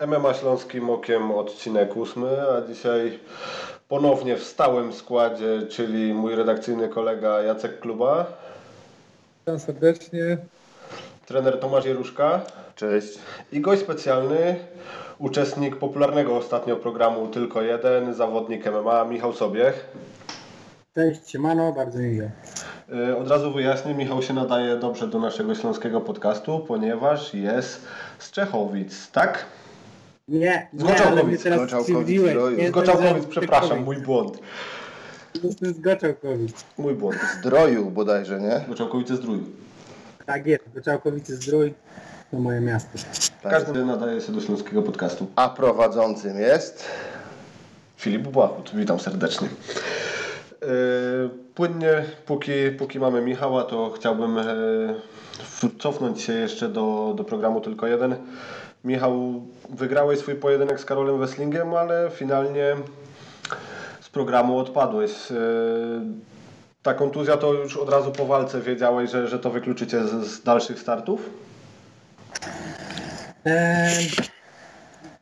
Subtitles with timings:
[0.00, 3.18] MMA Śląskim Okiem odcinek ósmy, a dzisiaj
[3.88, 8.26] ponownie w stałym składzie, czyli mój redakcyjny kolega Jacek Kluba.
[9.40, 10.38] Witam serdecznie.
[11.26, 12.40] Trener Tomasz Jeruszka.
[12.74, 13.18] Cześć.
[13.52, 14.56] I gość specjalny,
[15.18, 19.86] uczestnik popularnego ostatnio programu Tylko Jeden, zawodnik MMA Michał Sobiech.
[20.94, 22.28] Cześć, siemano, bardzo mi miło.
[23.10, 27.86] Y, od razu wyjaśnię, Michał się nadaje dobrze do naszego śląskiego podcastu, ponieważ jest
[28.18, 29.46] z Czechowic, tak?
[30.28, 32.30] Nie, Z nie, ale Goczałkowic, mnie teraz Goczałkowic, skrzywdziłeś.
[32.30, 32.56] Zdroju.
[32.56, 34.38] Nie, Z Goczałkowic, jestem z przepraszam, mój błąd.
[35.42, 36.64] Jestem z Goczałkowic.
[36.78, 37.18] Mój błąd.
[37.38, 38.64] Zdroju bodajże, nie?
[38.68, 39.40] Goczałkowice Zdrój.
[40.26, 41.74] Tak jest, Goczałkowice Zdrój
[42.30, 42.98] to moje miasto.
[43.42, 43.52] Tak.
[43.52, 45.26] Każdy nadaje się do śląskiego podcastu.
[45.36, 46.84] A prowadzącym jest?
[47.96, 49.48] Filip Błachut, witam serdecznie.
[50.62, 50.68] Yy,
[51.54, 57.86] Płynnie, póki, póki mamy Michała, to chciałbym yy, cofnąć się jeszcze do, do programu Tylko
[57.86, 58.16] Jeden.
[58.86, 62.76] Michał, wygrałeś swój pojedynek z Karolem Wesslingiem, ale finalnie
[64.00, 65.30] z programu odpadłeś.
[65.30, 65.36] Yy,
[66.82, 70.42] Ta kontuzja to już od razu po walce wiedziałeś, że, że to wykluczycie z, z
[70.42, 71.30] dalszych startów?
[73.44, 74.08] Eee,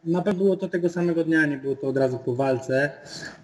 [0.06, 2.90] na pewno było to tego samego dnia, nie było to od razu po walce.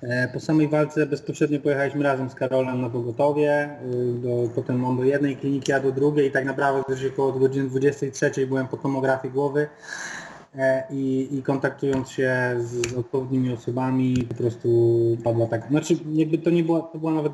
[0.03, 4.97] E, po samej walce bezpośrednio pojechaliśmy razem z Karolem na pogotowie, y, do, potem on
[4.97, 8.77] do jednej kliniki, ja do drugiej i tak naprawdę już około godziny 23 byłem po
[8.77, 9.69] tomografii głowy
[10.59, 16.39] e, i, i kontaktując się z, z odpowiednimi osobami po prostu padła tak, znaczy jakby
[16.39, 17.33] to nie była, to była nawet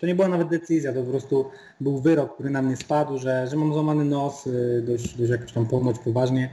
[0.00, 1.44] to nie była nawet decyzja, to po prostu
[1.80, 5.52] był wyrok, który na mnie spadł, że, że mam złamany nos y, dość, dość jakoś
[5.52, 6.50] tam ponoć poważnie.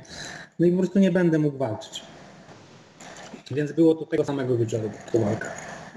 [0.60, 2.04] No i po prostu nie będę mógł walczyć.
[3.52, 5.48] Więc było to tego samego wieczoru po walka.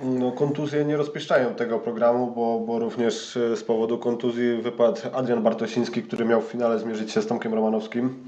[0.02, 5.42] No, kontuzje nie rozpieszczają tego programu, bo, bo również e, z powodu kontuzji wypadł Adrian
[5.42, 8.24] Bartosiński, który miał w finale zmierzyć się z Tomkiem Romanowskim.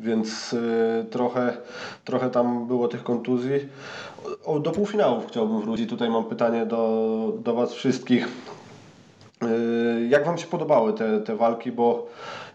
[0.00, 1.56] Więc y, trochę,
[2.04, 3.68] trochę tam było tych kontuzji.
[4.44, 5.90] O, do półfinałów chciałbym wrócić.
[5.90, 8.28] Tutaj mam pytanie do, do Was wszystkich.
[9.42, 11.72] Y, jak Wam się podobały te, te walki?
[11.72, 12.06] Bo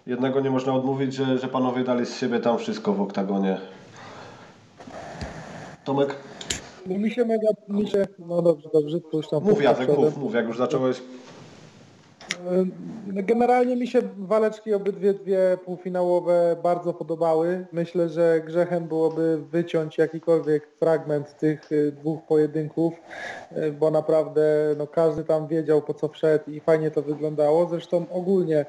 [0.09, 3.57] jednego nie można odmówić, że, że Panowie dali z siebie tam wszystko w oktagonie.
[5.85, 6.15] Tomek?
[6.85, 8.97] No mi się mega, mi się, no dobrze, dobrze,
[9.41, 11.01] Mów Jacek, mów, mów, jak już zacząłeś.
[13.07, 17.65] Generalnie mi się waleczki obydwie dwie półfinałowe bardzo podobały.
[17.71, 22.93] Myślę, że grzechem byłoby wyciąć jakikolwiek fragment tych y, dwóch pojedynków,
[23.57, 24.41] y, bo naprawdę
[24.77, 27.67] no, każdy tam wiedział po co wszedł i fajnie to wyglądało.
[27.69, 28.65] Zresztą ogólnie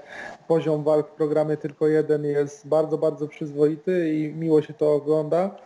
[0.49, 5.57] poziom walk w programie tylko jeden jest bardzo, bardzo przyzwoity i miło się to ogląda.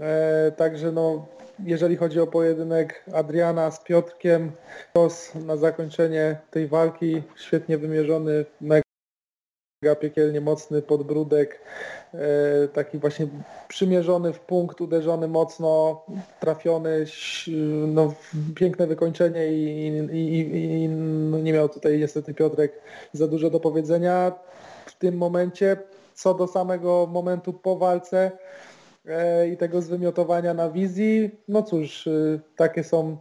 [0.00, 1.26] E, także no
[1.58, 4.52] jeżeli chodzi o pojedynek Adriana z Piotrkiem,
[4.92, 8.84] tos na zakończenie tej walki, świetnie wymierzony, mega
[10.00, 11.60] piekielnie mocny podbródek,
[12.14, 13.26] e, taki właśnie
[13.68, 16.02] przymierzony w punkt, uderzony mocno,
[16.40, 17.04] trafiony,
[17.86, 18.14] no,
[18.54, 22.72] piękne wykończenie i, i, i, i no, nie miał tutaj niestety Piotrek
[23.12, 24.32] za dużo do powiedzenia
[24.86, 25.76] w tym momencie.
[26.14, 28.32] Co do samego momentu po walce,
[29.52, 31.30] i tego zwymiotowania na wizji.
[31.48, 33.16] No cóż, y, takie są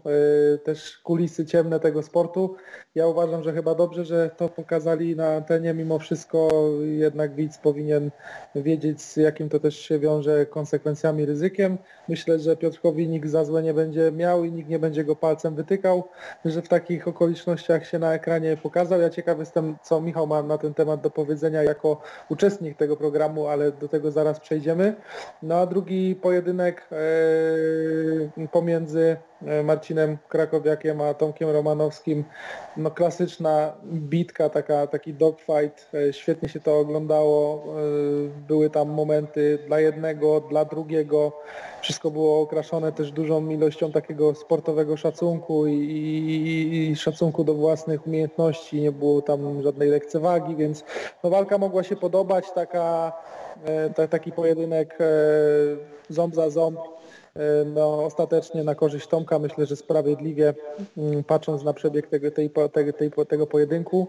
[0.55, 2.55] y, też kulisy ciemne tego sportu.
[2.95, 5.73] Ja uważam, że chyba dobrze, że to pokazali na antenie.
[5.73, 6.49] Mimo wszystko
[6.81, 8.11] jednak widz powinien
[8.55, 11.77] wiedzieć z jakim to też się wiąże konsekwencjami, ryzykiem.
[12.09, 15.55] Myślę, że Piotrkowi nikt za złe nie będzie miał i nikt nie będzie go palcem
[15.55, 16.03] wytykał,
[16.45, 19.01] że w takich okolicznościach się na ekranie pokazał.
[19.01, 23.47] Ja ciekaw jestem, co Michał ma na ten temat do powiedzenia jako uczestnik tego programu,
[23.47, 24.95] ale do tego zaraz przejdziemy.
[25.43, 32.23] No a drugi pojedynek e, pomiędzy e, Marcinem Krakowiakiem a Tomkiem Romanowskim,
[32.77, 37.65] no klasyczna bitka, taka, taki dogfight, e, świetnie się to oglądało,
[38.47, 41.31] były tam momenty dla jednego, dla drugiego,
[41.81, 48.07] wszystko było okraszone też dużą ilością takiego sportowego szacunku i, i, i szacunku do własnych
[48.07, 50.83] umiejętności, nie było tam żadnej lekcewagi, więc
[51.23, 53.13] no, walka mogła się podobać, taka,
[53.65, 55.05] e, ta, taki pojedynek e,
[56.09, 60.53] ząb za ząb, e, no, ostatecznie na korzyść Tomka, myślę, że sprawiedliwie,
[60.97, 64.07] mm, patrząc na przebieg tego, tej, tej, tej, tego pojedynku.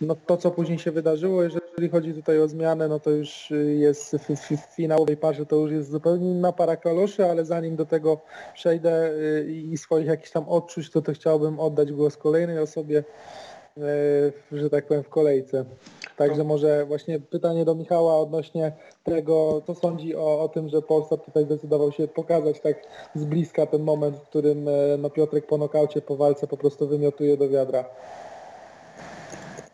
[0.00, 4.16] No, to, co później się wydarzyło, jeżeli chodzi tutaj o zmianę, no to już jest
[4.16, 8.20] w, w, finałowej parze, to już jest zupełnie inna para kaloszy, ale zanim do tego
[8.54, 13.04] przejdę y, i swoich jakichś tam odczuć, to, to chciałbym oddać głos kolejnej osobie,
[14.52, 15.64] że tak powiem, w kolejce.
[16.16, 18.72] Także może właśnie pytanie do Michała odnośnie
[19.04, 22.76] tego, co sądzi o, o tym, że Polsat tutaj zdecydował się pokazać tak
[23.14, 26.88] z bliska ten moment, w którym e, no, Piotrek po nokaucie, po walce po prostu
[26.88, 27.84] wymiotuje do wiadra.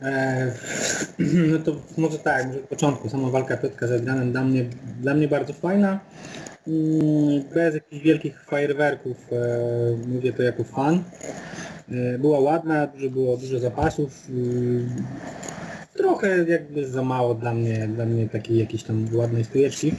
[0.02, 0.52] E,
[1.18, 3.08] no to może tak, może od początku.
[3.08, 4.64] Sama walka Piotrka z Adrianem dla mnie,
[5.00, 6.00] dla mnie bardzo fajna.
[6.68, 11.04] Mm, Bez jakichś wielkich fajerwerków, e, mówię to jako fan.
[11.90, 14.26] E, Była ładna, dużo było dużo zapasów.
[14.30, 14.84] y,
[15.96, 19.92] Trochę jakby za mało dla mnie, dla mnie takiej jakiejś tam ładnej stójeczki.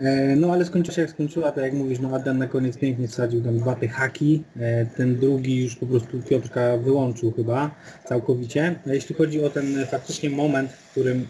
[0.00, 3.08] E, No ale skończyła się jak skończyła, tak jak mówisz, no Adam na koniec pięknie
[3.08, 7.70] wsadził tam dwa te haki, e, ten drugi już po prostu Piotrka wyłączył chyba
[8.08, 8.74] całkowicie.
[8.86, 11.26] A jeśli chodzi o ten faktycznie moment, w którym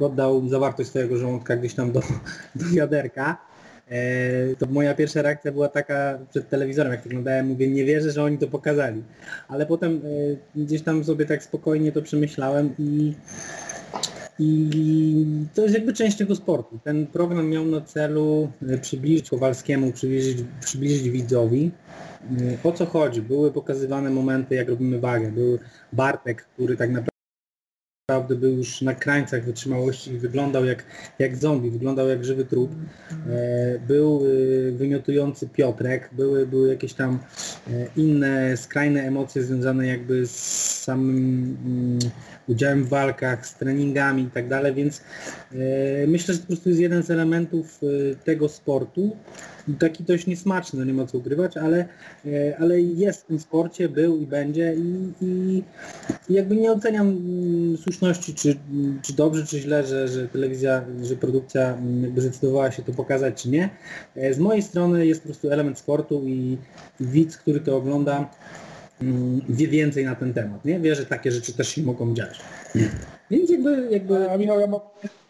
[0.00, 2.00] oddał zawartość swojego żołądka gdzieś tam do,
[2.54, 3.36] do wiaderka,
[4.58, 8.38] to moja pierwsza reakcja była taka przed telewizorem, jak wyglądałem, mówię, nie wierzę, że oni
[8.38, 9.02] to pokazali.
[9.48, 10.00] Ale potem
[10.56, 13.14] e, gdzieś tam sobie tak spokojnie to przemyślałem i
[14.38, 16.78] i to jest jakby część tego sportu.
[16.84, 21.70] Ten program miał na celu e, przybliżyć Kowalskiemu, przybliżyć, przybliżyć widzowi.
[22.64, 23.22] E, O co chodzi?
[23.22, 25.32] Były pokazywane momenty, jak robimy wagę.
[25.32, 25.58] Był
[25.92, 27.11] Bartek, który tak naprawdę
[28.20, 30.84] był już na krańcach wytrzymałości i wyglądał jak,
[31.18, 32.70] jak zombie, wyglądał jak żywy trup.
[33.10, 37.18] E, Był e, wymiotujący Piotrek, były, były jakieś tam
[37.70, 41.98] e, inne skrajne emocje związane jakby z samym mm,
[42.48, 45.02] udziałem w walkach, z treningami i tak dalej, więc
[46.06, 47.80] myślę, że to po prostu jest jeden z elementów
[48.24, 49.16] tego sportu.
[49.78, 51.88] Taki dość niesmaczny, no nie ma co ukrywać, ale,
[52.26, 55.62] e, ale jest w tym sporcie, był i będzie i, i,
[56.30, 58.56] jakby nie oceniam mm, słuszności, czy,
[59.02, 63.42] czy dobrze, czy źle, że, że telewizja, że produkcja mm, jakby zdecydowała się to pokazać,
[63.42, 63.70] czy nie.
[64.16, 66.58] E, Z mojej strony jest po prostu element sportu i
[67.00, 68.30] widz, który to ogląda,
[69.02, 70.80] mm, wie więcej na ten temat, nie?
[70.80, 72.40] Wie, że takie rzeczy też się mogą dziać.
[73.32, 74.80] Więc jakby, jakby A Michał, ja mam,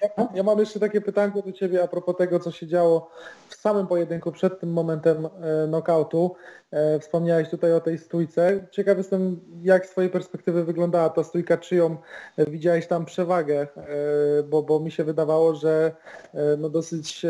[0.03, 3.11] ja, ja mam jeszcze takie pytanko do Ciebie a propos tego, co się działo
[3.49, 5.31] w samym pojedynku przed tym momentem e,
[5.69, 6.35] knockoutu.
[6.71, 8.67] E, wspomniałeś tutaj o tej stójce.
[8.71, 11.97] Ciekaw jestem, jak z Twojej perspektywy wyglądała ta stójka, czyją
[12.37, 13.87] e, widziałeś tam przewagę, e,
[14.43, 15.93] bo, bo mi się wydawało, że
[16.35, 17.29] e, no dosyć e,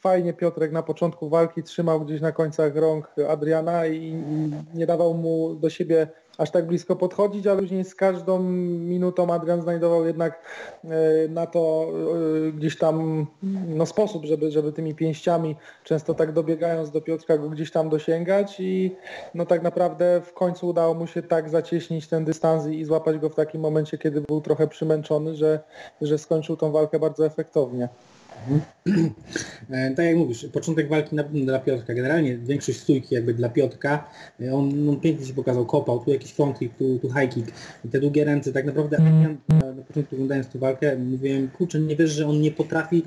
[0.00, 5.14] fajnie Piotrek na początku walki trzymał gdzieś na końcach rąk Adriana i, i nie dawał
[5.14, 8.42] mu do siebie aż tak blisko podchodzić, ale później z każdą
[8.78, 10.42] minutą Adrian znajdował jednak
[10.84, 10.88] e,
[11.28, 11.88] na to
[12.48, 13.26] e, gdzieś tam
[13.68, 18.60] no, sposób, żeby, żeby tymi pięściami, często tak dobiegając do Piotrka, go gdzieś tam dosięgać
[18.60, 18.96] i
[19.34, 23.28] no tak naprawdę w końcu udało mu się tak zacieśnić ten dystans i złapać go
[23.28, 25.60] w takim momencie, kiedy był trochę przymęczony, że,
[26.00, 27.88] że skończył tą walkę bardzo efektownie.
[29.70, 34.10] E, Tak jak mówisz, początek walki na, dla Piotrka, generalnie większość stójki jakby dla Piotrka,
[34.40, 37.52] e, on, on pięknie się pokazał, kopał, tu jakiś front kick, tu, tu high kick.
[37.90, 41.96] Te długie ręce, tak naprawdę ja na, na początku oglądając tę walkę mówiłem, kurczę, nie
[41.96, 43.02] wiesz, że on nie potrafi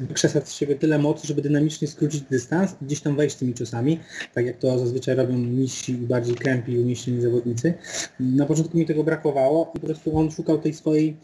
[0.00, 4.00] wykrzesać, z siebie tyle mocy, żeby dynamicznie skrócić dystans i gdzieś tam wejść tymi ciosami,
[4.34, 7.74] tak jak to zazwyczaj robią niżsi i bardziej krępi i umieśnieni zawodnicy.
[8.20, 11.16] Na początku mi tego brakowało i po prostu on szukał tej swojej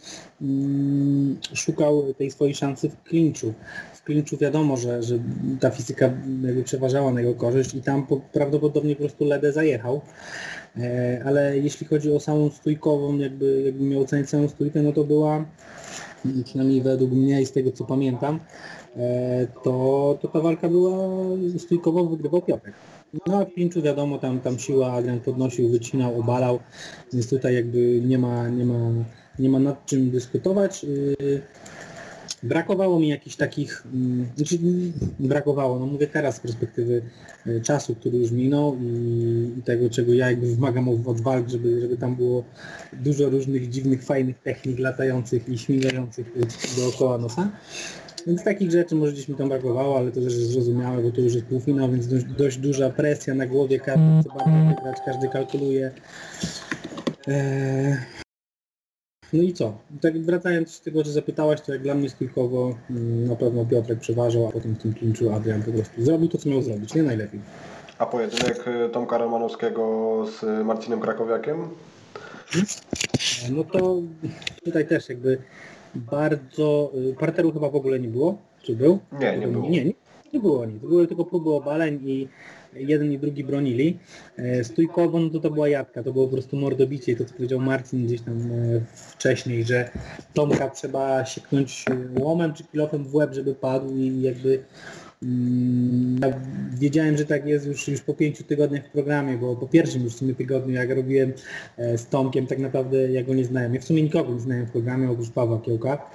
[0.43, 3.55] mm, szukał tej swojej szansy w klinczu.
[3.95, 5.19] W klinczu wiadomo, że, że
[5.61, 6.11] ta fizyka
[6.65, 10.01] przeważała na jego korzyść i tam po, prawdopodobnie po prostu Ledę zajechał.
[10.79, 15.05] E, ale jeśli chodzi o samą stójkową, jakby, jakby miał ocenić samą stójkę, no to
[15.05, 15.45] była
[16.45, 18.41] przynajmniej według mnie i z tego co pamiętam,
[18.97, 20.99] e, to, to ta walka była
[21.59, 22.75] stójkowo wygrywał Piotrek.
[23.27, 26.59] No a w klinczu wiadomo, tam, tam siła Adrian podnosił, wycinał, obalał,
[27.13, 28.91] więc tutaj jakby nie ma, nie ma,
[29.39, 30.87] nie ma nad czym dyskutować.
[32.43, 37.03] Brakowało mi jakichś takich, mm, znaczy mm, brakowało, no mówię teraz z perspektywy
[37.47, 41.97] y, czasu, który już minął i, tego, czego ja jakby wymagam od walk, żeby, żeby
[41.97, 42.45] tam było
[42.93, 46.33] dużo różnych dziwnych, fajnych technik latających i śmigających
[46.77, 47.51] dookoła nosa.
[48.27, 51.21] Więc takich rzeczy może gdzieś mi tam brakowało, ale to też jest zrozumiałe, bo to
[51.21, 55.29] już jest półfinał, więc dość, dość duża presja na głowie, każdy chce bardzo wygrać, każdy
[55.29, 55.91] kalkuluje.
[57.29, 57.97] Eee,
[59.33, 59.79] no i co?
[60.01, 63.99] Tak wracając do tego, że zapytałaś, to jak dla mnie stójkowo mm, na pewno Piotrek
[63.99, 67.03] przeważał, a potem w tym klinczu Adrian po prostu zrobił to, co miał zrobić, nie
[67.03, 67.41] najlepiej.
[67.99, 71.69] A pojedynek y, Tomka Romanowskiego z Marcinem Krakowiakiem?
[73.51, 73.97] No to
[74.65, 75.39] tutaj też jakby
[75.95, 76.93] bardzo...
[77.11, 78.99] y, Parteru chyba w ogóle nie było, czy był?
[79.21, 79.69] Nie, nie było.
[79.69, 79.93] Nie, nie,
[80.33, 80.83] nie było nic.
[80.83, 82.29] Były tylko próby obaleń i
[82.79, 83.99] jeden i drugi bronili.
[84.37, 87.35] E, Stójkowo no to to była jadka, to było po prostu mordobicie i to co
[87.35, 88.81] powiedział Marcin gdzieś tam e,
[89.11, 89.91] wcześniej, że
[90.35, 94.65] Tomka trzeba sieknąć e, łomem czy kilofem w łeb, żeby padł i jakby
[95.23, 96.41] mm, ja
[96.71, 100.13] wiedziałem, że tak jest już, już po pięciu tygodniach w programie, bo po pierwszym już
[100.15, 101.33] w sumie tygodniu, jak robiłem
[101.79, 103.75] z Tomkiem, tak naprawdę ja go nie znałem.
[103.75, 106.11] Ja w sumie nikogo nie znałem w programie, oprócz Pawła Kiełka.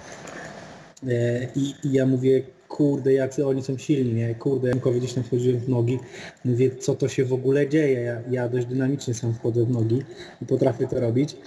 [1.56, 2.41] I, I ja mówię,
[2.72, 4.36] kurde, jacy oni są silni, nie?
[4.36, 6.00] Kurde, Jankowi gdzieś tam wchodziłem w nogi,
[6.46, 10.01] mówię, co to się w ogóle dzieje, ja, ja dość dynamicznie sam wchodzę w nogi
[10.42, 11.38] i potrafię to robić,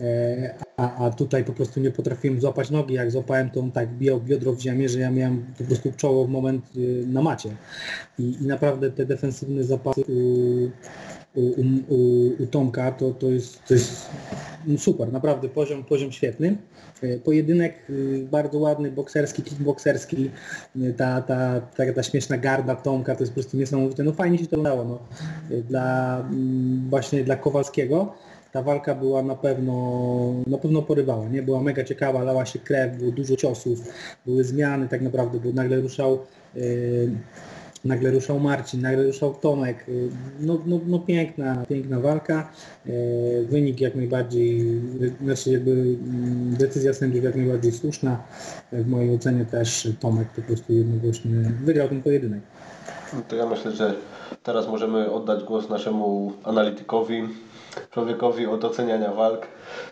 [0.00, 3.88] e, a, a tutaj po prostu nie potrafiłem złapać nogi, jak złapałem to on tak
[3.88, 7.50] bijał biodro w ziemię, że ja miałem po prostu czoło w moment y, na macie.
[8.18, 10.70] I, i naprawdę te defensywne zapasy u,
[11.34, 11.40] u,
[11.88, 11.96] u,
[12.42, 14.10] u Tomka to, to, jest, to jest
[14.66, 16.56] no super, naprawdę poziom, poziom świetny.
[17.02, 20.30] E, Pojedynek y, bardzo ładny, bokserski, kickbokserski,
[20.76, 24.04] y, ta, ta, ta, ta śmieszna garda Tomka to jest po prostu niesamowite.
[24.04, 24.84] No fajnie się to udało.
[24.84, 24.98] No.
[25.50, 28.14] Y, Dla, mm, właśnie dla Kowalskiego
[28.52, 31.42] ta walka była na pewno, na pewno porywała, nie?
[31.42, 33.78] Była mega ciekawa, lała się krew, było dużo ciosów,
[34.26, 36.18] były zmiany tak naprawdę, bo nagle ruszał
[36.56, 37.10] y,
[37.84, 39.88] nagle ruszał Marcin, nagle ruszał Tomek.
[39.88, 40.08] Y,
[40.40, 42.50] No, no, no piękna, piękna walka.
[42.86, 44.80] Y, Wynik jak najbardziej,
[45.22, 48.22] znaczy jakby mm, decyzja sędziów jak najbardziej słuszna.
[48.72, 51.30] W mojej ocenie też Tomek po prostu jednogłośnie
[51.64, 52.40] wygrał ten pojedynek.
[53.14, 53.94] No To ja myślę, że
[54.42, 57.22] teraz możemy oddać głos naszemu analitykowi,
[57.90, 59.46] człowiekowi od oceniania walk.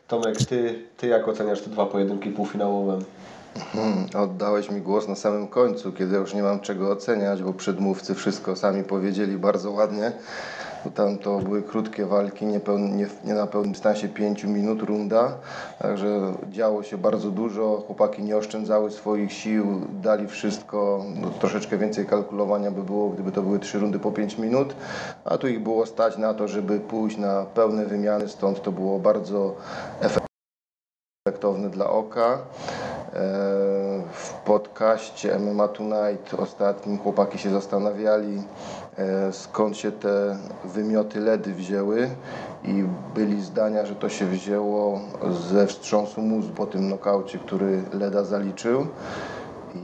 [0.09, 2.99] Tomek, ty, ty jak oceniasz te dwa pojedynki półfinałowe?
[3.59, 8.15] Hmm, oddałeś mi głos na samym końcu, kiedy już nie mam czego oceniać, bo przedmówcy
[8.15, 10.13] wszystko sami powiedzieli bardzo ładnie.
[10.95, 15.33] Tam to były krótkie walki, nie, nie, nie na pełnym dystansie 5 minut runda,
[15.79, 17.83] także działo się bardzo dużo.
[17.87, 21.05] Chłopaki nie oszczędzały swoich sił, dali wszystko.
[21.21, 24.75] No, troszeczkę więcej kalkulowania by było, gdyby to były 3 rundy po 5 minut,
[25.25, 28.99] a tu ich było stać na to, żeby pójść na pełne wymiany, stąd to było
[28.99, 29.57] bardzo
[31.27, 32.39] efektowny dla oka.
[33.13, 33.19] E,
[34.13, 38.43] W podcaście MMA Tonight ostatnim chłopaki się zastanawiali
[38.99, 42.11] e, skąd się te wymioty ledy wzięły
[42.65, 45.01] i byli zdania, że to się wzięło
[45.51, 48.87] ze wstrząsu mózgu po tym nokaucie, który leda zaliczył.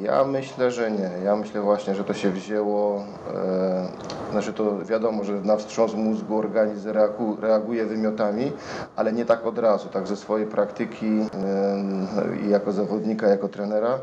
[0.01, 1.11] Ja myślę, że nie.
[1.25, 3.05] Ja myślę właśnie, że to się wzięło,
[3.35, 3.89] e,
[4.31, 8.53] znaczy to wiadomo, że na wstrząs mózgu organizm reagu, reaguje wymiotami,
[8.97, 9.89] ale nie tak od razu.
[9.89, 13.99] Tak ze swojej praktyki e, jako zawodnika, jako trenera,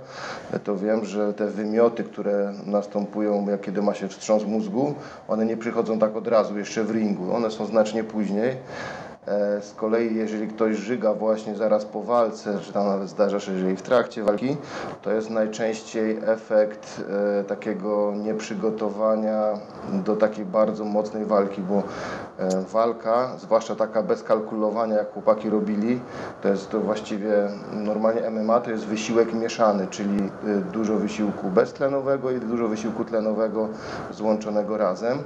[0.64, 4.94] to wiem, że te wymioty, które następują, jak kiedy ma się wstrząs mózgu,
[5.28, 7.36] one nie przychodzą tak od razu, jeszcze w ringu.
[7.36, 8.58] One są znacznie później.
[9.28, 13.58] E, Z kolei jeżeli ktoś żyga właśnie zaraz po walce, czy tam nawet zdarza się,
[13.60, 14.58] że i w trakcie walki,
[15.02, 17.02] to jest najczęściej efekt
[17.40, 19.44] e, takiego nieprzygotowania
[19.94, 26.00] do takiej bardzo mocnej walki, bo e, walka, zwłaszcza taka bez kalkulowania, jak chłopaki robili,
[26.42, 27.34] to jest to właściwie
[27.74, 30.30] normalnie MMA to jest wysiłek mieszany, czyli
[30.74, 33.68] dużo wysiłku beztlenowego i dużo wysiłku tlenowego
[34.12, 35.18] złączonego razem,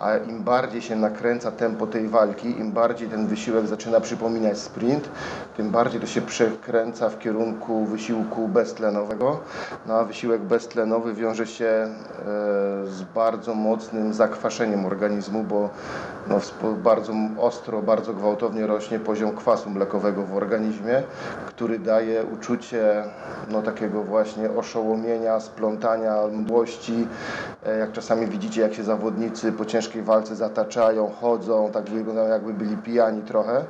[0.00, 5.08] a im bardziej się nakręca tempo tej walki, im bardziej ten wysiłek zaczyna przypominać sprint,
[5.56, 9.40] tym bardziej to się przekręca w kierunku wysiłku beztlenowego.
[9.86, 11.88] No a wysiłek beztlenowy wiąże się e,
[12.86, 15.70] z bardzo mocnym zakwaszeniem organizmu, bo
[16.28, 16.38] no,
[16.76, 21.02] bardzo ostro, bardzo gwałtownie rośnie poziom kwasu mlekowego w organizmie,
[21.46, 23.04] który daje uczucie
[23.50, 27.06] no, takiego właśnie oszołomienia, splątania, mdłości.
[27.66, 32.54] E, Jak czasami widzicie, jak się zawodnicy po ciężkiej walce zataczają, chodzą, tak wyglądają jakby
[32.54, 33.64] byli pijani trochę,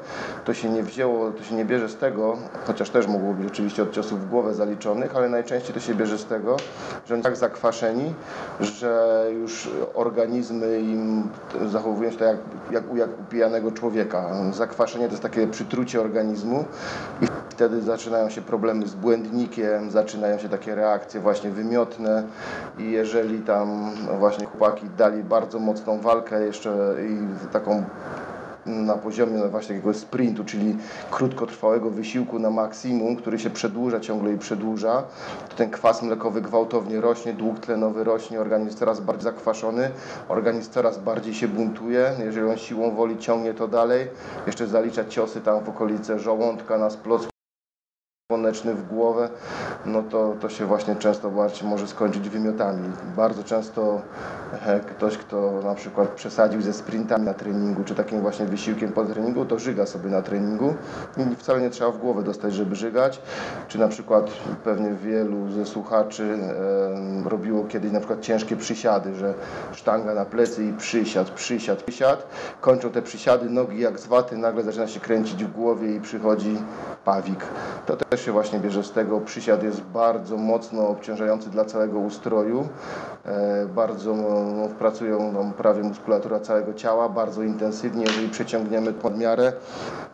[0.45, 3.83] to się nie wzięło, to się nie bierze z tego, chociaż też mogło być oczywiście
[3.83, 6.57] od ciosów w głowę zaliczonych, ale najczęściej to się bierze z tego,
[7.07, 8.15] że oni tak zakwaszeni,
[8.61, 11.29] że już organizmy im
[11.67, 12.37] zachowują się tak jak,
[12.73, 14.25] jak, u- jak u pijanego człowieka.
[14.53, 16.65] Zakwaszenie to jest takie przytrucie organizmu
[17.23, 22.23] i wtedy zaczynają się problemy z błędnikiem, zaczynają się takie reakcje właśnie wymiotne
[22.79, 27.19] i jeżeli tam właśnie chłopaki dali bardzo mocną walkę jeszcze i
[27.53, 27.85] taką
[28.67, 30.77] na poziomie właśnie takiego sprintu, czyli
[31.11, 35.03] krótkotrwałego wysiłku na maksimum, który się przedłuża ciągle i przedłuża,
[35.49, 39.91] to ten kwas mlekowy gwałtownie rośnie, dług tlenowy rośnie, organizm coraz bardziej zakwaszony,
[40.29, 44.09] organizm coraz bardziej się buntuje, jeżeli on siłą woli ciągnie to dalej,
[44.47, 47.34] jeszcze zalicza ciosy tam w okolice żołądka na splot
[48.35, 49.29] słoneczny w głowę,
[49.87, 52.89] no to, to się właśnie często bardziej może skończyć wymiotami.
[53.17, 54.03] Bardzo często
[54.91, 59.45] ktoś, kto na przykład przesadził ze sprintami na treningu, czy takim właśnie wysiłkiem po treningu,
[59.45, 60.75] to żyga sobie na treningu
[61.17, 63.23] i wcale nie trzeba w głowę dostać, żeby żygać.
[63.69, 64.31] Czy na przykład
[64.65, 66.39] pewnie wielu ze słuchaczy
[67.25, 69.35] e, robiło kiedyś na przykład ciężkie przysiady, że
[69.73, 72.27] sztanga na plecy i przysiad, przysiad, przysiad.
[72.61, 76.59] Kończą te przysiady, nogi jak z waty, nagle zaczyna się kręcić w głowie i przychodzi
[77.05, 77.45] pawik.
[77.87, 79.21] To też się właśnie bierze z tego.
[79.21, 82.69] Przysiad jest bardzo mocno obciążający dla całego ustroju.
[83.27, 88.05] E, bardzo no, pracują no, prawie muskulatura całego ciała, bardzo intensywnie.
[88.05, 89.53] Jeżeli przeciągniemy pod miarę,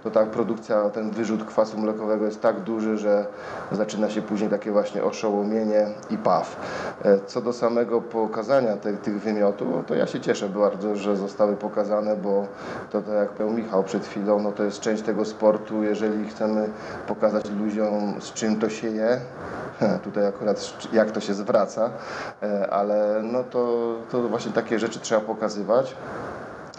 [0.02, 3.26] to ta produkcja, ten wyrzut kwasu mlekowego jest tak duży, że
[3.72, 6.56] zaczyna się później takie właśnie oszołomienie i paw.
[7.04, 11.56] E, co do samego pokazania te, tych wymiotów, to ja się cieszę bardzo, że zostały
[11.56, 12.46] pokazane, bo
[12.90, 15.82] to tak jak powiedział Michał przed chwilą, no to jest część tego sportu.
[15.82, 16.68] Jeżeli chcemy
[17.06, 17.89] pokazać ludziom,
[18.20, 19.20] z czym to się je,
[20.04, 21.90] tutaj akurat jak to się zwraca,
[22.42, 25.94] e, ale no to, to właśnie takie rzeczy trzeba pokazywać.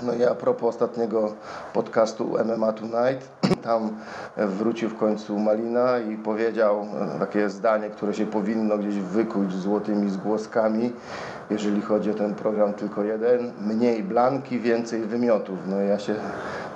[0.02, 1.34] No i a propos ostatniego
[1.74, 3.30] podcastu MMA Tonight,
[3.64, 3.90] tam
[4.38, 10.10] wrócił w końcu Malina i powiedział e, takie zdanie, które się powinno gdzieś wykuć złotymi
[10.10, 10.94] zgłoskami,
[11.50, 15.60] jeżeli chodzi o ten program tylko jeden, mniej blanki, więcej wymiotów.
[15.68, 16.16] No ja się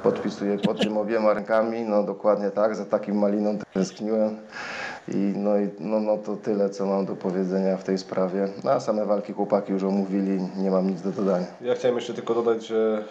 [0.06, 4.38] podpisuję pod tym obiema rękami, no dokładnie tak, za takim Maliną tęskniłem.
[5.08, 8.48] I no, i no, no to tyle, co mam do powiedzenia w tej sprawie.
[8.64, 11.46] No, a same walki chłopaki już omówili, nie mam nic do dodania.
[11.62, 13.04] Ja chciałem jeszcze tylko dodać, że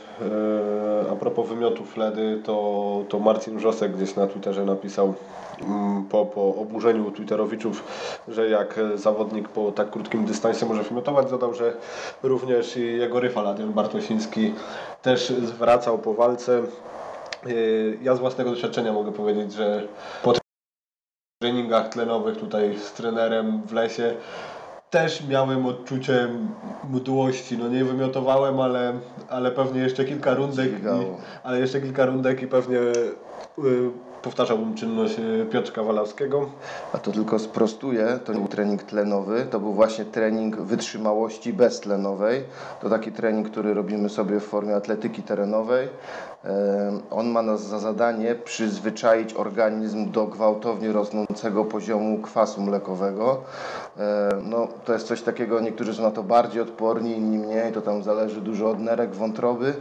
[1.06, 5.14] e, a propos wymiotów Ledy, to, to Marcin Wrzosek gdzieś na Twitterze napisał
[5.60, 7.84] mm, po, po oburzeniu Twitterowiczów,
[8.28, 11.72] że jak zawodnik po tak krótkim dystansie może wymiotować, dodał, że
[12.22, 14.54] również jego rywal Adrian Bartosiński
[15.02, 16.58] też zwracał po walce.
[16.58, 17.50] E,
[18.02, 19.82] ja z własnego doświadczenia mogę powiedzieć, że
[20.22, 20.43] po
[21.44, 24.14] treningach tlenowych tutaj z trenerem w lesie
[24.90, 26.28] też miałem odczucie
[26.90, 27.58] mdłości.
[27.58, 28.92] No nie wymiotowałem, ale,
[29.28, 30.84] ale pewnie jeszcze kilka rundek, i,
[31.42, 33.90] ale jeszcze kilka rundek i pewnie y,
[34.24, 36.50] powtarzałbym czynność y, Piotrka Walawskiego.
[36.92, 42.44] A to tylko sprostuję, to nie był trening tlenowy, to był właśnie trening wytrzymałości beztlenowej.
[42.82, 45.88] To taki trening, który robimy sobie w formie atletyki terenowej.
[47.10, 53.40] On ma nas za zadanie przyzwyczaić organizm do gwałtownie rosnącego poziomu kwasu mlekowego.
[54.42, 58.02] No, to jest coś takiego, niektórzy są na to bardziej odporni, inni mniej, to tam
[58.02, 59.74] zależy dużo od nerek, wątroby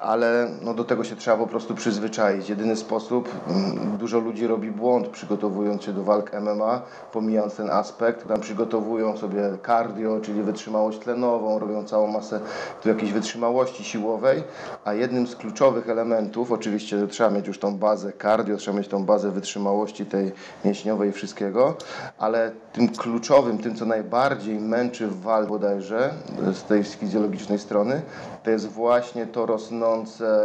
[0.00, 2.48] ale no do tego się trzeba po prostu przyzwyczaić.
[2.48, 8.28] Jedyny sposób, mm, dużo ludzi robi błąd przygotowując się do walk MMA, pomijając ten aspekt,
[8.28, 12.40] tam przygotowują sobie cardio, czyli wytrzymałość tlenową, robią całą masę
[12.82, 14.42] tu jakiejś wytrzymałości siłowej,
[14.84, 19.04] a jednym z kluczowych elementów, oczywiście trzeba mieć już tą bazę cardio, trzeba mieć tą
[19.04, 20.32] bazę wytrzymałości tej
[20.64, 21.76] mięśniowej i wszystkiego,
[22.18, 26.10] ale tym kluczowym, tym co najbardziej męczy w walce bodajże,
[26.52, 28.02] z tej fizjologicznej strony,
[28.42, 29.89] to jest właśnie to rosnące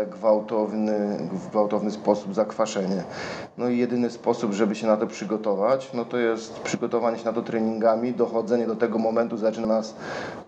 [0.10, 3.04] gwałtowny, w gwałtowny sposób zakwaszenie.
[3.58, 7.34] No i jedyny sposób, żeby się na to przygotować, no to jest przygotowanie się na
[7.34, 9.96] to treningami, dochodzenie do tego momentu zaczyna nas,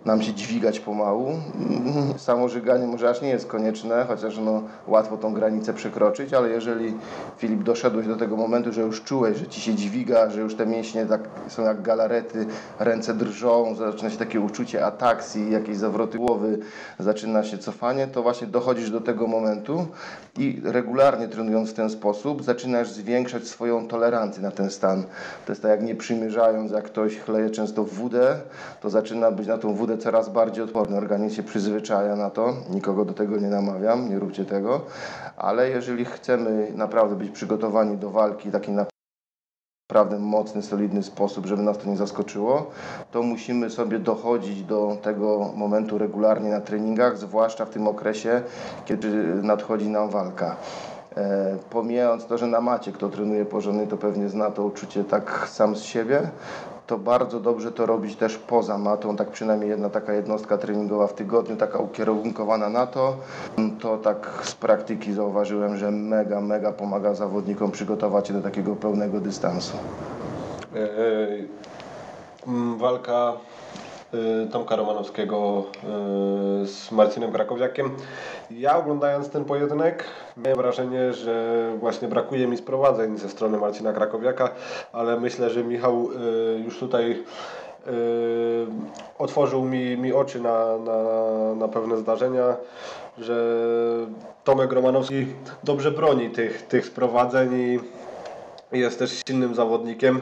[0.06, 1.28] nam się dźwigać pomału.
[2.18, 6.94] Samo żyganie może aż nie jest konieczne, chociaż no, łatwo tą granicę przekroczyć, ale jeżeli
[7.38, 10.66] Filip doszedłeś do tego momentu, że już czułeś, że ci się dźwiga, że już te
[10.66, 12.46] mięśnie tak, są jak galarety,
[12.80, 16.60] ręce drżą, zaczyna się takie uczucie ataksji, jakieś zawroty głowy,
[17.00, 19.88] zaczyna się cofanie, to właśnie dochodzisz do tego momentu
[20.38, 25.04] i regularnie trenując w ten sposób, zaczynasz zwiększać swoją tolerancję na ten stan.
[25.46, 28.40] To jest tak jak nie przymierzając, jak ktoś chleje często wódę,
[28.82, 30.98] to zaczyna być na tą wódę coraz bardziej odporny.
[30.98, 34.82] Organizm się przyzwyczaja na to, nikogo do tego nie namawiam, nie róbcie tego,
[35.38, 38.86] ale jeżeli chcemy naprawdę być przygotowani do walki takiej na
[39.90, 42.66] naprawdę mocny, solidny sposób, żeby nas to nie zaskoczyło,
[43.12, 48.42] to musimy sobie dochodzić do tego momentu regularnie na treningach, zwłaszcza w tym okresie,
[48.86, 49.08] kiedy
[49.44, 50.56] nadchodzi nam walka.
[51.18, 55.48] E, pomijając to, że na macie kto trenuje porządnie, to pewnie zna to uczucie tak
[55.50, 56.30] sam z siebie,
[56.88, 61.14] to bardzo dobrze to robić też poza matą, tak przynajmniej jedna taka jednostka treningowa w
[61.14, 63.18] tygodniu, taka ukierunkowana na to.
[63.80, 69.20] To tak z praktyki zauważyłem, że mega, mega pomaga zawodnikom przygotować się do takiego pełnego
[69.20, 69.78] dystansu.
[70.76, 70.88] E, e,
[72.78, 73.34] walka
[74.52, 75.64] Tomka Romanowskiego
[76.64, 77.92] y, z Marcinem Krakowiakiem.
[78.52, 80.04] Ja oglądając ten pojedynek
[80.38, 84.50] miałem wrażenie, że właśnie brakuje mi sprowadzeń ze strony Marcina Krakowiaka,
[84.94, 87.24] ale myślę, że Michał y, już tutaj
[89.20, 91.04] otworzył mi, mi oczy na, na,
[91.56, 92.56] na pewne zdarzenia,
[93.18, 93.36] że
[94.44, 95.28] Tomek Romanowski
[95.64, 97.80] dobrze broni tych, tych sprowadzeń i
[98.72, 100.22] jest też silnym zawodnikiem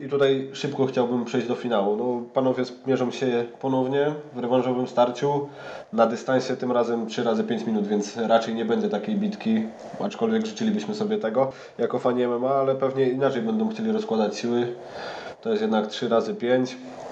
[0.00, 1.96] i tutaj szybko chciałbym przejść do finału.
[1.96, 5.48] No, panowie mierzą się ponownie w rewanżowym starciu
[5.92, 9.66] na dystansie tym razem 3 razy 5 minut, więc raczej nie będzie takiej bitki,
[10.00, 14.74] aczkolwiek życzylibyśmy sobie tego jako fani MMA, ale pewnie inaczej będą chcieli rozkładać siły.
[15.40, 17.11] To jest jednak 3 razy 5 E,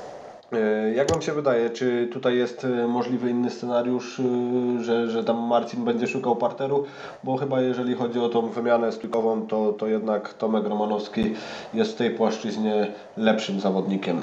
[0.95, 5.39] Jak Wam się wydaje, czy tutaj jest e, możliwy inny scenariusz, e, że, że tam
[5.39, 6.85] Marcin będzie szukał parteru?
[7.25, 11.35] Bo chyba jeżeli chodzi o tą wymianę stójkową, to, to jednak Tomek Romanowski
[11.75, 14.21] jest w tej płaszczyźnie lepszym zawodnikiem.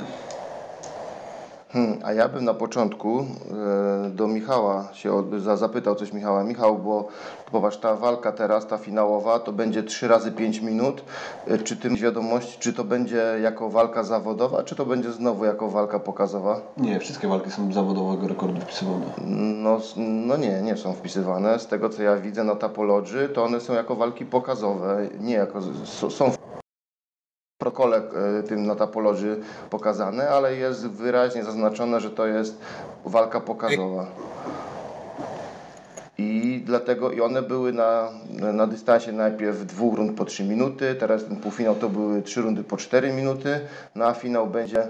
[1.77, 6.43] Hmm, a ja bym na początku e, do Michała się od, za, zapytał coś Michała.
[6.43, 7.07] Michał, bo
[7.51, 11.03] popatrz, ta walka teraz, ta finałowa, to będzie 3 razy 5 minut.
[11.47, 15.45] E, czy ty masz wiadomości, czy to będzie jako walka zawodowa, czy to będzie znowu
[15.45, 16.61] jako walka pokazowa?
[16.77, 19.05] Nie, wszystkie walki są zawodowego rekordu wpisywane.
[19.63, 21.59] No, no nie, nie są wpisywane.
[21.59, 25.61] Z tego co ja widzę na Tapologii, to one są jako walki pokazowe, nie jako,
[26.09, 26.31] są
[27.71, 28.01] protokole
[28.39, 29.35] e, tym na Tapologii
[29.69, 32.57] pokazane, ale jest wyraźnie zaznaczone, że to jest
[33.05, 34.05] walka pokazowa.
[36.17, 38.09] I dlatego i one były na,
[38.53, 42.63] na dystansie najpierw dwóch rund po 3 minuty, teraz ten półfinał to były trzy rundy
[42.63, 43.59] po 4 minuty,
[43.95, 44.87] no a finał będzie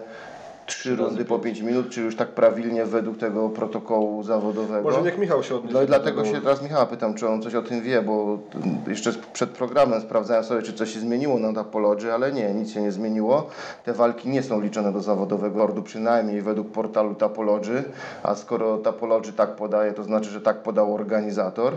[0.67, 4.89] trzy rundy po 5 minut, czyli już tak prawilnie według tego protokołu zawodowego.
[4.89, 5.73] Może niech Michał się odniesie.
[5.73, 6.36] No i dlatego tego.
[6.36, 8.39] się teraz Michała pytam, czy on coś o tym wie, bo
[8.88, 12.82] jeszcze przed programem sprawdzałem sobie, czy coś się zmieniło na Tapologii, ale nie, nic się
[12.82, 13.49] nie zmieniło.
[13.86, 17.84] Te walki nie są liczone do zawodowego ordu, przynajmniej według portalu Tapologii,
[18.23, 21.73] a skoro Tapologii tak podaje, to znaczy, że tak podał organizator.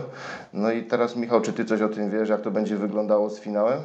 [0.53, 3.39] No i teraz Michał, czy ty coś o tym wiesz, jak to będzie wyglądało z
[3.39, 3.79] finałem?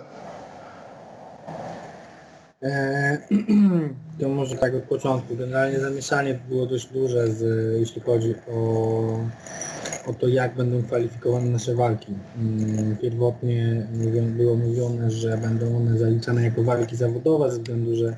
[2.62, 3.18] Eee,
[4.20, 5.36] To może tak od początku.
[5.36, 7.42] Generalnie zamieszanie było dość duże, z,
[7.80, 8.60] jeśli chodzi o,
[10.06, 12.14] o to, jak będą kwalifikowane nasze walki.
[12.38, 13.86] Mm, Pierwotnie
[14.36, 18.16] było mówione, że będą one zaliczane jako walki zawodowe, ze względu, że,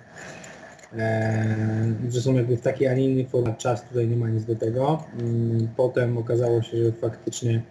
[0.98, 3.54] e, że są jakby w takiej, a nie innej formie.
[3.58, 5.02] Czas tutaj nie ma nic do tego.
[5.20, 7.62] Mm, Potem okazało się, że faktycznie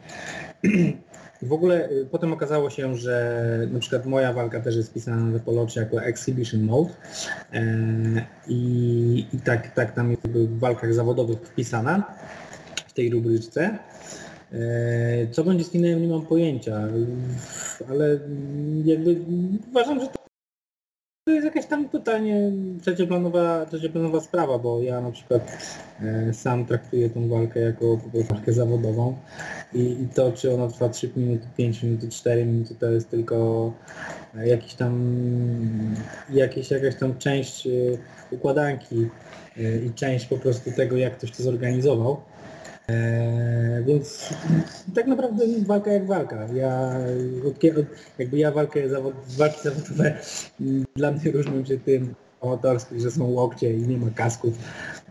[1.42, 5.40] w ogóle y, potem okazało się, że na przykład moja walka też jest wpisana na
[5.40, 6.90] Polocie jako Exhibition Mode
[7.54, 7.64] e,
[8.48, 12.04] i, i tak, tak tam jest w walkach zawodowych wpisana
[12.88, 13.80] w tej rubryczce.
[14.54, 16.88] E, co będzie z finałem nie mam pojęcia,
[17.90, 18.20] ale
[18.86, 19.16] jakby
[19.70, 20.17] uważam, że
[21.28, 25.58] to jest jakaś tam totalnie trzecioplanowa, trzecioplanowa sprawa, bo ja na przykład
[26.02, 29.18] e, sam traktuję tą walkę jako walkę zawodową
[29.74, 33.74] i, i to czy ona trwa 3 minuty, 5 minut, 4 minuty to jest tylko
[34.36, 35.16] e, jakiś tam
[36.30, 37.70] jakieś, jakaś tam część e,
[38.32, 39.10] układanki
[39.58, 42.22] e, i część po prostu tego jak ktoś to zorganizował.
[42.90, 44.34] E, więc
[44.96, 46.48] tak naprawdę walka jak walka.
[46.54, 46.94] Ja
[48.20, 50.18] jakby ja walkę zawod, walki zawodowe
[50.62, 54.54] mm, dla mnie różnią się tym amatorskich, że są łokcie i nie ma kasków,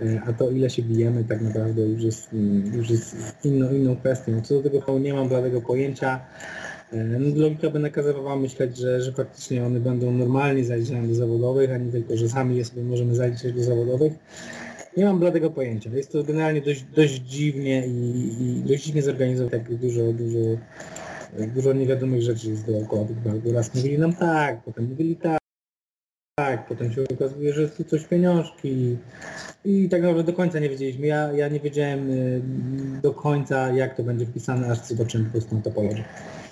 [0.00, 3.96] e, a to ile się bijemy tak naprawdę już jest, mm, już jest inną, inną
[3.96, 4.42] kwestią.
[4.42, 6.20] Co do tego nie mam bladego pojęcia.
[6.92, 11.72] E, No, logika by nakazywała myśleć, że, że faktycznie one będą normalnie zaliczane do zawodowych,
[11.72, 14.12] a nie tylko, że sami je sobie możemy zaliczyć do zawodowych.
[14.96, 15.90] Nie mam bladego pojęcia.
[15.90, 20.38] Jest to generalnie dość, dość dziwnie i, i dość dziwnie zorganizowane, tak dużo, dużo,
[21.54, 23.16] dużo niewiadomych rzeczy jest dookoła tych.
[23.42, 25.38] Bo Raz mówili nam tak, potem mówili tak,
[26.38, 28.96] tak, potem się okazuje, że tu coś pieniążki
[29.64, 31.06] i tak naprawdę do końca nie wiedzieliśmy.
[31.06, 32.40] Ja, ja nie wiedziałem y,
[33.02, 36.04] do końca jak to będzie wpisane, aż zobaczyłem po prostu na topologię.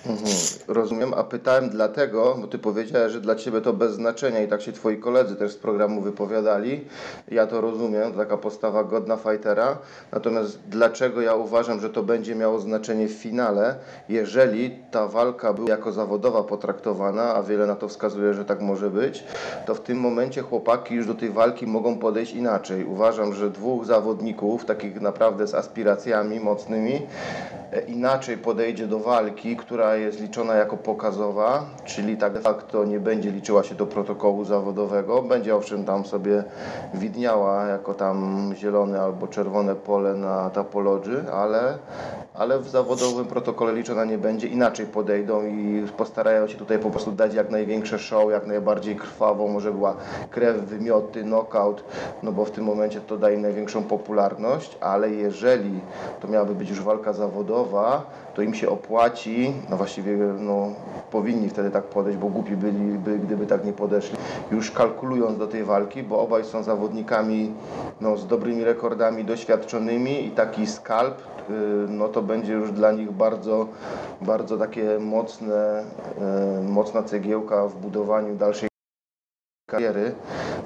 [0.05, 0.27] Mhm,
[0.67, 4.61] rozumiem, a pytałem dlatego, bo ty powiedziałeś, że dla ciebie to bez znaczenia i tak
[4.61, 6.85] się twoi koledzy też z programu wypowiadali.
[7.31, 9.77] Ja to rozumiem, taka postawa godna fightera.
[10.11, 13.75] Natomiast dlaczego ja uważam, że to będzie miało znaczenie w finale,
[14.09, 18.89] jeżeli ta walka była jako zawodowa potraktowana, a wiele na to wskazuje, że tak może
[18.89, 19.23] być,
[19.65, 22.85] to w tym momencie chłopaki już do tej walki mogą podejść inaczej.
[22.85, 27.01] Uważam, że dwóch zawodników, takich naprawdę z aspiracjami mocnymi,
[27.71, 32.99] e, inaczej podejdzie do walki, która jest liczona jako pokazowa, czyli tak de facto nie
[32.99, 36.43] będzie liczyła się do protokołu zawodowego, będzie owszem tam sobie
[36.93, 41.77] widniała jako tam zielone albo czerwone pole na tapologii, ale,
[42.33, 47.11] ale w zawodowym protokole liczona nie będzie, inaczej podejdą i postarają się tutaj po prostu
[47.11, 49.95] dać jak największe show, jak najbardziej krwawo, może była
[50.29, 51.83] krew, wymioty, knockout,
[52.23, 55.79] no bo w tym momencie to daje największą popularność, ale jeżeli
[56.21, 58.03] to miałaby być już walka zawodowa,
[58.35, 60.73] to im się opłaci, no właściwie no,
[61.11, 64.17] powinni wtedy tak podejść, bo głupi byliby, gdyby tak nie podeszli,
[64.51, 67.51] już kalkulując do tej walki, bo obaj są zawodnikami
[68.01, 71.53] no, z dobrymi rekordami, doświadczonymi i taki skalp, y,
[71.89, 73.67] no to będzie już dla nich bardzo,
[74.21, 75.83] bardzo takie mocne,
[76.59, 78.69] y, mocna cegiełka w budowaniu dalszej
[79.65, 80.11] kariery.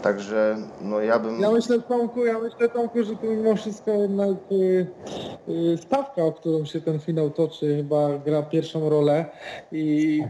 [0.02, 1.42] Także no ja bym...
[1.42, 4.88] Ja myślę Tomku, ja myślę Tomku, że to mimo wszystko jednak y,
[5.50, 9.26] y, stawka, o którą się ten finał toczy, chyba gra pierwszą rolę
[9.72, 10.22] i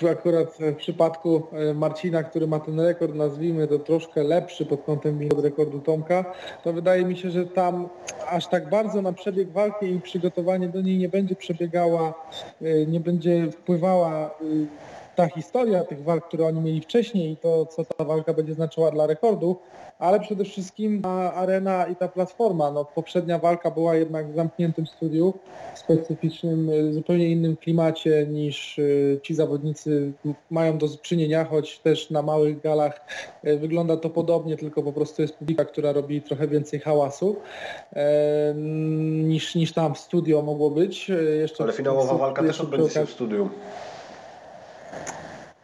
[0.00, 4.82] w, akurat w przypadku y, Marcina, który ma ten rekord, nazwijmy to troszkę lepszy pod
[4.82, 6.24] kątem od rekordu Tomka,
[6.64, 7.88] to wydaje mi się, że tam
[8.30, 12.14] aż tak bardzo na przebieg walki i przygotowanie do niej nie będzie przebiegała,
[12.86, 14.30] nie będzie wpływała
[15.20, 18.90] ta historia tych walk, które oni mieli wcześniej i to, co ta walka będzie znaczyła
[18.90, 19.56] dla rekordu,
[19.98, 22.70] ale przede wszystkim ta arena i ta platforma.
[22.70, 25.34] No, poprzednia walka była jednak w zamkniętym studiu,
[25.74, 30.12] w specyficznym, y, zupełnie innym klimacie niż y, ci zawodnicy
[30.50, 33.00] mają do czynienia, choć też na małych galach
[33.44, 37.36] y, wygląda to podobnie, tylko po prostu jest publika, która robi trochę więcej hałasu
[37.92, 38.54] e,
[39.24, 41.10] niż, niż tam w studio mogło być.
[41.40, 43.50] Jeszcze Ale finałowa walka też odbędzie się w studiu.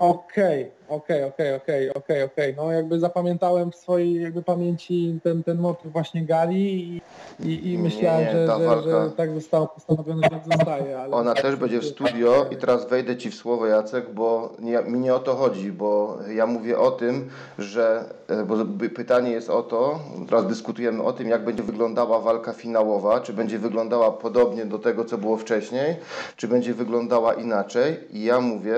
[0.01, 0.71] Okay.
[0.89, 2.55] Okej, okej, okej, okej, okej, okej.
[2.57, 7.03] No jakby zapamiętałem w swojej jakby pamięci ten, ten motyw właśnie gali i,
[7.49, 10.45] i, i Nie, myślałem, nie, że, ta że, walka- że tak zostało postanowione, że tak
[10.57, 10.99] zostaje.
[11.01, 14.83] Ale Ona też będzie w studio i teraz wejdę Ci w słowo Jacek, bo nie,
[14.83, 18.55] mi nie o to chodzi, bo ja mówię o tym, że e, bo
[18.95, 23.59] pytanie jest o to, teraz dyskutujemy o tym, jak będzie wyglądała walka finałowa, czy będzie
[23.59, 25.97] wyglądała podobnie do tego, co było wcześniej,
[26.37, 28.77] czy będzie wyglądała inaczej i ja mówię,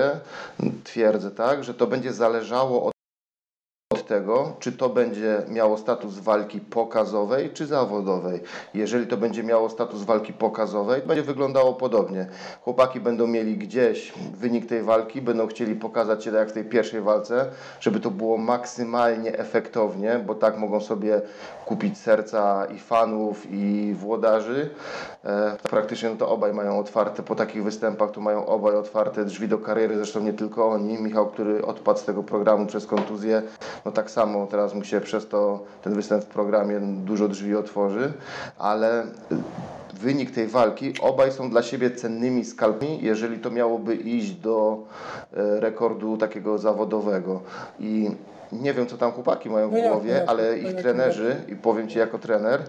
[0.83, 2.93] twierdzę tak, że to będzie zależało od od
[4.09, 8.39] tego, czy to będzie miało status walki pokazowej czy zawodowej.
[8.73, 12.27] Jeżeli to będzie miało status walki pokazowej, to będzie wyglądało podobnie.
[12.61, 16.65] Chłopaki będą mieli gdzieś wynik tej walki, będą chcieli pokazać się tak jak w tej
[16.65, 17.45] pierwszej walce,
[17.79, 21.21] żeby to było maksymalnie efektownie, bo tak mogą sobie
[21.65, 24.69] kupić serca i fanów i włodarzy.
[25.25, 29.47] E, praktycznie no to obaj mają otwarte, po takich występach to mają obaj otwarte drzwi
[29.47, 31.01] do kariery, zresztą nie tylko oni.
[31.01, 33.41] Michał, który odpadł z tego programu przez kontuzję,
[33.85, 38.13] no tak samo teraz mu się przez to ten występ w programie dużo drzwi otworzy,
[38.57, 39.03] ale
[39.93, 44.83] wynik tej walki, obaj są dla siebie cennymi skalpami, jeżeli to miałoby iść do
[45.33, 47.41] e, rekordu takiego zawodowego.
[47.79, 48.11] I
[48.51, 51.99] nie wiem, co tam chłopaki mają w No głowie, ale ich trenerzy, i powiem Ci
[51.99, 52.61] jako trener,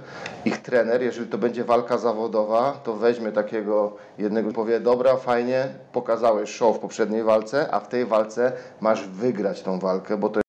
[0.45, 5.69] ich trener, jeżeli to będzie walka zawodowa, to weźmie takiego jednego i powie, dobra, fajnie,
[5.93, 10.41] pokazałeś show w poprzedniej walce, a w tej walce masz wygrać tą walkę, bo to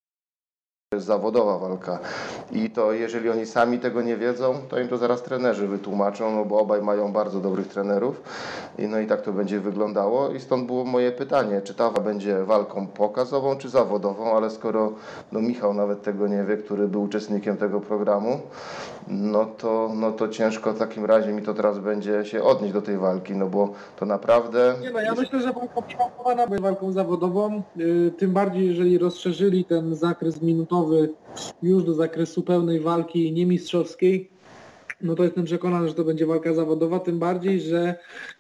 [0.98, 2.00] zawodowa walka.
[2.52, 6.46] I to jeżeli oni sami tego nie wiedzą, to im to zaraz trenerzy wytłumaczą, no
[6.46, 8.22] bo obaj mają bardzo dobrych trenerów.
[8.80, 10.30] I no i tak to będzie wyglądało.
[10.30, 14.92] I stąd było moje pytanie, czy ta będzie walką pokazową, czy zawodową, ale skoro
[15.32, 18.40] no Michał nawet tego nie wie, który był uczestnikiem tego programu,
[19.08, 22.82] no to, no to ciężko w takim razie mi to teraz będzie się odnieść do
[22.82, 24.76] tej walki, no bo to naprawdę...
[24.82, 29.66] Nie no, ja myślę, że walka przygotowana będzie walką zawodową, yy, tym bardziej jeżeli rozszerzyli
[29.66, 31.10] ten zakres minutowy
[31.64, 34.31] już do zakresu pełnej walki niemistrzowskiej,
[35.04, 37.96] no to jestem przekonany, że to będzie walka zawodowa, tym bardziej, że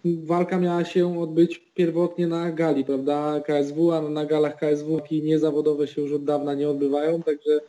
[0.05, 5.87] walka miała się odbyć pierwotnie na gali, prawda, KSW, a na galach KSW walki niezawodowe
[5.87, 7.59] się już od dawna nie odbywają, także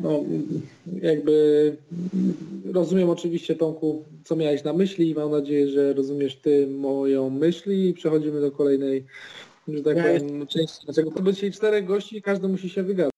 [0.00, 0.24] no,
[1.02, 1.76] jakby
[2.72, 7.88] rozumiem oczywiście Tomku, co miałeś na myśli i mam nadzieję, że rozumiesz ty moją myśli
[7.88, 9.04] i przechodzimy do kolejnej,
[9.68, 11.10] że tak Ja powiem, części naszego.
[11.10, 13.12] To będzie dzisiaj czterech gości i każdy musi się wygadać.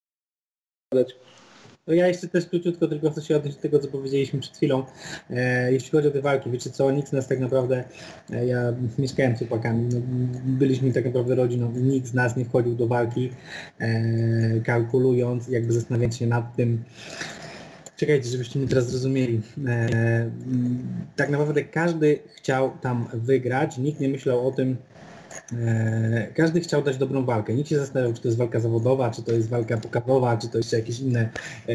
[1.86, 4.84] No ja jeszcze też króciutko tylko chcę się odnieść do tego, co powiedzieliśmy przed chwilą.
[5.30, 7.84] E, jeśli chodzi o te walki, wiecie co, nikt z nas tak naprawdę,
[8.30, 10.00] e, ja mieszkałem z chłopakami, no,
[10.44, 13.30] byliśmy tak naprawdę rodziną nikt z nas nie wchodził do walki
[13.78, 16.84] e, kalkulując, jakby zastanawiając się nad tym,
[17.96, 19.40] Czekajcie, żebyście mnie teraz zrozumieli.
[19.66, 20.30] E,
[21.16, 24.76] tak naprawdę każdy chciał tam wygrać, nikt nie myślał o tym,
[26.34, 27.54] każdy chciał dać dobrą walkę.
[27.54, 30.58] Nikt się zastanawiał, czy to jest walka zawodowa, czy to jest walka pokazowa, czy to
[30.58, 31.28] jest jakieś inne,
[31.68, 31.72] e,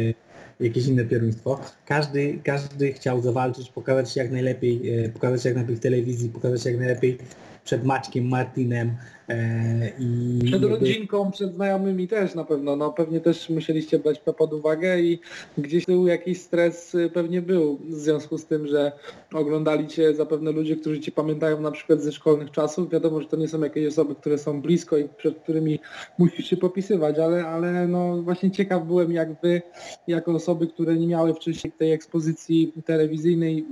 [0.60, 1.60] jakieś inne pieruństwo.
[1.86, 6.30] Każdy, każdy chciał zawalczyć, pokazać się jak najlepiej, e, pokazać się jak najlepiej w telewizji,
[6.30, 7.18] pokazać się jak najlepiej
[7.64, 8.92] przed Maćkiem, Martinem
[9.30, 12.76] e, i Przed rodzinką, przed znajomymi też na pewno.
[12.76, 15.20] No pewnie też musieliście brać to pod uwagę i
[15.58, 18.92] gdzieś tu jakiś stres y, pewnie był w związku z tym, że
[19.34, 22.90] oglądali cię zapewne ludzie, którzy cię pamiętają na przykład ze szkolnych czasów.
[22.90, 25.80] Wiadomo, że to nie są jakieś osoby, które są blisko i przed którymi
[26.18, 29.62] musisz się popisywać, ale, ale no właśnie ciekaw byłem jak wy,
[30.08, 33.66] jako osoby, które nie miały wcześniej tej ekspozycji telewizyjnej,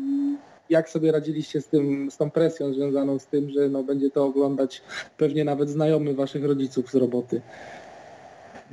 [0.69, 4.25] jak sobie radziliście z tym, z tą presją związaną z tym, że no, będzie to
[4.25, 4.82] oglądać
[5.17, 7.41] pewnie nawet znajomy waszych rodziców z roboty.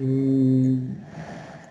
[0.01, 0.95] Mm,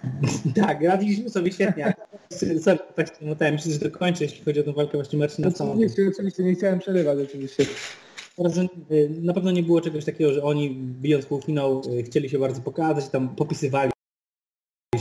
[0.61, 1.93] Tak, radziliśmy sobie świetnie.
[2.61, 3.53] Sorry, tak się motałem.
[3.53, 5.71] Myślę, że dokończę, jeśli chodzi o tę walkę właśnie Marcina samą.
[5.71, 7.63] Oczywiście, oczywiście, nie chciałem przerywać oczywiście.
[8.91, 12.61] Y, Na pewno nie było czegoś takiego, że oni bijąc półfinał y, chcieli się bardzo
[12.61, 13.92] pokazać, tam popisywali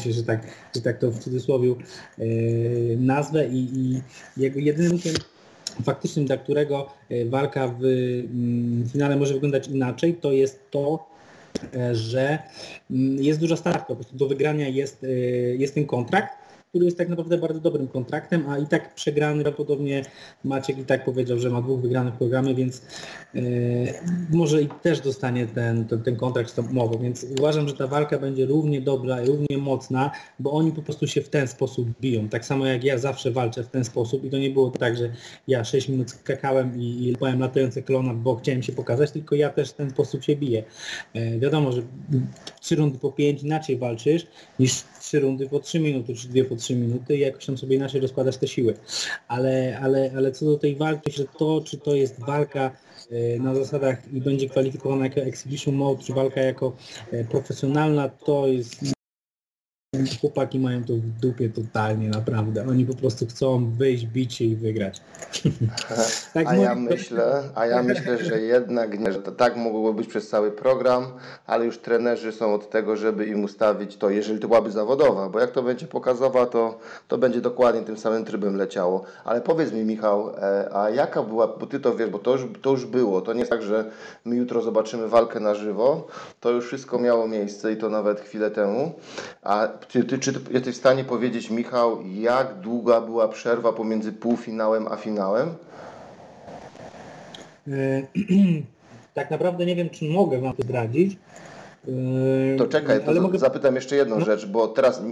[0.02, 2.24] się, że tak, że tak to w cudzysłowie e,
[2.96, 4.00] nazwę i, i
[4.36, 4.98] jego jedynym
[5.84, 11.06] faktycznym, dla którego e, walka w mm, finale może wyglądać inaczej, to jest to,
[11.74, 12.38] e, że
[12.90, 15.06] mm, jest duża stawka, po prostu do wygrania jest,
[15.58, 16.41] jest ten kontrakt,
[16.72, 20.02] który jest tak naprawdę bardzo dobrym kontraktem, a i tak przegrany prawdopodobnie
[20.44, 22.82] Maciek i tak powiedział, że ma dwóch wygranych programy, więc
[23.34, 23.40] e,
[24.30, 27.86] może i też dostanie ten, ten, ten kontrakt z tą umową, więc uważam, że ta
[27.86, 31.88] walka będzie równie dobra i równie mocna, bo oni po prostu się w ten sposób
[32.00, 32.28] biją.
[32.28, 35.12] Tak samo jak ja zawsze walczę w ten sposób i to nie było tak, że
[35.48, 39.50] ja 6 minut skakałem i, i powiem latające klona, bo chciałem się pokazać, tylko ja
[39.50, 40.64] też w ten sposób się biję.
[41.14, 41.82] E, wiadomo, że
[42.60, 44.26] trzy rundy po 5 inaczej walczysz
[44.58, 47.76] niż trzy rundy po 3 minuty, czy dwie po 3 minuty i jakoś tam sobie
[47.76, 48.74] inaczej rozkładasz te siły.
[49.28, 52.70] Ale, ale, ale co do tej walki, że to, czy to jest walka
[53.10, 56.76] e, na zasadach i będzie kwalifikowana jako exhibition mode, czy walka jako
[57.12, 58.92] e, profesjonalna, to jest
[60.20, 62.66] chłopaki mają to w dupie totalnie, naprawdę.
[62.68, 65.00] Oni po prostu chcą wyjść, bić się i wygrać.
[66.34, 70.08] Tak A ja myślę, a ja myślę, że jednak nie, że to tak mogło być
[70.08, 71.06] przez cały program,
[71.46, 75.40] ale już trenerzy są od tego, żeby im ustawić to, jeżeli to byłaby zawodowa, bo
[75.40, 79.04] jak to będzie pokazowa, to, to będzie dokładnie tym samym trybem leciało.
[79.24, 82.42] Ale powiedz mi Michał, e, a jaka była, bo ty to wiesz, bo to już,
[82.62, 83.90] to już było, to nie jest tak, że
[84.24, 86.06] my jutro zobaczymy walkę na żywo,
[86.40, 88.92] to już wszystko miało miejsce i to nawet chwilę temu.
[89.42, 94.12] A czy ty, czy ty jesteś w stanie powiedzieć Michał, jak długa była przerwa pomiędzy
[94.12, 95.48] półfinałem a finałem?
[97.68, 98.02] E,
[99.14, 101.16] tak naprawdę nie wiem, czy mogę wam to zdradzić.
[102.54, 103.38] E, To czekaj, to mogę...
[103.38, 104.24] zapytam jeszcze jedną No.
[104.24, 105.02] rzecz, bo teraz e,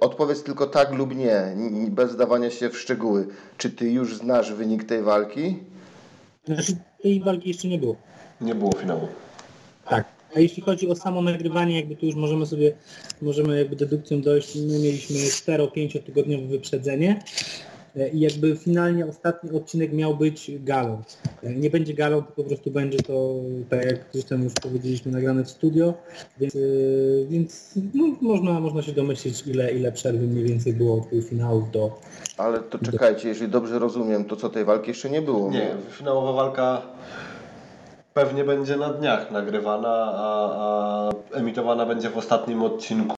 [0.00, 1.56] odpowiedz tylko tak lub nie,
[1.90, 3.26] bez wdawania się w szczegóły.
[3.58, 5.58] Czy ty już znasz wynik tej walki?
[6.44, 7.96] Znaczy, tej walki jeszcze nie było.
[8.40, 9.08] Nie było finału.
[10.36, 12.72] A jeśli chodzi o samo nagrywanie, jakby tu już możemy sobie,
[13.22, 17.22] możemy jakby dedukcją dojść, my mieliśmy 4-5 tygodniowe wyprzedzenie
[17.96, 21.02] e, i jakby finalnie ostatni odcinek miał być galą.
[21.42, 23.34] E, Nie będzie galą, tylko po prostu będzie to,
[23.70, 25.94] tak jak gdzieś tam już powiedzieliśmy, nagrane w studio,
[26.40, 26.58] więc, e,
[27.28, 32.00] więc no, można, można się domyślić, ile, ile przerwy mniej więcej było od półfinałów do...
[32.36, 35.50] Ale to czekajcie, jeżeli dobrze rozumiem, to co tej walki jeszcze nie było?
[35.50, 36.82] Nie, finałowa walka
[38.16, 43.16] pewnie będzie na dniach nagrywana, a, a emitowana będzie w ostatnim odcinku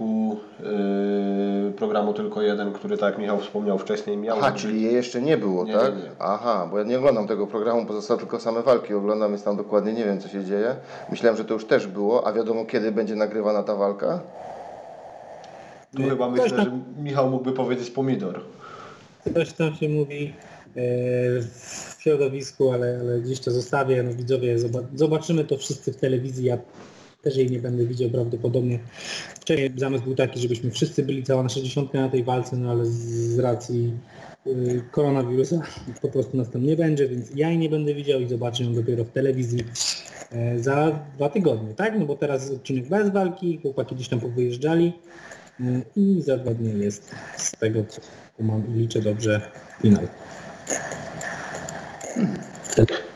[0.00, 4.62] yy, programu Tylko Jeden, który tak jak Michał wspomniał wcześniej miał Aha, być.
[4.62, 5.96] czyli jej jeszcze nie było, Nie, tak?
[5.96, 6.10] nie, nie.
[6.18, 9.92] Aha, bo ja nie oglądam tego programu, pozostałe tylko same walki oglądam, więc tam dokładnie
[9.92, 10.76] nie wiem, co się dzieje.
[11.10, 14.20] Myślałem, że to już też było, a wiadomo, kiedy będzie nagrywana ta walka?
[15.96, 18.40] Tu chyba myślę, że Michał mógłby powiedzieć pomidor.
[19.34, 20.32] Coś tam się mówi
[21.40, 24.02] w środowisku, ale, ale gdzieś to zostawię.
[24.02, 26.44] No widzowie, zoba- zobaczymy to wszyscy w telewizji.
[26.44, 26.58] Ja
[27.22, 28.78] też jej nie będę widział prawdopodobnie.
[29.40, 32.86] Wcześniej zamysł był taki, żebyśmy wszyscy byli cała na 60 na tej walce, no ale
[32.86, 32.98] z,
[33.34, 33.92] z racji
[34.46, 35.60] y, koronawirusa
[36.02, 38.74] po prostu nas tam nie będzie, więc ja jej nie będę widział i zobaczę ją
[38.74, 39.64] dopiero w telewizji
[40.32, 41.98] e, za dwa tygodnie, tak?
[41.98, 44.92] No bo teraz odcinek bez walki, chłopaki gdzieś tam powyjeżdżali
[45.60, 45.64] e,
[45.96, 48.00] i za dwa dni jest z tego, co
[48.40, 49.40] mam i liczę dobrze,
[49.82, 50.02] finał.
[52.64, 53.07] Thank you.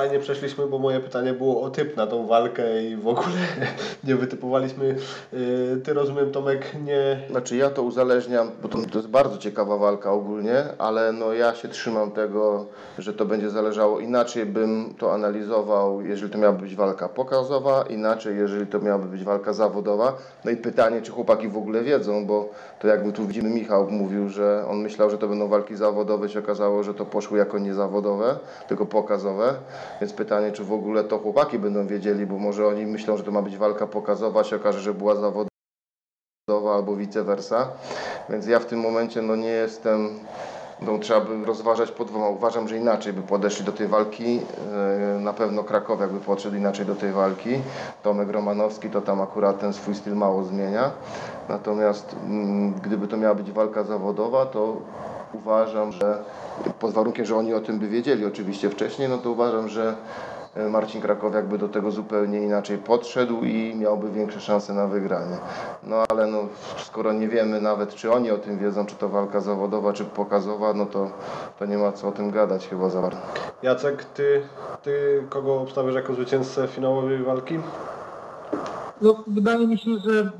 [0.00, 3.36] Fajnie przeszliśmy, bo moje pytanie było o typ na tą walkę i w ogóle
[4.04, 4.96] nie wytypowaliśmy.
[5.32, 7.20] Yy, Ty rozumiem Tomek nie...
[7.30, 11.54] Znaczy ja to uzależniam, bo to, to jest bardzo ciekawa walka ogólnie, ale no ja
[11.54, 12.66] się trzymam tego,
[12.98, 18.36] że to będzie zależało inaczej bym to analizował, jeżeli to miałaby być walka pokazowa, inaczej
[18.36, 20.16] jeżeli to miałaby być walka zawodowa.
[20.44, 24.28] No i pytanie, czy chłopaki w ogóle wiedzą, bo to jakby tu widzimy Michał mówił,
[24.28, 28.38] że on myślał, że to będą walki zawodowe, się okazało, że to poszło jako niezawodowe,
[28.68, 29.54] tylko pokazowe.
[30.00, 33.30] Więc pytanie, czy w ogóle to chłopaki będą wiedzieli, bo może oni myślą, że to
[33.30, 35.50] ma być walka pokazowa, się okaże, że była zawodowa
[36.74, 37.68] albo vice versa.
[38.28, 40.08] Więc ja w tym momencie no nie jestem,
[40.82, 42.28] no trzeba by rozważać po dwoma.
[42.28, 44.40] Uważam, że inaczej by podeszli do tej walki.
[45.16, 47.60] E, Na pewno Krakowiak by podszedł inaczej do tej walki.
[48.02, 50.90] Tomek Romanowski to tam akurat ten swój styl mało zmienia.
[51.48, 54.76] Natomiast mm, gdyby to miała być walka zawodowa, to
[55.32, 56.24] uważam, że
[56.78, 59.96] pod warunkiem, że oni o tym by wiedzieli oczywiście wcześniej, no to uważam, że
[60.54, 65.36] e, Marcin Krakowiak by do tego zupełnie inaczej podszedł i miałby większe szanse na wygranie.
[65.82, 66.38] No ale no,
[66.76, 70.74] skoro nie wiemy nawet, czy oni o tym wiedzą, czy to walka zawodowa, czy pokazowa,
[70.74, 71.10] no to,
[71.58, 73.20] to nie ma co o tym gadać chyba za bardzo.
[73.62, 74.42] Jacek, ty,
[74.82, 77.58] ty kogo obstawiasz jako zwycięzcę finałowej walki?
[79.02, 80.30] No, wydaje mi się, że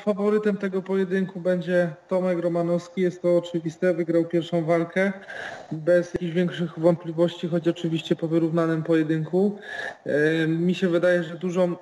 [0.00, 3.00] faworytem tego pojedynku będzie Tomek Romanowski.
[3.00, 3.94] Jest to oczywiste.
[3.94, 5.12] Wygrał pierwszą walkę
[5.72, 9.58] bez jakichś większych wątpliwości, choć oczywiście po wyrównanym pojedynku.
[10.04, 11.76] E, mi się wydaje, że dużą,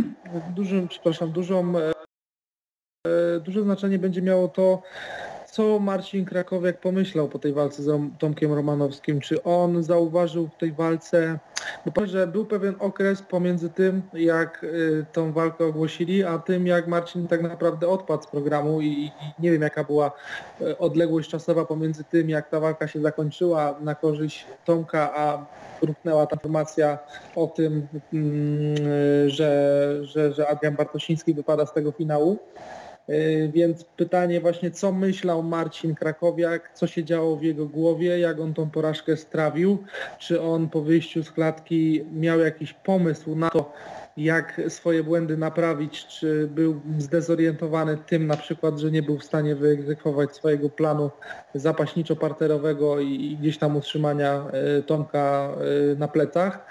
[0.56, 1.92] dużym, przepraszam, dużą e,
[3.06, 4.82] e, duże znaczenie będzie miało to,
[5.50, 9.20] co Marcin Krakowiak pomyślał po tej walce z Tomkiem Romanowskim.
[9.20, 11.38] Czy on zauważył w tej walce,
[11.86, 16.66] bo powiem, że był pewien okres pomiędzy tym, jak y, tą walkę ogłosili, a tym,
[16.66, 20.12] jak Marcin tak naprawdę odpadł z programu i, nie wiem, jaka była
[20.60, 25.46] e, odległość czasowa pomiędzy tym, jak ta walka się zakończyła na korzyść Tomka, a
[25.82, 26.98] ruchnęła ta informacja
[27.36, 28.76] o tym, mm,
[29.26, 32.38] że, że, że Adrian Bartosiński wypada z tego finału.
[33.10, 38.40] Yy, Więc pytanie właśnie, co myślał Marcin Krakowiak, co się działo w jego głowie, jak
[38.40, 39.78] on tą porażkę strawił,
[40.18, 43.72] czy on po wyjściu z klatki miał jakiś pomysł na to,
[44.16, 49.54] jak swoje błędy naprawić, czy był zdezorientowany tym na przykład, że nie był w stanie
[49.54, 51.10] wyegzekwować swojego planu
[51.54, 54.44] zapaśniczo-parterowego i, gdzieś tam utrzymania
[54.78, 55.54] y, Tomka
[55.92, 56.66] y, na plecach.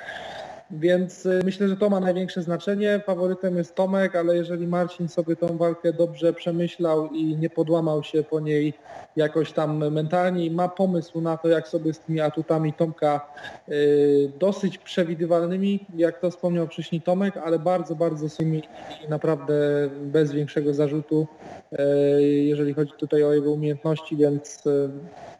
[0.71, 3.01] Więc y, myślę, że to ma największe znaczenie.
[3.05, 8.23] Faworytem jest Tomek, ale jeżeli Marcin sobie tą walkę dobrze przemyślał i nie podłamał się
[8.23, 8.73] po niej
[9.15, 13.33] jakoś tam mentalnie i ma pomysł na to, jak sobie z tymi atutami Tomka
[13.69, 18.63] y, dosyć przewidywalnymi, jak to wspomniał wcześniej Tomek, ale bardzo, bardzo symi
[19.05, 19.53] i naprawdę
[20.01, 21.27] bez większego zarzutu,
[21.73, 24.89] y, jeżeli chodzi tutaj o jego umiejętności, więc y,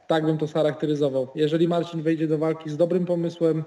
[0.07, 1.27] tak bym to charakteryzował.
[1.36, 3.63] Jeżeli Marcin wejdzie do walki z dobrym pomysłem,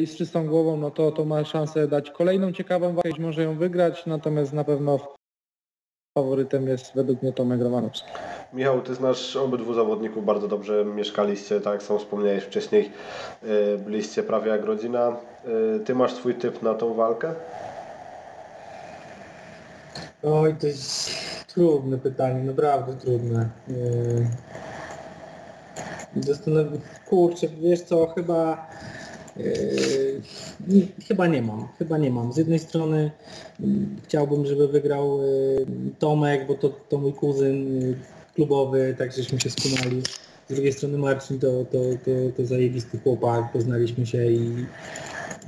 [0.00, 3.58] i z czystą głową, no to, to ma szansę dać kolejną ciekawą walkę, może ją
[3.58, 4.98] wygrać, natomiast na pewno
[6.18, 8.08] faworytem jest według mnie Tomek Romanowski.
[8.52, 12.92] Michał, ty znasz obydwu zawodników bardzo dobrze, mieszkaliście, tak jak sam wspomniałeś wcześniej,
[13.42, 15.16] yy, byliście prawie jak rodzina.
[15.46, 17.34] Yy, Ty masz swój typ na tą walkę?
[20.22, 21.10] Oj, to jest
[21.46, 23.48] trudne pytanie, naprawdę trudne.
[26.16, 28.66] Zastanawiam, kurczę, wiesz co, chyba
[29.38, 32.32] yy, chyba nie mam, chyba nie mam.
[32.32, 33.10] Z jednej strony
[33.60, 35.66] mm, chciałbym, żeby wygrał yy,
[35.98, 37.96] Tomek, bo to, to mój kuzyn yy,
[38.34, 40.02] klubowy, tak żeśmy się skumali.
[40.48, 44.66] Z drugiej strony Marcin to, to, to, to zajebisty chłopak, poznaliśmy się i,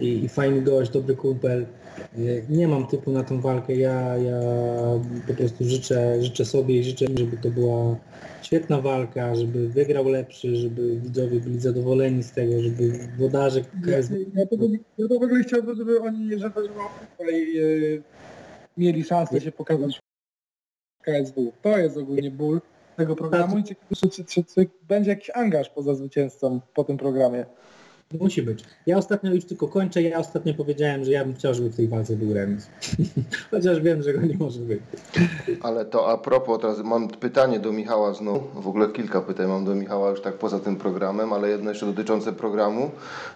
[0.00, 1.66] i, i fajny gość, dobry kumpel.
[2.48, 4.40] Nie mam typu na tą walkę, ja, ja
[5.26, 7.96] po prostu życzę, życzę sobie i życzę, żeby to była
[8.50, 14.16] świetna walka, żeby wygrał lepszy, żeby widzowie byli zadowoleni z tego, żeby wodarze Ja, KSW
[14.34, 14.56] ja, to,
[14.98, 16.74] ja to w ogóle chciałbym, żeby oni, żeby, żeby
[17.18, 17.62] tutaj e,
[18.76, 20.00] mieli szansę się pokazać
[21.00, 21.52] w KSW.
[21.62, 22.60] To jest ogólnie ból
[22.96, 26.96] tego programu i ciekawe, czy, czy, czy, czy będzie jakiś angaż poza zwycięzcą po tym
[26.96, 27.46] programie.
[28.18, 28.64] Musi być.
[28.86, 31.88] Ja ostatnio już tylko kończę, ja ostatnio powiedziałem, że ja bym chciał, żeby w tej
[31.88, 32.68] walce był remis.
[33.50, 34.80] Chociaż wiem, że go nie może być.
[35.62, 39.64] Ale to a propos, teraz mam pytanie do Michała znów, w ogóle kilka pytań mam
[39.64, 42.90] do Michała już tak poza tym programem, ale jedno jeszcze dotyczące programu.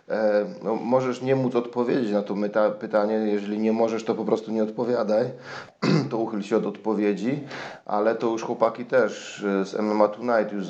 [0.09, 2.35] E, no, możesz nie móc odpowiedzieć na to
[2.81, 5.31] pytanie, jeżeli nie możesz, to po prostu nie odpowiadaj,
[6.11, 7.41] to uchyl się od odpowiedzi,
[7.87, 10.66] ale to już chłopaki też e, z MMA Tonight już,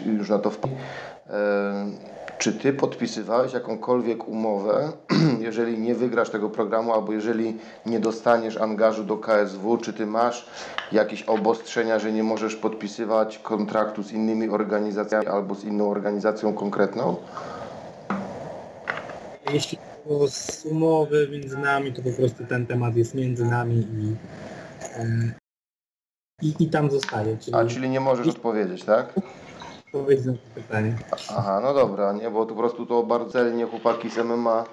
[0.00, 0.76] już na to wpadli.
[1.30, 4.92] E, czy ty podpisywałeś jakąkolwiek umowę,
[5.40, 7.56] jeżeli nie wygrasz tego programu, albo jeżeli
[7.86, 10.46] nie dostaniesz angażu do KSW, czy ty masz
[10.92, 17.16] jakieś obostrzenia, że nie możesz podpisywać kontraktu z innymi organizacjami albo z inną organizacją konkretną?
[19.52, 19.78] Jeśli
[20.10, 24.16] o z umowy między nami, to po prostu ten temat jest między nami i,
[24.96, 25.34] e,
[26.42, 27.36] i, i tam zostaje.
[27.36, 29.14] Czyli A, czyli nie możesz odpowiedzieć, tak?
[29.94, 30.96] Na to pytanie.
[31.28, 34.64] Aha, no dobra, nie, bo to po prostu to bardzo celnie chłopaki z MMA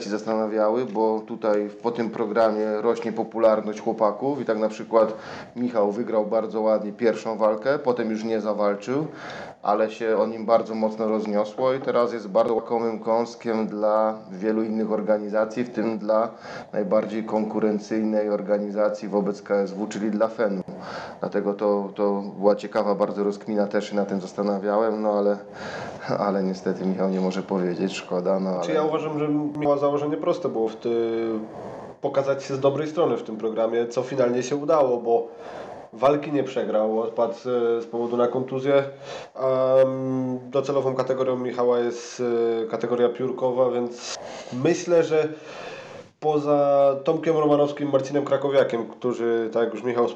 [0.00, 5.14] się zastanawiały, bo tutaj po tym programie rośnie popularność chłopaków i tak na przykład
[5.56, 9.06] Michał wygrał bardzo ładnie pierwszą walkę, potem już nie zawalczył,
[9.62, 14.62] ale się o nim bardzo mocno rozniosło i teraz jest bardzo łakomym kąskiem dla wielu
[14.62, 16.28] innych organizacji, w tym dla
[16.72, 20.61] najbardziej konkurencyjnej organizacji wobec KSW, czyli dla FEN-u.
[21.20, 25.38] Dlatego to, to była ciekawa bardzo rozkmina, też się na tym zastanawiałem, no ale,
[26.18, 28.88] ale niestety Michał nie może powiedzieć, szkoda, no Czy ja ale...
[28.88, 29.28] uważam, że
[29.58, 31.26] miała założenie proste było w ty...
[32.00, 35.28] pokazać się z dobrej strony w tym programie, co finalnie się udało, bo
[35.92, 37.34] walki nie przegrał, odpadł
[37.80, 38.84] z powodu na kontuzję.
[39.34, 39.74] a
[40.50, 42.22] Docelową kategorią Michała jest
[42.64, 44.18] e, kategoria piórkowa, więc
[44.52, 45.28] myślę, że
[46.20, 50.06] poza Tomkiem Romanowskim, Marcinem Krakowiakiem, którzy, tak jak już Michał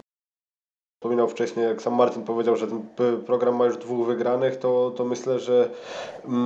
[1.06, 2.82] wspominał wcześniej, jak sam Marcin powiedział, że ten
[3.26, 5.68] program ma już dwóch wygranych, to, to myślę, że
[6.24, 6.40] mm,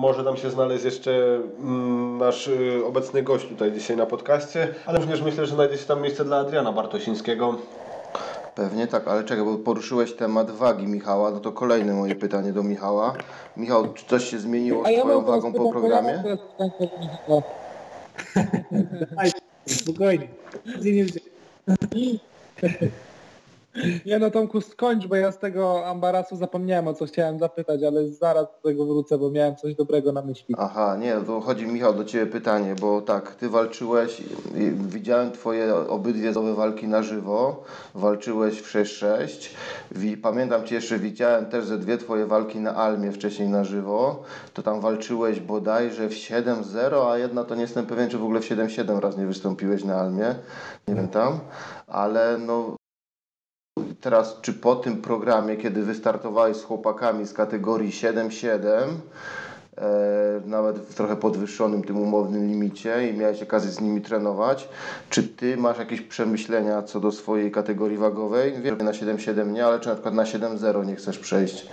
[0.00, 4.98] może tam się znaleźć jeszcze mm, nasz y, obecny gość tutaj dzisiaj na podcaście, ale
[4.98, 7.54] również myślę, że znajdzie się tam miejsce dla Adriana Bartosińskiego.
[8.54, 12.62] Pewnie tak, ale czekaj, bo poruszyłeś temat wagi Michała, no to kolejne moje pytanie do
[12.62, 13.14] Michała.
[13.56, 16.22] Michał, czy coś się zmieniło z Twoją wagą po programie?
[19.66, 20.28] spokojnie.
[24.06, 28.08] Nie no Tomku skończ, bo ja z tego ambarasu zapomniałem o co chciałem zapytać, ale
[28.08, 30.54] zaraz do tego wrócę, bo miałem coś dobrego na myśli.
[30.58, 34.22] Aha, nie, to chodzi Michał do Ciebie pytanie, bo tak, Ty walczyłeś,
[34.74, 37.62] widziałem Twoje obydwie nowe walki na żywo,
[37.94, 39.50] walczyłeś w 6-6,
[39.90, 44.22] Wi- pamiętam Cię jeszcze, widziałem też ze dwie Twoje walki na Almie wcześniej na żywo,
[44.54, 48.40] to tam walczyłeś bodajże w 7-0, a jedna to nie jestem pewien, czy w ogóle
[48.40, 50.34] w 7-7 raz nie wystąpiłeś na Almie,
[50.88, 51.38] nie wiem tam,
[51.86, 52.75] ale no
[54.06, 58.58] teraz czy po tym programie, kiedy wystartowałeś z chłopakami z kategorii 7-7,
[59.78, 64.68] e, nawet w trochę podwyższonym tym umownym limicie i miałeś okazję z nimi trenować,
[65.10, 68.54] czy ty masz jakieś przemyślenia co do swojej kategorii wagowej?
[68.62, 71.66] Wiem, na 7-7 nie, ale czy na przykład na 7-0 nie chcesz przejść?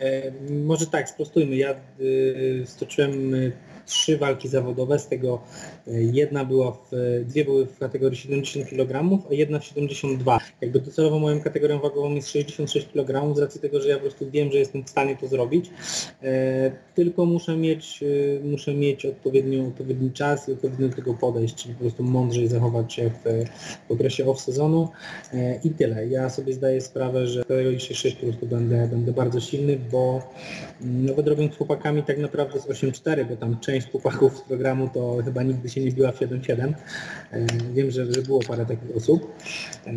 [0.00, 0.32] E,
[0.66, 1.56] może tak, sprostujmy.
[1.56, 3.52] Ja y, stoczyłem y,
[3.90, 5.40] trzy walki zawodowe, z tego
[5.88, 6.90] y, jedna była w,
[7.24, 10.38] dwie były w kategorii 70 kg, a jedna w 72.
[10.60, 14.30] Jakby docelowo moją kategorią wagową jest 66 kg, z racji tego, że ja po prostu
[14.30, 15.70] wiem, że jestem w stanie to zrobić.
[16.22, 21.54] E, tylko muszę mieć, y, muszę mieć odpowiednio, odpowiedni czas i odpowiednio do tego podejść,
[21.54, 23.44] czyli po prostu mądrzej zachować się w,
[23.88, 24.88] w okresie off-sezonu
[25.32, 26.06] e, i tyle.
[26.06, 30.22] Ja sobie zdaję sprawę, że w kategorii 6-6 po prostu będę, będę bardzo silny, bo
[30.82, 35.18] mm, nawet robiąc chłopakami tak naprawdę z 8-4, bo tam część chłopaków z programu to
[35.24, 36.74] chyba nigdy się nie biła w 7-7.
[37.32, 39.32] E, Wiem, że, że było parę takich osób
[39.86, 39.92] E,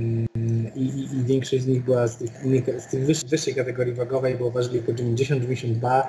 [0.75, 2.31] i, i, i większość z nich była z tych,
[2.81, 6.07] z tych wyższej, kategorii wagowej, bo ważyli po 90, 92,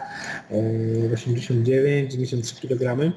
[0.51, 3.13] e, 89, 93 kg.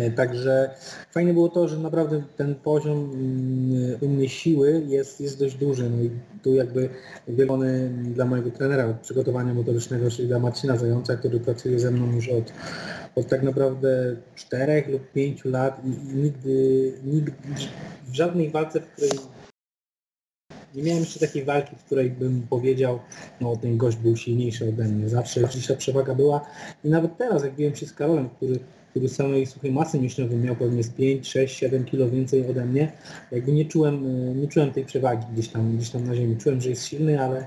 [0.00, 0.70] E, Także
[1.10, 5.90] fajne było to, że naprawdę ten poziom mm, u mnie siły jest, jest dość duży.
[5.90, 6.10] No i
[6.42, 6.88] tu jakby
[7.28, 12.28] wielony dla mojego trenera przygotowania motorycznego, czyli dla Marcina Zająca, który pracuje ze mną już
[12.28, 12.52] od,
[13.14, 17.32] od tak naprawdę 4 lub 5 lat i, i nigdy, nigdy
[18.08, 19.10] w żadnej walce, w której
[20.74, 22.98] nie miałem jeszcze takiej walki, w której bym powiedział,
[23.40, 25.08] no ten gość był silniejszy ode mnie.
[25.08, 26.46] Zawsze gdzieś ta przewaga była
[26.84, 28.58] i nawet teraz, jak biłem się z Karolem, który,
[28.90, 32.92] który samej suchej masy mięśniowej miał pewnie z 5, 6, 7 kilo więcej ode mnie,
[33.32, 36.36] jakby nie czułem, y, nie czułem tej przewagi gdzieś tam, gdzieś tam na ziemi.
[36.36, 37.46] Czułem, że jest silny, ale,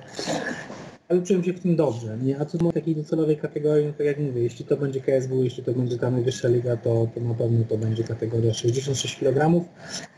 [1.09, 2.17] ale czułem się w tym dobrze.
[2.17, 2.39] Nie?
[2.39, 5.63] A co do takiej docelowej kategorii, no tak jak mówię, jeśli to będzie KSW, jeśli
[5.63, 9.65] to będzie ta najwyższa liga, to, to na pewno to będzie kategoria 66 kg.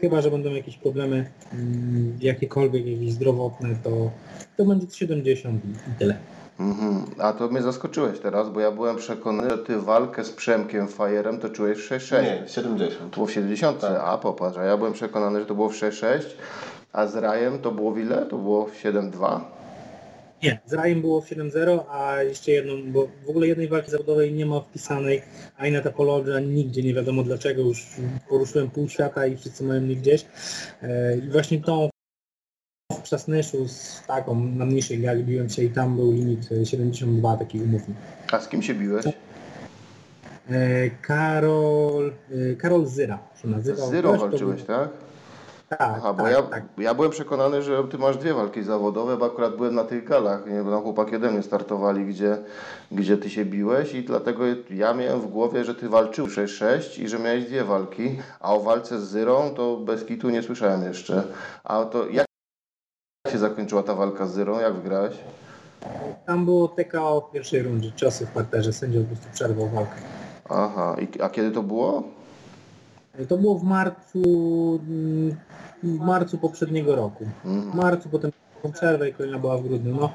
[0.02, 4.12] Chyba, że będą jakieś problemy mm, jakiekolwiek, jakieś zdrowotne, to,
[4.58, 6.18] to będzie 70 i, i tyle.
[6.60, 7.06] Mhm.
[7.18, 11.40] A to mnie zaskoczyłeś teraz, bo ja byłem przekonany, że ty walkę z Przemkiem Fajerem
[11.40, 12.24] toczyłeś w 6-6.
[12.24, 13.12] Nie, 70.
[13.12, 14.02] To było w 70, Tak.
[14.06, 16.20] a popatrz, a ja byłem przekonany, że to było w 6-6,
[16.94, 18.26] a z Rajem to było w ile?
[18.26, 19.40] To było w 7-2?
[20.44, 24.34] Nie, z Rajem było w 7-0, a jeszcze jedną, bo w ogóle jednej walki zawodowej
[24.34, 25.22] nie ma wpisanej
[25.58, 27.88] ani na Tapology, ani nigdzie, nie wiadomo dlaczego, już
[28.30, 30.26] poruszyłem pół świata i wszyscy mają mnie gdzieś.
[30.82, 31.90] E, I właśnie tą
[33.04, 37.38] w Przasnyszu z taką na mniejszej gali biłem się i tam był limit e, 72,
[37.38, 37.96] taki umowny.
[38.32, 39.06] A z kim się biłeś?
[39.06, 39.12] E,
[41.02, 42.14] Karol,
[42.52, 43.88] e, Karol Zyra się nazywał.
[43.88, 44.90] Z Zyrą walczyłeś, tak?
[45.70, 46.64] Tak, Aha, bo tak, ja, tak.
[46.78, 50.46] ja byłem przekonany, że ty masz dwie walki zawodowe, bo akurat byłem na tych galach,
[50.46, 52.38] nie, bo tam chłopaki ode mnie startowali, gdzie,
[52.92, 57.08] gdzie ty się biłeś i dlatego ja miałem w głowie, że ty walczył 6-6 i
[57.08, 61.24] że miałeś dwie walki, a o walce z Zyrą to bez kitu nie słyszałem jeszcze.
[61.64, 62.28] A to jak
[63.34, 64.60] się zakończyła ta walka z Zyrą?
[64.60, 65.14] Jak wygrałeś?
[66.26, 69.96] Tam było TKO w pierwszej rundzie, ciosy w parterze, sędzia po prostu przerwał walkę.
[70.50, 72.04] Aha, I, a kiedy to było?
[73.30, 74.20] To było w marcu,
[74.88, 75.36] mm,
[75.84, 77.26] w marcu poprzedniego roku.
[77.44, 78.32] W marcu, potem
[78.74, 79.96] przerwę i kolejna była w grudniu.
[79.96, 80.10] No,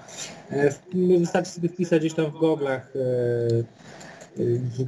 [0.50, 2.98] e, wystarczy sobie wpisać gdzieś tam w goglach e,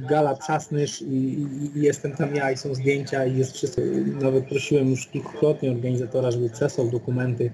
[0.09, 3.81] Gala Przasnysz i, i, jestem tam ja i są zdjęcia i jest wszystko.
[4.21, 7.51] Nawet prosiłem już kilkukrotnie organizatora, żeby przesłał dokumenty.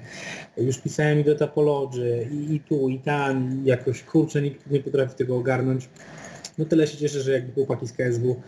[0.57, 5.15] Już pisałem i do Tapology i, i tu i tam jakoś kurczę nikt nie potrafi
[5.15, 5.89] tego ogarnąć.
[6.57, 8.41] No tyle się cieszę, że jakby chłopaki z KSW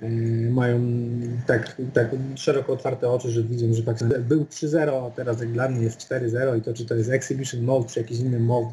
[0.00, 0.08] e,
[0.50, 0.80] mają
[1.46, 5.68] tak, tak szeroko otwarte oczy, że widzą, że tak był 3-0, a teraz jak dla
[5.68, 8.70] mnie jest 4-0 i to czy to jest exhibition mode, czy jakiś inny mode,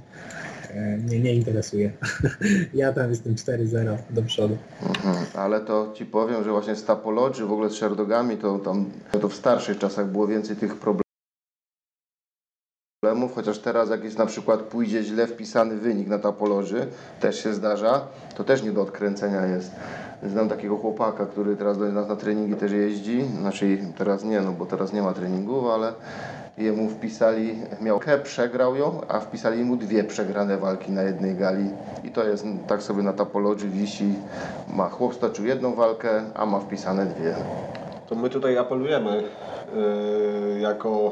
[0.97, 1.91] mnie nie interesuje.
[2.73, 4.57] ja tam jestem 4-0 do przodu.
[4.81, 5.25] Mhm.
[5.33, 8.85] Ale to ci powiem, że właśnie z Tapology, w ogóle z Sherdogami, to tam
[9.21, 11.02] to w starszych czasach było więcej tych problemów,
[13.35, 16.87] chociaż teraz jak jest na przykład pójdzie źle wpisany wynik na Tapology,
[17.19, 18.01] też się zdarza,
[18.35, 19.71] to też nie do odkręcenia jest.
[20.23, 24.51] Znam takiego chłopaka, który teraz do nas na treningi też jeździ, znaczy teraz nie, no
[24.51, 25.93] bo teraz nie ma treningów, ale
[26.57, 31.69] jemu wpisali, miał K, przegrał ją, a wpisali mu dwie przegrane walki na jednej gali
[32.03, 34.13] i to jest tak sobie na Tapology wisi,
[34.73, 37.35] ma chłop stoczył jedną walkę, a ma wpisane dwie.
[38.09, 39.23] To my tutaj apelujemy
[40.53, 41.11] yy, jako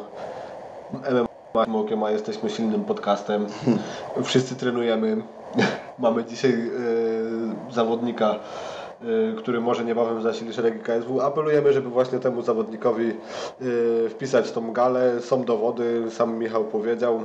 [1.12, 3.46] MMA Okiem, a jesteśmy silnym podcastem.
[4.24, 5.18] Wszyscy trenujemy.
[6.00, 8.36] Mamy dzisiaj e, zawodnika,
[9.02, 11.22] e, który może niebawem zasili szeregi KSW.
[11.22, 15.22] Apelujemy, żeby właśnie temu zawodnikowi e, wpisać tą galę.
[15.22, 17.20] Są dowody, sam Michał powiedział.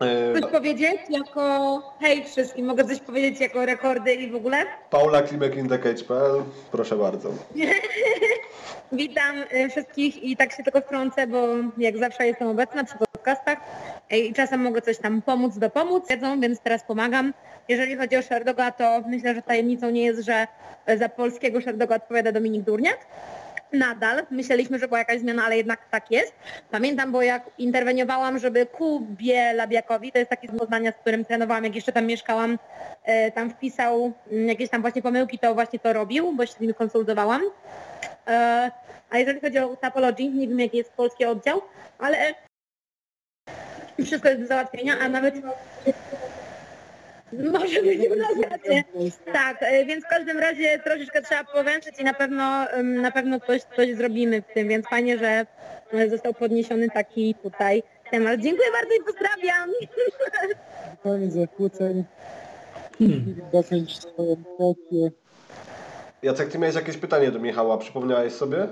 [0.00, 4.58] E, Coś powiedzieć jako, hej wszystkim, mogę coś powiedzieć jako rekordy i w ogóle?
[4.90, 6.42] Paula Klimek indecage.pl,
[6.72, 7.30] proszę bardzo.
[8.92, 11.46] Witam y, wszystkich i tak się tylko wtrącę, bo
[11.78, 13.58] jak zawsze jestem obecna przy podcastach
[14.12, 17.34] y, i czasem mogę coś tam pomóc, dopomóc, wiedzą, więc teraz pomagam.
[17.68, 20.46] Jeżeli chodzi o Sherdoga, to myślę, że tajemnicą nie jest, że
[20.98, 22.98] za polskiego Sherdoga odpowiada Dominik Durniak.
[23.72, 26.32] Nadal myśleliśmy, że była jakaś zmiana, ale jednak tak jest.
[26.70, 31.64] Pamiętam, bo jak interweniowałam, żeby Kubie Labiakowi, to jest taki z Poznania, z którym trenowałam,
[31.64, 32.58] jak jeszcze tam mieszkałam,
[33.04, 36.60] e, tam wpisał mm, jakieś tam właśnie pomyłki, to właśnie to robił, bo się z
[36.60, 37.42] nim konsultowałam.
[38.26, 38.70] E,
[39.10, 41.62] A jeżeli chodzi o Tapology, nie wiem jaki jest polski oddział,
[41.98, 42.34] ale
[44.04, 45.34] wszystko jest do załatwienia, a nawet
[47.32, 47.98] może być
[48.50, 48.84] rację.
[49.32, 53.62] Tak, e, więc w każdym razie troszeczkę trzeba powęszyć i na pewno na pewno coś,
[53.76, 55.46] coś zrobimy w tym, więc fajnie, że
[55.92, 58.40] e, został podniesiony taki tutaj temat.
[58.40, 59.70] Dziękuję bardzo i pozdrawiam.
[61.02, 62.04] Koniec zakłóceń.
[63.52, 64.36] Dokończ swoją.
[66.22, 68.68] Jacek, ty miałeś jakieś pytanie do Michała, przypomniałeś sobie?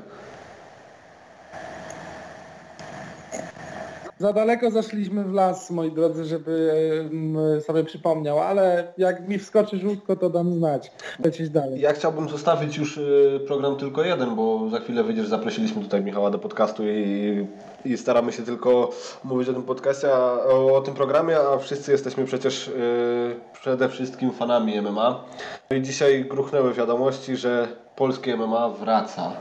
[4.18, 6.72] Za daleko zaszliśmy w las, moi drodzy, żeby
[7.12, 10.92] em, sobie przypomniał, ale jak mi wskoczy żółtko, to dam znać.
[11.24, 11.80] Lecieć dalej.
[11.80, 16.30] Ja chciałbym zostawić już y, program tylko jeden, bo za chwilę wyjdziesz, zaprosiliśmy tutaj Michała
[16.30, 17.46] do podcastu i,
[17.84, 18.90] i staramy się tylko
[19.24, 23.88] mówić o tym podcaście, a, o, o tym programie, a wszyscy jesteśmy przecież y, przede
[23.88, 25.24] wszystkim fanami MMA.
[25.70, 29.32] No I dzisiaj gruchnęły wiadomości, że polskie MMA wraca.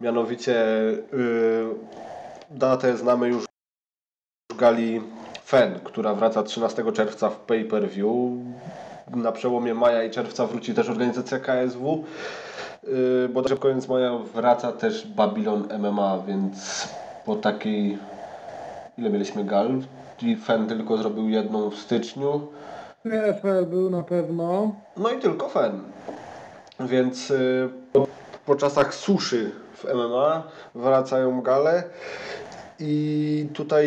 [0.00, 0.66] Mianowicie
[1.12, 1.66] y,
[2.50, 3.45] datę znamy już
[4.56, 5.02] gali
[5.44, 8.30] FEN, która wraca 13 czerwca w pay-per-view.
[9.16, 12.04] Na przełomie maja i czerwca wróci też organizacja KSW.
[12.82, 16.88] Yy, Bodajże w koniec maja wraca też Babylon MMA, więc
[17.24, 17.98] po takiej...
[18.98, 19.68] Ile mieliśmy gal?
[20.22, 22.48] I FEN tylko zrobił jedną w styczniu.
[23.02, 24.74] PFL był na pewno.
[24.96, 25.80] No i tylko FEN.
[26.80, 28.06] Więc y, po,
[28.46, 30.42] po czasach suszy w MMA
[30.74, 31.84] wracają gale
[32.78, 33.85] i tutaj y,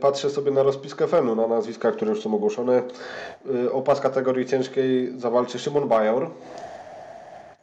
[0.00, 2.82] patrzę sobie na rozpiskę FEN-u, na nazwiska, które już są ogłoszone.
[3.64, 6.30] Y, o pas kategorii ciężkiej zawalczy Szymon Bajor.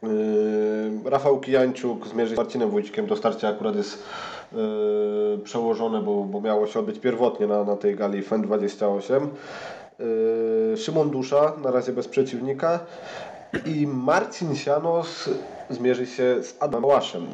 [0.04, 3.06] Y, Rafał Kijańczuk zmierzy się z Marcinem Wójcikiem.
[3.06, 4.02] To starcie akurat jest
[4.52, 9.28] y, przełożone, bo, bo miało się odbyć pierwotnie na, na tej gali FEN 28.
[10.00, 12.80] Y, Szymon Dusza, na razie bez przeciwnika.
[13.66, 15.30] I Marcin Sianos
[15.70, 17.26] zmierzy się z Adamem Łaszem.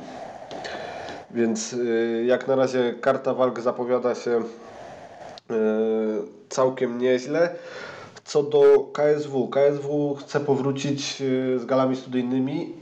[1.35, 5.55] Więc y, jak na razie karta walk zapowiada się y,
[6.49, 7.55] całkiem nieźle.
[8.25, 12.73] Co do KSW, KSW chce powrócić y, z galami studyjnymi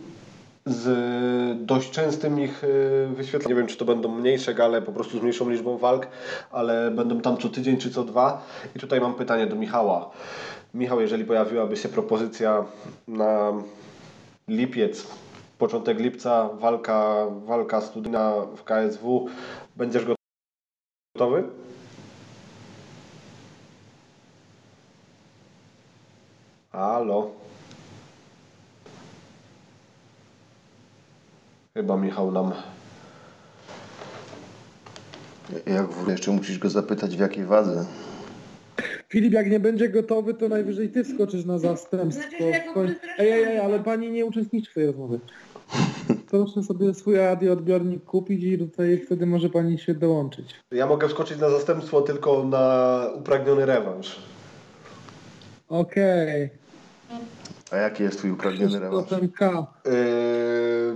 [0.66, 2.62] z dość częstym ich
[3.14, 3.48] wyświetleniem.
[3.48, 6.06] Nie wiem, czy to będą mniejsze gale, po prostu z mniejszą liczbą walk,
[6.50, 8.46] ale będą tam co tydzień czy co dwa.
[8.76, 10.10] I tutaj mam pytanie do Michała.
[10.74, 12.64] Michał, jeżeli pojawiłaby się propozycja
[13.08, 13.52] na
[14.48, 15.06] lipiec,
[15.60, 19.28] początek lipca, walka, walka studyjna w KSW,
[19.76, 20.04] będziesz
[21.14, 21.44] gotowy?
[26.72, 27.30] Halo.
[31.74, 32.52] Chyba Michał nam.
[35.66, 37.84] Jak w jeszcze musisz go zapytać w jakiej wadze.
[39.08, 42.28] Filip, jak nie będzie gotowy, to najwyżej ty wskoczysz na zastępstwo.
[42.28, 45.18] Znaczy, jak Koń- Ej, ej, ej, ale pani nie uczestniczy w tej rozmowie.
[46.30, 50.54] Proszę sobie swój radioodbiornik kupić i tutaj wtedy może pani się dołączyć.
[50.70, 54.16] Ja mogę wskoczyć na zastępstwo tylko na upragniony rewanż.
[55.68, 56.50] Okej.
[57.70, 59.08] A jaki jest twój upragniony rewanż?
[59.36, 59.66] K.
[59.84, 59.92] Yy,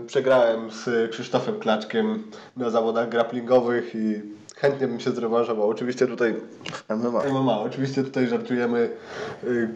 [0.06, 2.22] przegrałem z Krzysztofem Klaczkiem
[2.56, 4.22] na zawodach grapplingowych i
[4.56, 5.68] chętnie bym się zrewanżował.
[5.68, 6.34] Oczywiście tutaj
[6.88, 7.22] MMA.
[7.24, 8.90] MMA, oczywiście tutaj żartujemy.
[9.42, 9.68] Yy,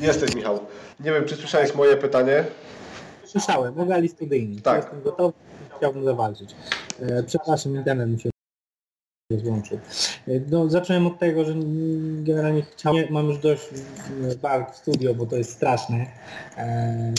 [0.00, 0.60] Jesteś Michał.
[1.00, 2.44] Nie wiem, czy słyszałeś moje pytanie.
[3.32, 4.62] Słyszałem, o gali studyjnej.
[4.62, 4.76] Tak.
[4.76, 5.32] Jestem gotowy,
[5.76, 6.54] chciałbym zawalczyć.
[7.00, 8.31] E, przepraszam, internet mi się
[9.38, 9.78] złączył.
[10.50, 11.54] No, zacząłem od tego, że
[12.22, 13.62] generalnie chciałem, mam już dość
[14.42, 16.06] walk w studio, bo to jest straszne
[16.56, 17.12] e,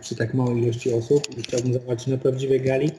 [0.00, 2.90] przy tak małej ilości osób i chciałbym zobaczyć na prawdziwej gali.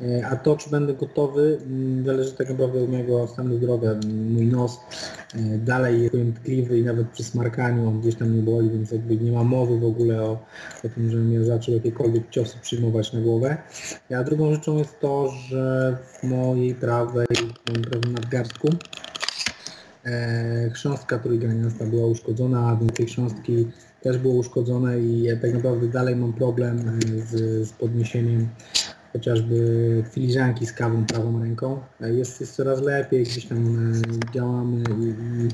[0.00, 3.90] E, a to, czy będę gotowy, m, zależy tak naprawdę od mojego stanu zdrowia.
[4.30, 4.80] Mój nos
[5.34, 9.16] e, dalej jest tkliwy i nawet przy smarkaniu on gdzieś tam nie boli, więc jakby
[9.16, 10.32] nie ma mowy w ogóle o,
[10.84, 13.56] o tym, żebym ja zaczął jakiekolwiek ciosy przyjmować na głowę.
[14.16, 17.26] A drugą rzeczą jest to, że w mojej prawej,
[17.66, 18.68] w prawym nadgarstku
[20.04, 23.66] e, chrząstka trójganiasta była uszkodzona, a więc tej chrząstki
[24.02, 28.48] też było uszkodzone i ja tak naprawdę dalej mam problem e, z, z podniesieniem
[29.12, 31.80] chociażby filiżanki z kawą prawą ręką.
[32.00, 35.04] E, Jest, jest coraz lepiej, gdzieś tam e, działamy i,
[35.44, 35.48] i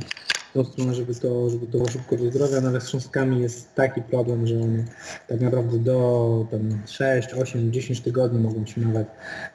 [0.55, 4.03] tą stronę, żeby to, żeby to szybko do zdrowia, no ale z chrząstkami jest taki
[4.03, 4.85] problem, że one
[5.29, 9.09] tak naprawdę do tam 6, 8, 10 tygodni mogą się nawet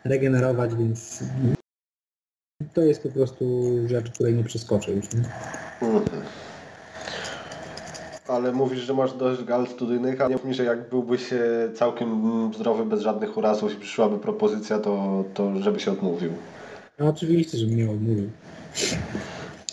[0.06, 1.24] regenerować, więc
[2.78, 5.05] to jest po prostu rzecz, której nie przeskoczę już.
[5.13, 5.19] Nie?
[5.88, 6.21] Mhm.
[8.28, 11.39] Ale mówisz, że masz dość gal studyjnych, a nie mi, że jak byłbyś e,
[11.75, 16.32] całkiem zdrowy, bez żadnych urazów i przyszłaby propozycja, to, to żeby się odmówił.
[16.99, 18.30] No oczywiście, że mnie odmówił.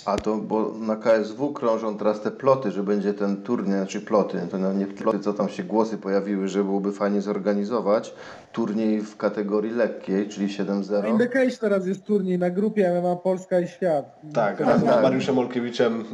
[0.07, 4.38] A to, bo na KSW krążą teraz te ploty, że będzie ten turniej, znaczy ploty,
[4.50, 8.14] to no nie ploty, co tam się głosy pojawiły, że byłoby fajnie zorganizować
[8.52, 11.09] turniej w kategorii lekkiej, czyli Na 7-0.
[11.09, 14.20] Indecage teraz jest turniej na grupie MMA Polska i Świat.
[14.34, 14.98] Tak, To- razem tak.
[14.98, 16.05] z Mariuszem Olkiewiczem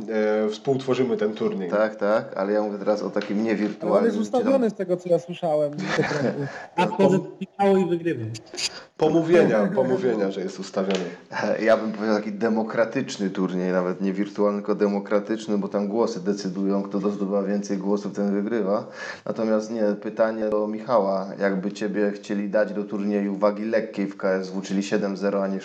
[0.46, 1.70] e, współtworzymy ten turniej.
[1.70, 4.10] Tak, tak, ale ja mówię teraz o takim Ale on jest niewirtualnym.
[4.10, 5.72] gdzie tam- ustawiony z tego co ja słyszałem.
[6.76, 8.26] A wchodzę do finału i wygrywam.
[9.00, 11.04] Pomówienia, pomówienia, że jest ustawiony.
[11.66, 16.82] Ja bym powiedział taki demokratyczny turniej, nawet nie wirtualny, tylko demokratyczny, bo tam głosy decydują,
[16.82, 18.86] kto zdobywa więcej głosów, ten wygrywa.
[19.24, 24.62] Natomiast nie, pytanie do Michała, jakby Ciebie chcieli dać do turnieju wagi lekkiej w KSW,
[24.62, 25.58] czyli 7-0, a nie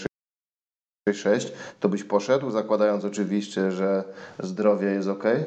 [1.09, 4.03] 6-6, to byś poszedł, zakładając oczywiście, że
[4.39, 5.25] zdrowie jest ok?
[5.25, 5.45] Em,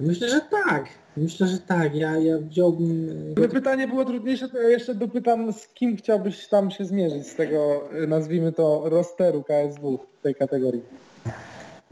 [0.00, 0.97] Myślę, że tak.
[1.16, 1.94] Myślę, że tak.
[1.94, 3.10] Ja, ja wziąłbym...
[3.30, 7.26] e, Gdyby pytanie było trudniejsze, to ja jeszcze dopytam, z kim chciałbyś tam się zmierzyć
[7.26, 10.82] z tego, y, nazwijmy to, rosteru KSW w tej kategorii.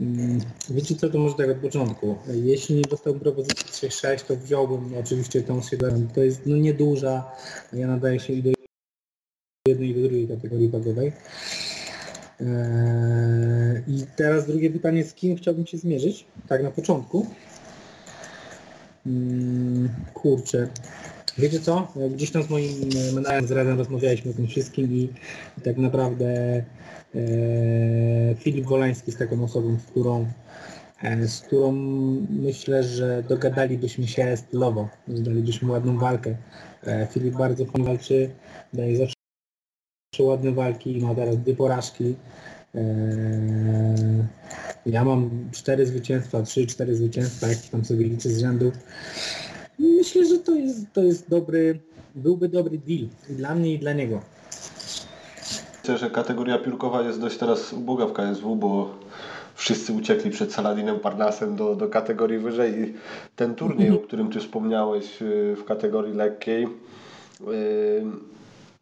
[0.01, 0.41] Mm,
[0.71, 2.17] Wiecie co, to może tak od początku.
[2.35, 6.09] Jeśli nie dostałbym propozycji 3-6, to wziąłbym oczywiście tą 7.
[6.14, 7.25] To jest no nieduża.
[7.73, 8.51] Ja nadaję się i do
[9.69, 11.12] jednej i do drugiej kategorii wagowej.
[12.41, 16.27] Eee, I teraz drugie pytanie, z kim chciałbym się zmierzyć?
[16.49, 17.27] Tak na początku.
[19.07, 20.69] Mm, kurczę.
[21.39, 21.93] Wiecie co?
[22.11, 25.09] Gdzieś tam z moim e, menadżerem z Radem rozmawialiśmy o tym wszystkim i,
[25.65, 26.65] tak naprawdę e,
[28.39, 30.27] Filip Wolański jest taką osobą, z którą,
[31.03, 31.73] e, z którą
[32.31, 36.37] myślę, że dogadalibyśmy się stylowo, zdalibyśmy ładną walkę.
[36.87, 38.31] E, Filip bardzo fajnie walczy,
[38.73, 39.17] daje zawsze
[40.21, 42.15] ładne walki, ma teraz dwie porażki.
[42.75, 42.81] E,
[44.87, 48.72] ja mam cztery zwycięstwa, trzy, cztery zwycięstwa, jak tam sobie liczę z rzędu.
[49.78, 51.80] Myślę, że to jest, to jest dobry,
[52.14, 54.20] byłby dobry deal i dla mnie i dla niego.
[55.80, 58.95] Myślę, że kategoria piórkowa jest dość teraz uboga w KSW, bo
[59.55, 62.95] wszyscy uciekli przed Saladinem Parnasem do, do kategorii wyżej i
[63.37, 66.68] ten turniej, o którym Ty wspomniałeś y, w kategorii lekkiej, y,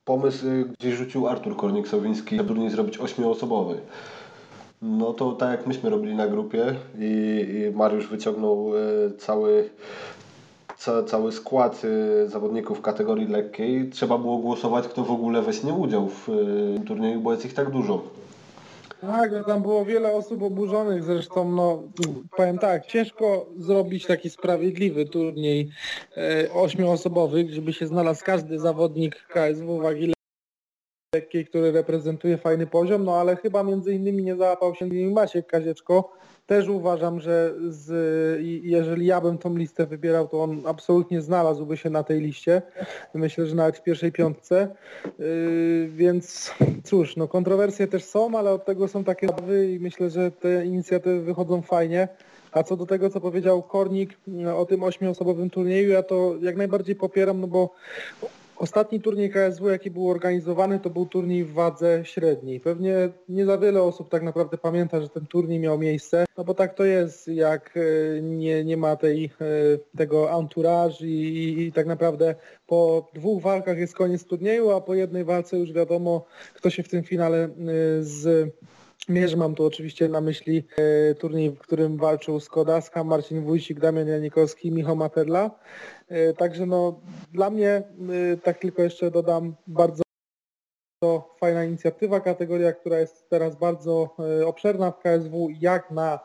[0.04, 3.80] pomysł y, gdzieś rzucił Artur Kornik-Sowiński, turniej zrobić ośmioosobowy.
[4.84, 9.70] No to tak jak myśmy robili na grupie i, i Mariusz wyciągnął y, cały
[10.76, 16.08] ca, cały skład y, zawodników kategorii lekkiej, trzeba było głosować, kto w ogóle weźmie udział
[16.08, 18.02] w y, turnieju, bo jest ich tak dużo.
[19.00, 21.82] Tak, no tam było wiele osób oburzonych, zresztą no
[22.36, 25.70] powiem tak, ciężko zrobić taki sprawiedliwy turniej
[26.16, 30.13] e, ośmioosobowy, żeby się znalazł każdy zawodnik KSW wagi
[31.14, 36.12] lekkiej, który reprezentuje fajny poziom, no ale chyba między innymi nie załapał się Maciek Kazieczko.
[36.46, 37.90] Też uważam, że z,
[38.62, 42.62] jeżeli ja bym tą listę wybierał, to on absolutnie znalazłby się na tej liście.
[43.14, 44.68] Myślę, że nawet w pierwszej piątce.
[45.18, 46.54] Yy, więc
[46.84, 50.66] cóż, no kontrowersje też są, ale od tego są takie sprawy i myślę, że te
[50.66, 52.08] inicjatywy wychodzą fajnie.
[52.52, 56.56] A co do tego, co powiedział Kornik no, o tym ośmioosobowym turnieju, ja to jak
[56.56, 57.74] najbardziej popieram, no bo
[58.64, 62.60] Ostatni turniej KSW, jaki był organizowany, to był turniej w wadze średniej.
[62.60, 66.54] Pewnie nie za wiele osób tak naprawdę pamięta, że ten turniej miał miejsce, no bo
[66.54, 71.72] tak to jest, jak e, nie, nie ma tej, e, tego entourage i, i, i
[71.72, 72.34] tak naprawdę
[72.66, 76.88] po dwóch walkach jest koniec turnieju, a po jednej walce już wiadomo, kto się w
[76.88, 77.48] tym finale e,
[78.00, 78.50] z
[79.08, 84.08] Mierzy mam tu oczywiście na myśli e, turniej, w którym walczył Skodaska, Marcin Wójcik, Damian
[84.08, 85.50] Janikowski, Michał Materla.
[86.08, 87.00] E, także no
[87.32, 87.82] dla mnie, e,
[88.36, 90.04] tak tylko jeszcze dodam, bardzo
[91.40, 96.18] fajna inicjatywa, kategoria, która jest teraz bardzo e, obszerna w KSW, jak na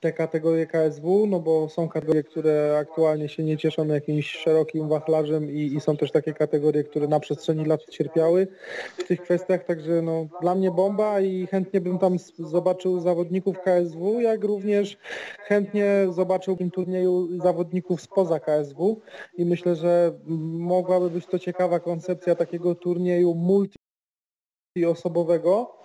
[0.00, 5.50] te kategorie KSW, no bo są kategorie, które aktualnie się nie cieszą jakimś szerokim wachlarzem
[5.50, 8.46] i, i są też takie kategorie, które na przestrzeni lat cierpiały
[8.98, 14.20] w tych kwestiach, także no dla mnie bomba i chętnie bym tam zobaczył zawodników KSW,
[14.20, 14.98] jak również
[15.46, 19.00] chętnie zobaczył w tym turnieju zawodników spoza KSW
[19.38, 20.12] i myślę, że
[20.58, 23.34] mogłaby być to ciekawa koncepcja takiego turnieju
[24.76, 25.76] multiosobowego,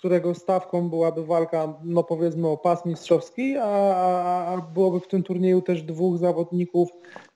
[0.00, 5.22] którego stawką byłaby walka, no powiedzmy o pas mistrzowski, a, a, a byłoby w tym
[5.22, 6.88] turnieju też dwóch zawodników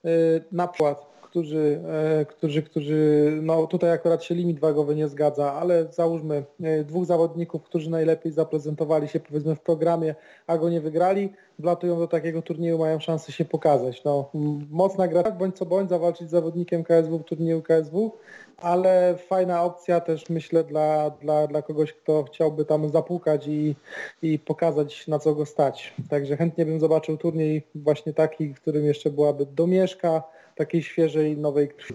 [0.05, 1.81] y, na przykład, którzy,
[2.21, 7.05] e, którzy, którzy, no tutaj akurat się limit wagowy nie zgadza, ale załóżmy e, dwóch
[7.05, 10.15] zawodników, którzy najlepiej zaprezentowali się powiedzmy w programie,
[10.47, 14.05] a go nie wygrali, wlatują do takiego turnieju, mają szansę się pokazać.
[14.05, 14.31] No,
[14.71, 18.13] mocna gra, tak bądź co bądź, zawalczyć z zawodnikiem KSW w turnieju KSW,
[18.57, 23.75] ale fajna opcja też myślę dla, dla, dla kogoś, kto chciałby tam zapukać i,
[24.23, 25.95] i pokazać na co go stać.
[26.11, 30.23] Także chętnie bym zobaczył turniej właśnie taki, w którym jeszcze byłaby domieszka
[30.55, 31.95] takiej świeżej, nowej krwi.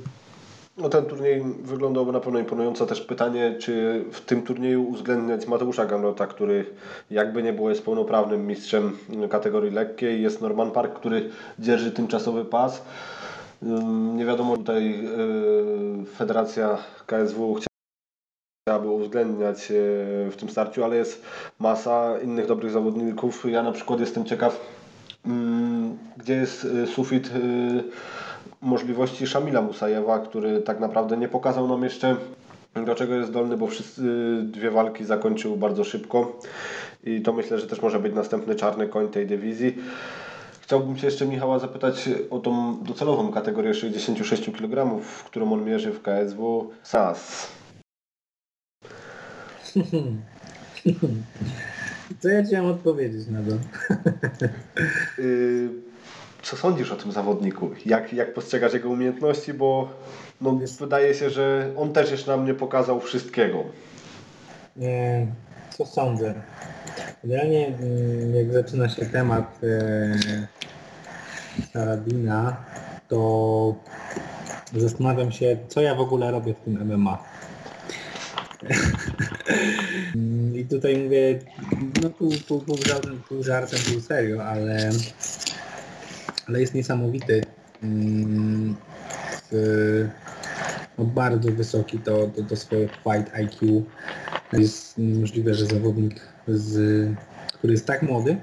[0.80, 2.86] No ten turniej wyglądałby na pewno imponująco.
[2.86, 6.66] Też pytanie, czy w tym turnieju uwzględniać Mateusza Gamrota, który
[7.12, 8.98] jakby nie było jest pełnoprawnym mistrzem
[9.30, 10.22] kategorii lekkiej.
[10.22, 11.30] Jest Norman Park, który
[11.60, 12.82] dzierży tymczasowy pas.
[14.16, 17.60] Nie wiadomo, tutaj yy, Federacja KSW
[18.66, 19.76] chciałaby uwzględniać yy,
[20.32, 21.24] w tym starciu, ale jest
[21.60, 23.46] masa innych dobrych zawodników.
[23.50, 24.60] Ja na przykład jestem ciekaw,
[26.18, 27.30] gdzie jest yy, sufit
[28.62, 32.16] możliwości Szamila Musajewa, który tak naprawdę nie pokazał nam jeszcze
[32.86, 34.02] do czego jest zdolny, bo wszyscy
[34.44, 36.40] dwie walki zakończył bardzo szybko
[37.04, 39.78] i to myślę, że też może być następny czarny koń tej dywizji.
[40.62, 46.02] Chciałbym się jeszcze Michała zapytać o tą docelową kategorię 66 kg, którą on mierzy w
[46.02, 47.48] KSW SAS.
[52.20, 53.52] Co ja ci mam odpowiedzieć na to?
[56.42, 57.70] Co sądzisz o tym zawodniku?
[57.86, 59.54] Jak, jak postrzegasz jego umiejętności?
[59.54, 59.90] Bo
[60.42, 63.64] no, wydaje się, że on też jeszcze nam nie pokazał wszystkiego.
[64.82, 65.28] E,
[65.78, 66.34] Co sądzę?
[67.24, 70.48] Generalnie mm, jak zaczyna się temat e,
[71.74, 72.58] Saradina,
[73.08, 73.76] to
[74.76, 77.24] zastanawiam się, co ja w ogóle robię w tym MMA.
[80.16, 81.40] Mm, I tutaj mówię,
[82.04, 84.90] no pół, pół, pół, żartem, pół żartem, pół serio, ale,
[86.50, 87.42] ale jest niesamowity.
[87.84, 88.76] Mm,
[90.98, 93.86] no bardzo wysoki to, to, to swoje fight IQ.
[94.54, 96.74] Jest możliwe, że zawodnik, z,
[97.54, 98.38] który jest tak młody,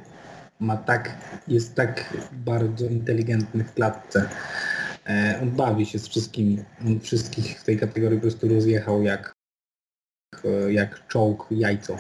[0.60, 1.16] ma tak,
[1.48, 4.28] jest tak bardzo inteligentny w klatce.
[5.06, 6.64] E, on bawi się z wszystkimi.
[6.86, 9.32] On wszystkich w tej kategorii po prostu rozjechał jak,
[10.44, 11.96] e, jak czołg jajco.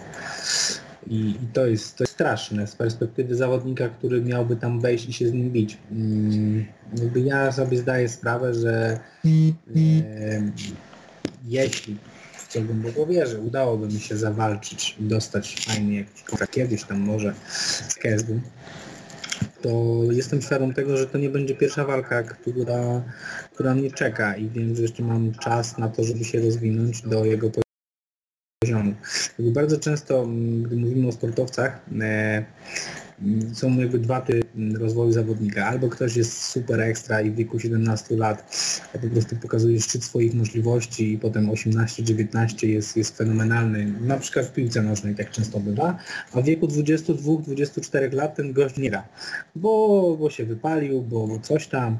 [1.06, 5.12] I, I to jest to jest straszne z perspektywy zawodnika, który miałby tam wejść i
[5.12, 5.78] się z nim bić.
[5.92, 6.66] Mm,
[6.98, 9.00] jakby ja sobie zdaję sprawę, że
[9.76, 10.52] e,
[11.48, 11.96] jeśli
[12.32, 17.00] w co głęboko wierzę, udałoby mi się zawalczyć i dostać fajny jakiś kontrakt kiedyś tam
[17.00, 17.34] może
[17.88, 18.40] z KSW,
[19.62, 23.02] to jestem świadom tego, że to nie będzie pierwsza walka, która,
[23.54, 27.24] która mnie czeka i wiem, że jeszcze mam czas na to, żeby się rozwinąć do
[27.24, 27.50] jego
[28.60, 28.94] poziomu.
[29.38, 32.44] Bardzo często, mm, gdy mówimy o sportowcach, e,
[33.54, 34.45] są jakby dwa typy
[34.78, 35.66] rozwoju zawodnika.
[35.66, 38.56] Albo ktoś jest super ekstra i w wieku 17 lat
[38.92, 44.52] po prostu pokazuje szczyt swoich możliwości i potem 18-19 jest, jest fenomenalny, na przykład w
[44.52, 45.98] piłce nożnej tak często bywa,
[46.32, 49.08] a w wieku 22-24 lat ten gość nie gra,
[49.54, 51.98] bo, bo się wypalił, bo, bo coś tam,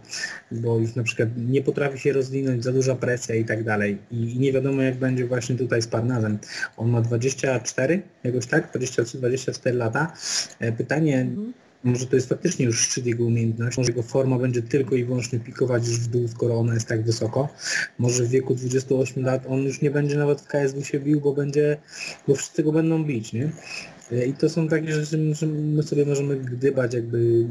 [0.53, 3.99] bo już na przykład nie potrafi się rozwinąć, za duża presja i tak dalej.
[4.11, 6.39] I, nie wiadomo jak będzie właśnie tutaj z Parnazem.
[6.77, 10.13] On ma 24, jakoś tak, 23-24 lata.
[10.61, 11.27] E, Pytanie,
[11.85, 15.41] może to jest faktycznie już szczyt jego umiejętności, może jego forma będzie tylko i wyłącznie
[15.41, 17.49] pikować już w dół, skoro ona jest tak wysoko.
[17.99, 21.33] Może w wieku 28 lat on już nie będzie nawet w KSW się bił, bo
[21.33, 21.77] będzie,
[22.29, 23.51] bo wszyscy go będą bić, nie?
[24.27, 27.47] I to są takie rzeczy, że my sobie możemy gdybać jakby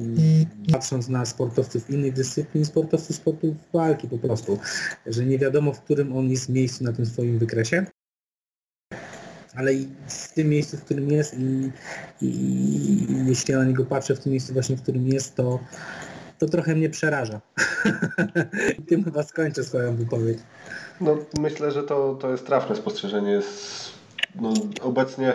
[0.72, 4.60] patrząc na sportowców innych dyscyplin, sportowców sportów walki po prostu,
[5.06, 7.86] że nie wiadomo w którym on jest miejscu na tym swoim wykresie,
[9.58, 11.72] ale i w tym miejscu, w którym jest i,
[12.22, 15.60] i, i jeśli ja na niego patrzę w tym miejscu właśnie, w którym jest, to,
[16.40, 17.42] to trochę mnie przeraża.
[18.80, 20.40] I tym chyba skończę swoją wypowiedź.
[21.02, 23.42] No, myślę, że to, to jest trafne spostrzeżenie.
[24.42, 25.34] No, obecnie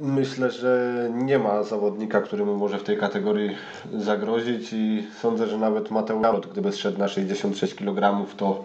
[0.00, 3.56] myślę, że nie ma zawodnika, który mu może w tej kategorii
[3.92, 8.64] zagrozić i sądzę, że nawet Mateusz Jarot, gdyby zszedł na 66 kg, to,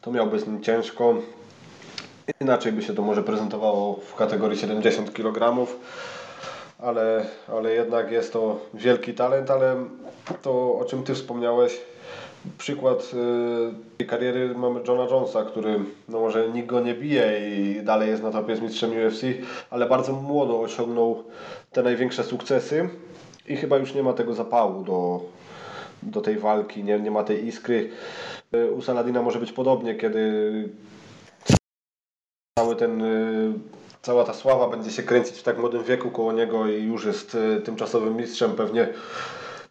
[0.00, 1.14] to miałby z nim ciężko.
[2.40, 5.66] Inaczej by się to może prezentowało w kategorii 70 kg,
[6.78, 9.76] ale, ale jednak jest to wielki talent, ale
[10.42, 11.80] to o czym Ty wspomniałeś,
[12.58, 13.10] przykład
[14.00, 15.78] y, kariery mamy Johna Jonesa, który
[16.08, 19.22] no może nikt go nie bije i dalej jest na topie z mistrzem UFC,
[19.70, 21.24] ale bardzo młodo osiągnął
[21.72, 22.88] te największe sukcesy
[23.48, 25.20] i chyba już nie ma tego zapału do,
[26.02, 27.90] do tej walki, nie, nie ma tej iskry.
[28.54, 30.68] Y, U Saladina może być podobnie, kiedy
[32.60, 33.52] cały ten, y,
[34.02, 37.34] cała ta sława będzie się kręcić w tak młodym wieku koło niego i już jest
[37.34, 38.88] y, tymczasowym mistrzem, pewnie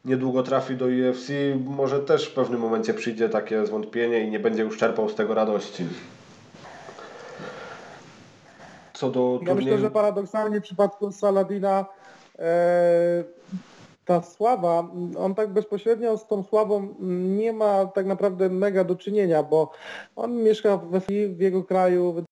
[0.06, 1.30] niedługo trafi do UFC,
[1.66, 5.34] może też w pewnym momencie przyjdzie takie zwątpienie i nie będzie już czerpał z tego
[5.34, 5.86] radości.
[8.94, 11.86] Co do Ja myślę, że paradoksalnie w przypadku Saladina
[12.40, 13.24] e,
[14.06, 14.88] ta sława,
[15.18, 16.96] on tak bezpośrednio z tą sławą
[17.38, 19.72] nie ma tak naprawdę mega do czynienia, bo
[20.16, 22.24] on mieszka we, w jego kraju,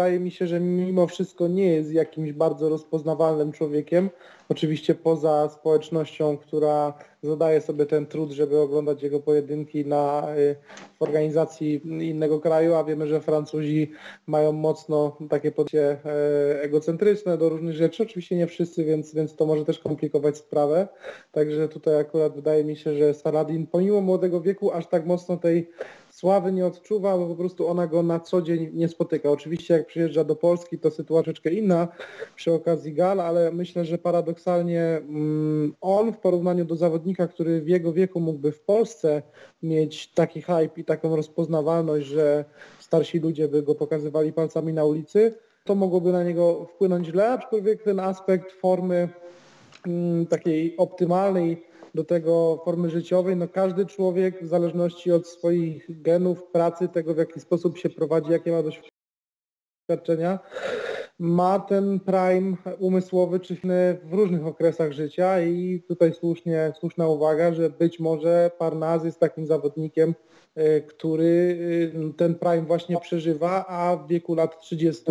[0.00, 4.10] wydaje mi się, że mimo wszystko nie jest jakimś bardzo rozpoznawalnym człowiekiem.
[4.48, 10.56] Oczywiście poza społecznością, która zadaje sobie ten trud, żeby oglądać jego pojedynki na, y,
[10.98, 13.90] w organizacji innego kraju, a wiemy, że Francuzi
[14.26, 18.02] mają mocno takie podejście e, egocentryczne do różnych rzeczy.
[18.02, 20.88] Oczywiście nie wszyscy, więc, więc to może też komplikować sprawę.
[21.32, 25.70] Także tutaj akurat wydaje mi się, że Saladin pomimo młodego wieku aż tak mocno tej
[26.20, 29.30] sławy nie odczuwa, bo po prostu ona go na co dzień nie spotyka.
[29.30, 31.88] Oczywiście jak przyjeżdża do Polski to sytuacja inna
[32.36, 37.68] przy okazji gal, ale myślę, że paradoksalnie mm, on w porównaniu do zawodnika, który w
[37.68, 39.22] jego wieku mógłby w Polsce
[39.62, 42.44] mieć taki hype i taką rozpoznawalność, że
[42.80, 47.82] starsi ludzie by go pokazywali palcami na ulicy, to mogłoby na niego wpłynąć źle, aczkolwiek
[47.82, 49.08] ten aspekt formy
[49.86, 56.42] mm, takiej optymalnej do tego formy życiowej, no każdy człowiek w zależności od swoich genów,
[56.52, 60.38] pracy, tego w jaki sposób się prowadzi, jakie ma doświadczenia,
[61.20, 63.56] ma ten prime umysłowy czy
[64.04, 69.46] w różnych okresach życia i tutaj słusznie, słuszna uwaga, że być może Parnaz jest takim
[69.46, 70.14] zawodnikiem,
[70.54, 71.58] e, który
[72.10, 75.04] e, ten prime właśnie przeżywa, a w wieku lat 30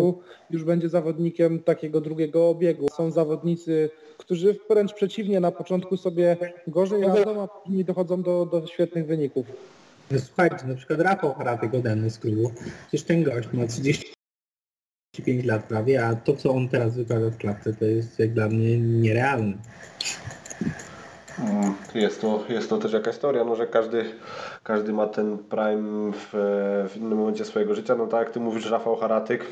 [0.50, 2.86] już będzie zawodnikiem takiego drugiego obiegu.
[2.88, 6.36] Są zawodnicy, którzy wręcz przeciwnie, na początku sobie
[6.66, 9.46] gorzej jadą, a później dochodzą do, do świetnych wyników.
[10.10, 12.52] No słuchajcie, na przykład Rafał Haratek ode z klubu,
[12.88, 13.66] przecież ten gość ma
[15.12, 18.48] 35 lat prawie, a to co on teraz wyprawia w klatce to jest jak dla
[18.48, 19.52] mnie nierealne.
[21.38, 24.04] Mm, Jest to, jest to też jakaś historia, no, że każdy,
[24.62, 26.28] każdy ma ten prime w,
[26.90, 27.94] w innym momencie swojego życia.
[27.94, 29.44] No tak jak Ty mówisz, Rafał Haratyk,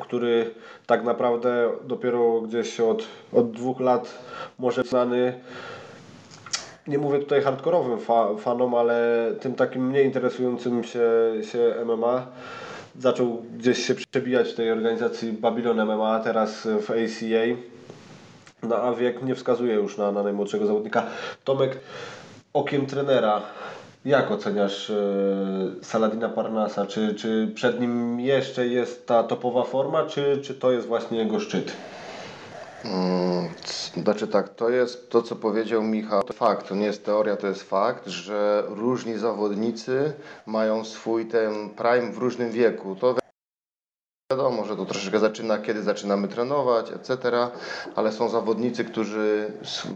[0.00, 0.50] który
[0.86, 4.18] tak naprawdę dopiero gdzieś od, od dwóch lat
[4.58, 5.40] może znany
[6.86, 11.00] nie mówię tutaj hardkorowym fa fanom, ale tym takim mniej interesującym się,
[11.42, 12.26] się MMA
[12.98, 17.60] zaczął gdzieś się przebijać w tej organizacji Babylon MMA, teraz w ACA.
[18.62, 21.06] No a wiek nie wskazuje już na, na najmłodszego zawodnika.
[21.44, 21.78] Tomek,
[22.52, 23.42] okiem trenera,
[24.04, 24.94] jak oceniasz e,
[25.82, 26.86] Saladina Parnasa?
[26.86, 31.40] Czy, czy przed nim jeszcze jest ta topowa forma, czy, czy to jest właśnie jego
[31.40, 31.72] szczyt?
[32.84, 33.48] Mm,
[34.02, 37.46] Znaczy tak, to jest to, co powiedział Michał, to fakt, to nie jest teoria, to
[37.46, 40.12] jest fakt, że różni zawodnicy
[40.46, 42.96] mają swój ten prime w różnym wieku.
[42.96, 43.14] To
[44.30, 47.30] wiadomo, że to troszeczkę zaczyna, kiedy zaczynamy trenować, etc.,
[47.96, 49.52] ale są zawodnicy, którzy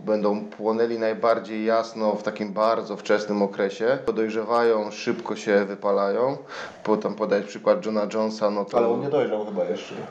[0.07, 6.37] będą płonęli najbardziej jasno w takim bardzo wczesnym okresie, dojrzewają, szybko się wypalają.
[6.85, 8.79] Potem podać przykład Johna Jonesa, no to...
[8.79, 9.95] Ale on nie dojrzał chyba jeszcze.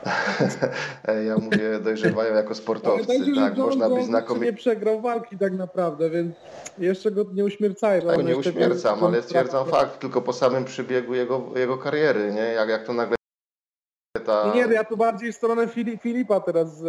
[1.26, 3.06] Ja mówię, dojrzewają jako sportowcy,
[3.36, 4.46] tak, John można być znakomicie.
[4.46, 6.36] nie przegrał walki tak naprawdę, więc
[6.78, 8.16] jeszcze go nie uśmiercajmy.
[8.16, 12.42] Tak, nie uśmiercam, ale stwierdzam fakt, tylko po samym przybiegu jego, jego kariery, nie?
[12.42, 13.16] Jak, jak to nagle
[14.26, 14.52] ta...
[14.54, 16.86] Nie, ja tu bardziej w stronę Fili- Filipa teraz y,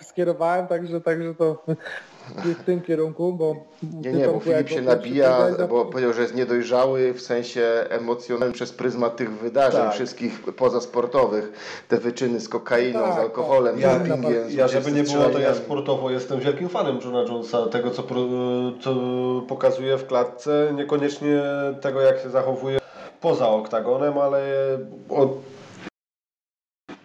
[0.00, 1.64] y, skierowałem, także, także to
[2.60, 3.56] w tym kierunku, bo...
[3.82, 8.72] Nie, nie, bo Filip się nabija, bo powiedział, że jest niedojrzały w sensie emocjonalnym przez
[8.72, 9.92] pryzmat tych wydarzeń Tak.
[9.94, 11.52] wszystkich pozasportowych.
[11.88, 13.24] Te wyczyny z kokainą, Tak, z tak.
[13.24, 17.66] alkoholem, Ja, dopingiem, ja żeby nie było, to ja sportowo jestem wielkim fanem Johna Jonesa,
[17.66, 18.28] tego co, pro-
[18.80, 18.94] co
[19.48, 21.42] pokazuje w klatce, niekoniecznie
[21.80, 22.78] tego jak się zachowuje
[23.20, 24.42] poza oktagonem, ale
[25.08, 25.28] od,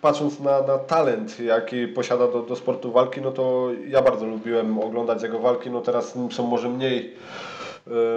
[0.02, 4.80] patrząc na, na talent jaki posiada do, do sportu walki, no to ja bardzo lubiłem
[4.80, 7.16] oglądać jego walki, no teraz są może mniej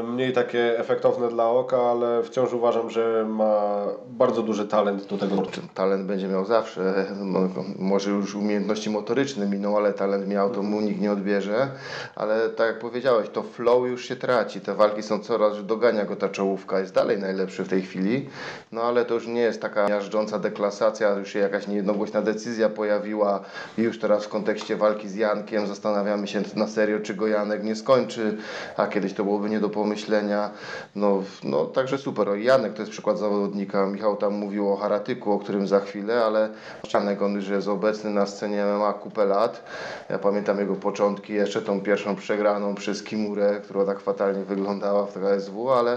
[0.05, 5.43] mniej takie efektowne dla oka, ale wciąż uważam, że ma bardzo duży talent do tego.
[5.75, 7.07] Talent będzie miał zawsze.
[7.21, 7.41] No,
[7.79, 11.69] może już umiejętności motoryczne miną, ale talent miał, to mu nikt nie odbierze.
[12.17, 14.61] Ale tak jak powiedziałeś, to flow już się traci.
[14.61, 16.81] Te walki są coraz, dogania go ta czołówka.
[16.81, 18.29] Jest dalej najlepszy w tej chwili.
[18.73, 23.41] No ale to już nie jest taka miażdżąca deklasacja, już się jakaś niejednogłośna decyzja pojawiła.
[23.79, 27.65] I już teraz w kontekście walki z Jankiem zastanawiamy się na serio, czy go Janek
[27.65, 28.37] nie skończy,
[28.77, 30.51] a kiedyś to byłoby nie do pomyślenia.
[30.97, 32.29] No, no także super.
[32.29, 33.87] Janek to jest przykład zawodnika.
[33.87, 36.49] Michał tam mówił o Haratyku, o którym za chwilę, ale
[36.95, 39.65] Janek on już jest obecny na scenie MMA kupę lat.
[40.11, 45.15] Ja pamiętam jego początki, jeszcze tą pierwszą przegraną przez Kimurę, która tak fatalnie wyglądała w
[45.15, 45.93] KSW, ale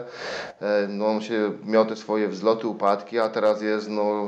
[0.61, 4.27] e, no, on się miał te swoje wzloty, upadki, a teraz jest no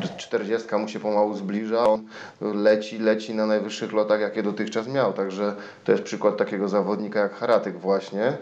[0.00, 2.04] 40 mu się pomału zbliża, on
[2.40, 5.12] leci, leci na najwyższych lotach, jakie dotychczas miał.
[5.12, 8.36] Także to jest przykład takiego zawodnika jak Haratyk właśnie.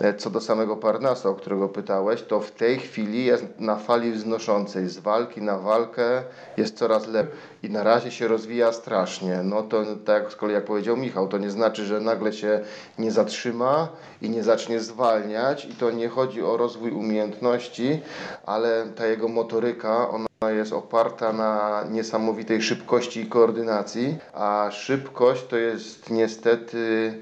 [0.00, 4.12] E, Co do samego Parnasa, o którego pytałeś, to w tej chwili jest na fali
[4.12, 4.88] wznoszącej.
[4.88, 6.22] Z walki na walkę
[6.56, 9.40] jest coraz lepiej i na razie się rozwija strasznie.
[9.44, 12.60] No to tak z kolei jak powiedział Michał, to nie znaczy, że nagle się
[12.98, 13.88] nie zatrzyma
[14.22, 18.00] i nie zacznie zwalniać i to nie chodzi o rozwój umiejętności,
[18.46, 25.56] ale ta jego motoryka, ona jest oparta na niesamowitej szybkości i koordynacji, a szybkość to
[25.56, 27.14] jest niestety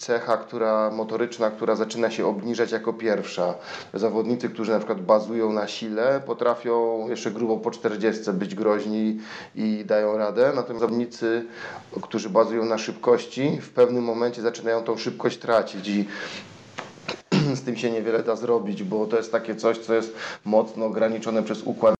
[0.00, 3.54] cecha, która motoryczna, która zaczyna się obniżać jako pierwsza.
[3.94, 9.18] Zawodnicy, którzy na przykład bazują na sile, potrafią jeszcze grubo po 40 być groźni
[9.54, 11.44] i dają radę, natomiast zawodnicy,
[12.02, 16.08] którzy bazują na szybkości, w pewnym momencie zaczynają tą szybkość tracić i
[17.60, 21.42] z tym się niewiele da zrobić, bo to jest takie coś, co jest mocno ograniczone
[21.42, 21.99] przez układ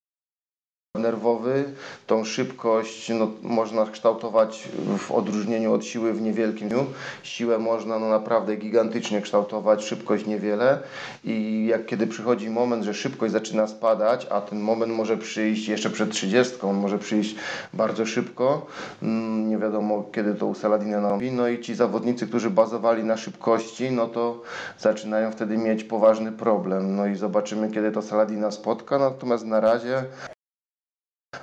[1.00, 1.64] nerwowy.
[2.06, 4.68] Tą szybkość no, można kształtować
[4.98, 6.86] w odróżnieniu od siły w niewielkim dniu.
[7.22, 10.78] Siłę można no, naprawdę gigantycznie kształtować, szybkość niewiele.
[11.24, 15.90] I jak kiedy przychodzi moment, że szybkość zaczyna spadać, a ten moment może przyjść jeszcze
[15.90, 17.34] przed 30, on może przyjść
[17.74, 18.66] bardzo szybko.
[19.02, 21.32] Mm, Nie wiadomo kiedy to u Saladina nastąpi.
[21.32, 24.42] No i ci zawodnicy, którzy bazowali na szybkości, no to
[24.78, 26.96] zaczynają wtedy mieć poważny problem.
[26.96, 28.98] No i zobaczymy kiedy to Saladina spotka.
[28.98, 30.04] Natomiast na razie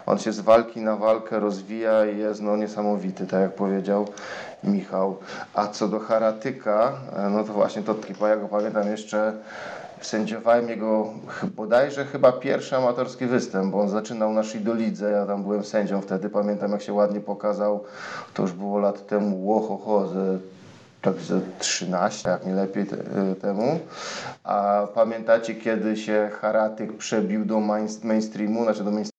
[0.07, 4.07] on się z walki na walkę rozwija i jest no, niesamowity, tak jak powiedział
[4.63, 5.17] Michał.
[5.53, 7.95] A co do Haratyka, e, no to właśnie to
[8.27, 9.33] ja go pamiętam jeszcze
[10.01, 11.13] sędziowałem jego
[11.55, 16.29] bodajże chyba pierwszy amatorski występ, bo on zaczynał na Shidolidze, ja tam byłem sędzią wtedy,
[16.29, 17.83] pamiętam jak się ładnie pokazał,
[18.33, 20.37] to już było lat temu, łohoho, ze
[21.01, 22.95] tak ze 13, jak nie lepiej te,
[23.31, 23.79] y, temu.
[24.43, 29.16] A pamiętacie kiedy się Haratyk przebił do main, mainstreamu, znaczy do mainstreamu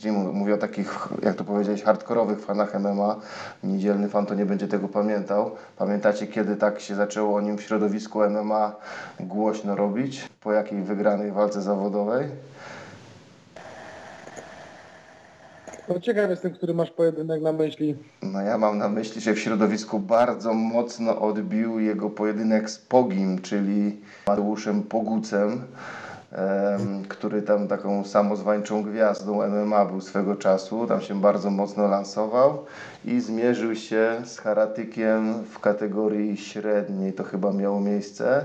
[0.00, 3.16] streamu, mówię o takich, jak to powiedziałeś, hardkorowych fanach MMA.
[3.64, 5.50] Niedzielny fan to nie będzie tego pamiętał.
[5.78, 8.76] Pamiętacie, kiedy tak się zaczęło o nim w środowisku MMA
[9.20, 10.28] głośno robić?
[10.40, 12.28] Po jakiej wygranej walce zawodowej?
[15.88, 17.96] No ciekaw jestem, który masz pojedynek na myśli.
[18.22, 23.40] No ja mam na myśli, że w środowisku bardzo mocno odbił jego pojedynek z Pogim,
[23.42, 25.60] czyli Mateuszem Pogucem, em,
[27.08, 30.86] który tam taką samozwańczą gwiazdą MMA był swego czasu.
[30.86, 32.64] Tam się bardzo mocno lansował
[33.04, 37.12] i zmierzył się z Haratykiem w kategorii średniej.
[37.12, 38.44] To chyba miało miejsce.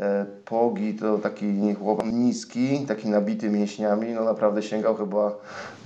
[0.00, 5.32] E, Pogi to taki chłopak niski, taki nabity mięśniami, no naprawdę sięgał chyba,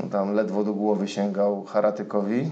[0.02, 2.50] no tam ledwo do głowy sięgał Haratykowi.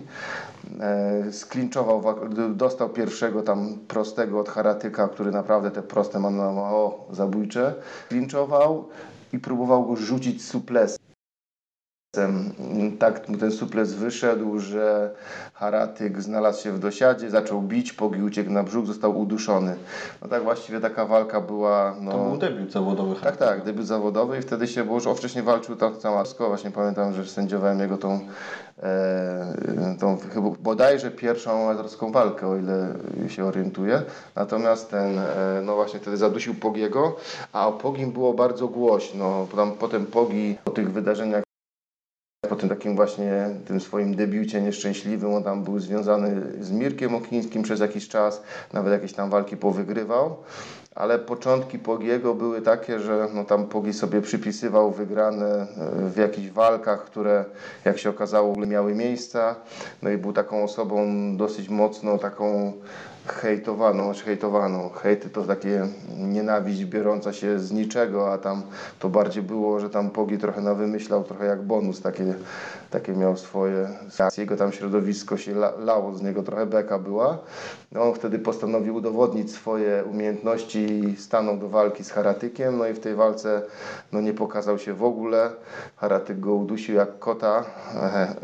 [0.81, 2.15] E, Sklinczował, wa-
[2.55, 7.75] dostał pierwszego tam prostego od Haratyka, który naprawdę te proste ma, o, zabójcze.
[8.09, 8.85] Klinczował
[9.33, 11.04] i próbował go rzucić suplesem.
[12.99, 15.11] Tak ten suples wyszedł, że
[15.55, 19.77] Haratyk znalazł się w dosiadzie, zaczął bić, Pogi uciekł na brzuch, został uduszony.
[20.23, 21.95] No tak właściwie taka walka była...
[22.01, 23.15] No, To był debiut zawodowy.
[23.23, 26.71] tak, tak, debiut zawodowy i wtedy się, bo już on wcześniej walczył tak Samarsko, właśnie
[26.71, 28.21] pamiętam, że sędziowałem jego tą,
[28.83, 32.89] e, tą chyba bodajże pierwszą amatorską walkę, o ile
[33.29, 34.03] się orientuję.
[34.37, 35.25] Natomiast ten, e,
[35.65, 37.17] no właśnie wtedy zadusił Pogiego,
[37.53, 39.47] a o Pogim było bardzo głośno.
[39.57, 41.45] Tam, potem Pogi po tych wydarzeniach
[42.55, 47.63] po tym takim właśnie tym swoim debiucie nieszczęśliwym, on tam był związany z Mirkiem Oknińskim
[47.63, 48.43] przez jakiś czas,
[48.73, 50.37] nawet jakieś tam walki powygrywał,
[50.95, 55.67] ale początki Pogiego były takie, że no tam Pogi sobie przypisywał wygrane e,
[56.11, 57.45] w jakichś walkach, które
[57.85, 59.57] jak się okazało miały miejsca.
[60.03, 62.73] No i był taką osobą dosyć mocno taką
[63.27, 64.89] hejtowaną, znaczy hejtowaną.
[64.89, 65.87] Hejty to takie
[66.19, 68.63] nienawiść biorąca się z niczego, a tam
[68.99, 72.35] to bardziej było, że tam Pogi trochę nawymyślał, trochę jak bonus, takie,
[72.95, 73.89] takie miał swoje.
[74.39, 77.39] Jego tam środowisko się la, lało z niego, trochę beka była.
[77.93, 82.93] No, on wtedy postanowił udowodnić swoje umiejętności i stanął do walki z Haratykiem, no i
[82.93, 83.63] w tej walce
[84.13, 85.51] no, nie pokazał się w ogóle.
[85.97, 87.65] Haratyk go udusił jak kota,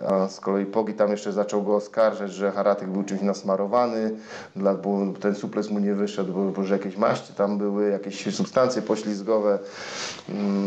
[0.09, 4.17] a z kolei Pogi tam jeszcze zaczął go oskarżać, że Haratyk był czymś nasmarowany,
[4.57, 8.83] bo ten suples mu nie wyszedł, bo, bo że jakieś maści tam były, jakieś substancje
[8.83, 9.59] poślizgowe.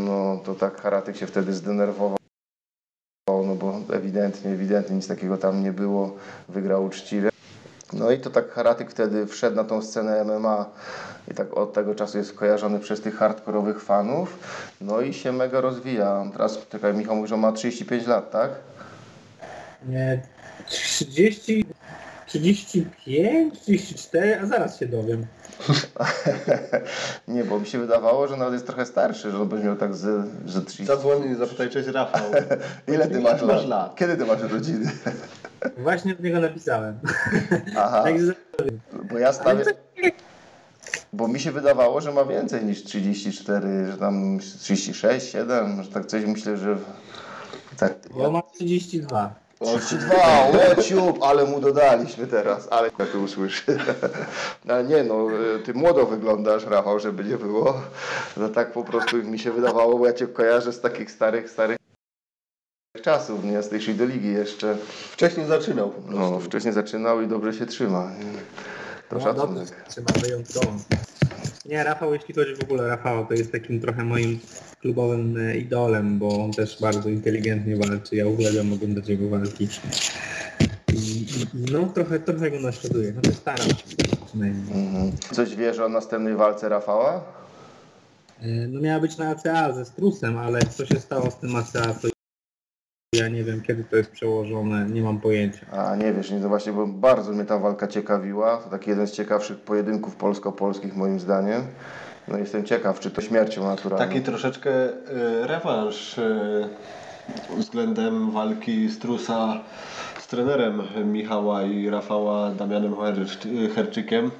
[0.05, 2.22] No to tak Haratyk się wtedy zdenerwował.
[3.27, 6.15] No bo ewidentnie, ewidentnie nic takiego tam nie było,
[6.49, 7.29] wygrał uczciwie.
[7.93, 10.65] No i to tak Haratyk wtedy wszedł na tą scenę MMA
[11.31, 14.39] i tak od tego czasu jest kojarzony przez tych hardkorowych fanów.
[14.81, 16.25] No i się mega rozwija.
[16.33, 18.51] Teraz czekaj, Michał mówi, że ma 35 lat, tak?
[19.87, 20.21] Nie,
[20.67, 21.65] 30,
[22.27, 25.25] 35, 34, a zaraz się dowiem.
[27.27, 29.95] nie, bo mi się wydawało, że nawet jest trochę starszy, że on będzie miał tak
[29.95, 30.85] z, że 30.
[30.85, 32.21] Zadzwoń i zapytaj, cześć Rafał.
[32.93, 33.67] Ile ty masz lat?
[33.67, 33.95] lat?
[33.95, 34.91] Kiedy ty masz urodziny?
[35.77, 36.99] Właśnie do niego napisałem.
[37.77, 38.33] Aha, Także
[39.11, 39.63] bo ja stawię...
[41.13, 46.05] Bo mi się wydawało, że ma więcej niż 34, że tam 36, 7, że tak
[46.05, 46.77] coś myślę, że...
[47.77, 49.42] Tak, bo ma 32.
[49.63, 50.15] 32,
[50.77, 53.63] łociup, ale mu dodaliśmy teraz, ale jak to usłyszy.
[54.65, 55.27] No nie no,
[55.65, 57.81] ty młodo wyglądasz, Rafał, żeby nie było.
[58.37, 61.77] No tak po prostu mi się wydawało, bo ja cię kojarzę z takich starych, starych
[63.01, 63.63] czasów, nie?
[63.63, 64.77] Z tej ligi jeszcze.
[65.11, 66.31] Wcześniej zaczynał po prostu.
[66.31, 68.11] No, wcześniej zaczynał i dobrze się trzyma.
[69.09, 69.83] To No, dobrze, szacunek.
[69.87, 70.71] trzyma wyjątkowo.
[71.65, 74.39] Nie, Rafał, jeśli chodzi w ogóle o Rafała, to jest takim trochę moim
[74.81, 78.15] klubowym e, idolem, bo on też bardzo inteligentnie walczy.
[78.15, 79.67] Ja uwielbiam oglądać jego walki.
[80.93, 81.25] I,
[81.71, 83.13] no, trochę, trochę go naśladuję.
[83.23, 83.83] No, staram się
[84.27, 84.85] przynajmniej.
[84.85, 85.11] Mhm.
[85.31, 87.23] Coś wiesz o następnej walce Rafała?
[88.41, 91.93] E, No miała być na ACA ze Strusem, ale co się stało z tym ACA,
[91.93, 92.12] to
[93.13, 95.65] ja nie wiem, kiedy to jest przełożone, nie mam pojęcia.
[95.71, 98.57] A nie wiesz, nie, to właśnie, bo bardzo mnie ta walka ciekawiła.
[98.57, 101.61] To taki jeden z ciekawszych pojedynków polsko-polskich moim zdaniem.
[102.27, 104.07] No jestem ciekaw, czy to śmiercią naturalną.
[104.07, 104.91] Taki troszeczkę e,
[105.47, 106.69] rewanż e,
[107.57, 109.61] względem walki Strusa
[110.19, 114.31] z trenerem Michała i Rafała Damianem Hercz- Herczykiem.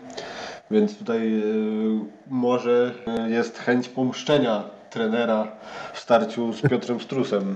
[0.71, 1.43] Więc tutaj e,
[2.27, 5.47] może e, jest chęć pomszczenia trenera
[5.93, 7.55] w starciu z Piotrem Strusem.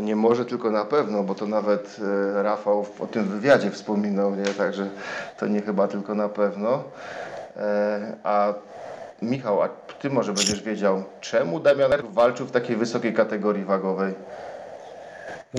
[0.00, 1.96] Nie może, tylko na pewno, bo to nawet
[2.38, 4.44] e, Rafał o tym wywiadzie wspominał, nie?
[4.44, 4.88] Także
[5.38, 6.84] to nie chyba tylko na pewno.
[7.56, 8.54] E, a
[9.22, 14.14] Michał, a ty może będziesz wiedział, czemu Damian walczył w takiej wysokiej kategorii wagowej?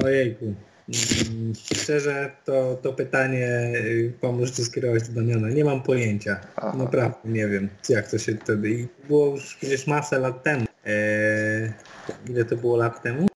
[0.04, 0.46] Ojejku.
[0.46, 5.50] Mm, Szczerze, to, to pytanie y, pomóżcie skierować do Damiana.
[5.50, 6.40] Nie mam pojęcia.
[6.56, 6.74] Aha.
[6.78, 8.88] Naprawdę nie wiem, jak to się wtedy...
[9.08, 10.66] Było już przecież masę lat temu.
[10.86, 11.72] Eee,
[12.30, 13.28] ile to było lat temu?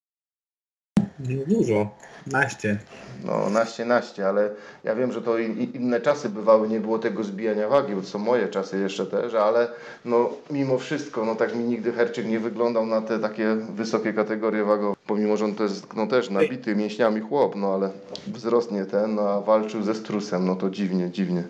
[1.47, 1.89] Dużo.
[2.27, 2.79] Naście.
[3.25, 4.49] No, naście, naście, ale
[4.83, 8.01] ja wiem, że to in, in- inne czasy bywały, nie było tego zbijania wagi, bo
[8.01, 9.67] to są moje czasy jeszcze też, ale
[10.05, 14.63] no mimo wszystko, no tak mi nigdy Herczyk nie wyglądał na te takie wysokie kategorie
[14.63, 17.89] wagowe, pomimo, że on to jest no też nabity mięśniami chłop, no ale
[18.27, 21.43] wzrost nie ten, no a walczył ze strusem, no to dziwnie, dziwnie.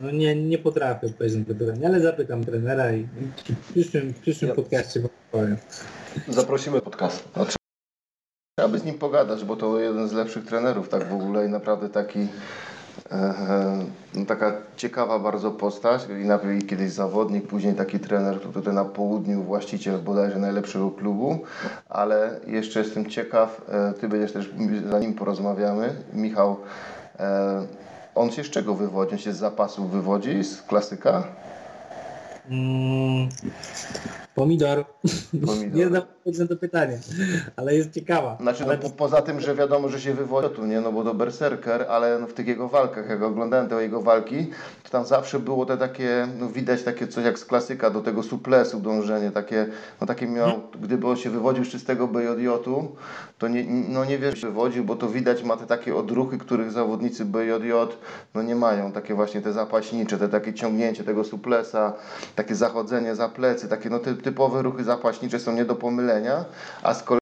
[0.00, 3.06] No nie, nie potrafię odpowiedzieć na to pytanie, ale zapytam trenera i
[3.62, 5.56] w przyszłym, w przyszłym Ja- podcaście wam powiem.
[6.28, 7.28] Zaprosimy podcast.
[8.60, 11.48] Trzeba by z nim pogadać, bo to jeden z lepszych trenerów tak w ogóle i
[11.48, 12.28] naprawdę taki e,
[13.12, 13.84] e,
[14.14, 19.42] no taka ciekawa bardzo postać i najpierw kiedyś zawodnik, później taki trener, tutaj na południu
[19.42, 21.38] właściciel bodajże najlepszego klubu,
[21.88, 24.50] ale jeszcze jestem ciekaw, e, ty będziesz też,
[24.90, 26.56] zanim porozmawiamy, Michał,
[28.14, 29.12] on się z czego wywodzi?
[29.12, 31.22] On się z zapasów wywodzi, z klasyka?
[34.34, 34.84] Pomidor.
[35.46, 35.74] Pomidor.
[35.78, 36.98] Nie znam odpowiedzi na to pytanie,
[37.56, 38.38] ale jest ciekawa.
[38.40, 40.14] Znaczy, no, ale po, poza tym, że wiadomo, że się
[40.56, 40.80] tu, nie?
[40.80, 44.50] No bo to berserker, ale no, w tych jego walkach, jak oglądałem te jego walki,
[44.90, 48.80] tam zawsze było te takie, no widać takie coś jak z klasyka, do tego suplesu
[48.80, 49.66] dążenie, takie,
[50.00, 52.96] no takie miał, gdyby on się wywodził z czystego BJJ-u,
[53.38, 57.24] to nie, no nie wiesz, wywodził, bo to widać, ma te takie odruchy, których zawodnicy
[57.24, 57.72] BJJ,
[58.34, 61.92] no nie mają, takie właśnie te zapaśnicze, te takie ciągnięcie tego suplesa,
[62.36, 66.44] takie zachodzenie za plecy, takie no ty, typowe ruchy zapaśnicze są nie do pomylenia,
[66.82, 67.19] a z kolei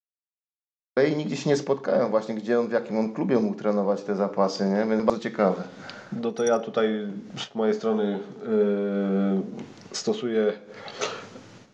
[1.07, 4.15] i nigdzie się nie spotkają właśnie, gdzie on, w jakim on klubie mógł trenować te
[4.15, 4.87] zapasy, nie?
[4.91, 5.63] Więc bardzo ciekawe.
[6.23, 7.07] No to ja tutaj
[7.37, 9.43] z mojej strony yy,
[9.93, 10.53] stosuje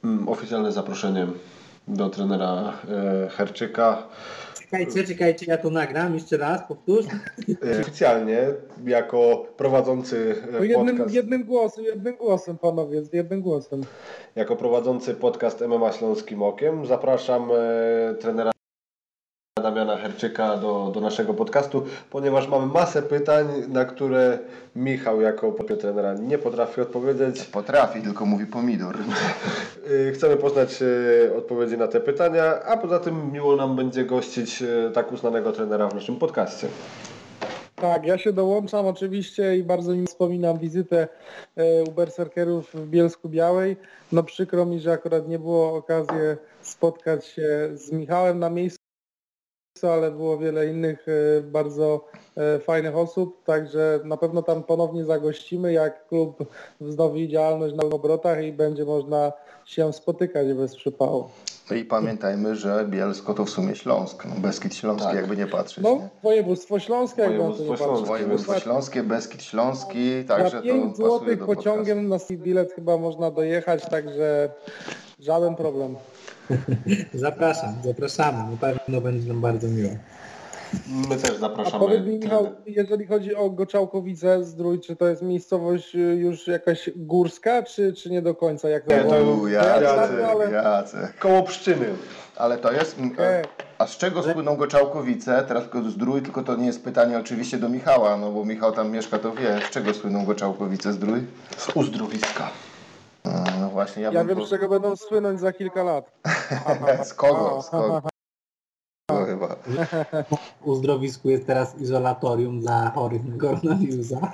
[0.05, 1.27] mm, oficjalne zaproszenie
[1.89, 4.03] do trenera e, Herczyka.
[4.63, 7.07] Czekajcie, czekajcie, ja to nagram jeszcze raz, powtórz.
[7.77, 8.39] E, Oficjalnie
[8.87, 13.81] jako prowadzący No jednym, podcast, jednym głosem, jednym głosem panowie, jednym głosem.
[14.37, 18.54] jako prowadzący podcast MMA Śląskim Okiem zapraszam e, trenera
[19.65, 24.39] Damiana Herczyka do, do naszego podcastu, ponieważ mamy masę pytań, na które
[24.77, 27.45] Michał jako trenera nie potrafi odpowiedzieć.
[27.45, 28.97] Potrafi, tylko mówi pomidor.
[29.91, 34.63] Y, Chcemy poznać y, odpowiedzi na te pytania, a poza tym miło nam będzie gościć
[34.63, 36.69] y, tak uznanego trenera w naszym podcaście.
[37.77, 41.09] Tak, ja się dołączam oczywiście i bardzo mi wspominam wizytę
[41.57, 43.77] e, u berserkerów w Bielsku Białej.
[44.13, 46.17] No przykro mi, że akurat nie było okazji
[46.63, 48.84] spotkać się z Michałem na miejscu,
[49.83, 52.05] ale było wiele innych e, bardzo
[52.37, 56.45] e, fajnych osób, także na pewno tam ponownie zagościmy, jak klub
[56.81, 59.33] wznowi działalność na obrotach i będzie można
[59.65, 61.29] się spotykać bez przypału.
[61.71, 64.25] No i pamiętajmy, że Bielsko to w sumie Śląsk.
[64.25, 65.17] No, Beskid Śląski, Tak.
[65.17, 65.85] jakby nie patrzeć.
[65.85, 66.09] No, nie?
[66.23, 67.87] województwo śląskie, na to Województwo patrzeć.
[67.87, 68.07] śląskie.
[68.09, 72.33] Województwo Śląskie, Beskid Śląski, także to 5 pasuje złotych do pociągiem podcastu.
[72.35, 74.49] na bilet chyba można dojechać, także
[75.21, 75.97] żaden problem.
[77.15, 79.91] Zapraszam, zapraszamy, na pewno będzie nam bardzo miło.
[81.09, 81.85] My też A zapraszamy.
[81.85, 86.91] powiedz mi Michał, jeżeli chodzi o Goczałkowice Zdrój, czy to jest miejscowość y, już jakaś
[86.97, 88.69] górska, czy, czy nie do końca?
[88.69, 90.51] Jak Nie, to Ja Jacek, ale...
[90.51, 91.19] Jacek.
[91.19, 91.87] Koło Pszczyny.
[92.37, 92.97] Ale to jest...
[93.15, 93.45] Okej.
[93.79, 95.45] A z czego spłyną Goczałkowice?
[95.49, 98.91] Teraz tylko Zdrój, tylko to nie jest pytanie oczywiście do Michała, no bo Michał tam
[98.91, 99.59] mieszka, to wie.
[99.69, 101.27] Z czego słyną Goczałkowice Zdrój?
[101.57, 102.51] Z uzdrowiska.
[103.25, 106.13] A, No właśnie, ja, Ja bym wiem, z czego będą słynąć za kilka lat.
[107.09, 107.63] Z kogo?
[107.63, 108.03] Z kogo?
[109.07, 109.57] To chyba.
[110.61, 114.33] W uzdrowisku jest teraz izolatorium dla chorych na koronawirusa.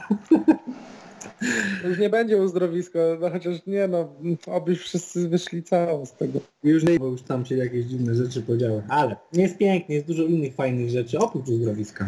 [1.85, 4.09] Już nie będzie uzdrowisko, no chociaż nie no,
[4.47, 6.41] obyś wszyscy wyszli cało z tego.
[6.65, 8.83] Już nie, bo już tam się jakieś dziwne rzeczy podziały.
[8.89, 12.07] Ale jest pięknie, jest dużo innych fajnych rzeczy oprócz uzdrowiska.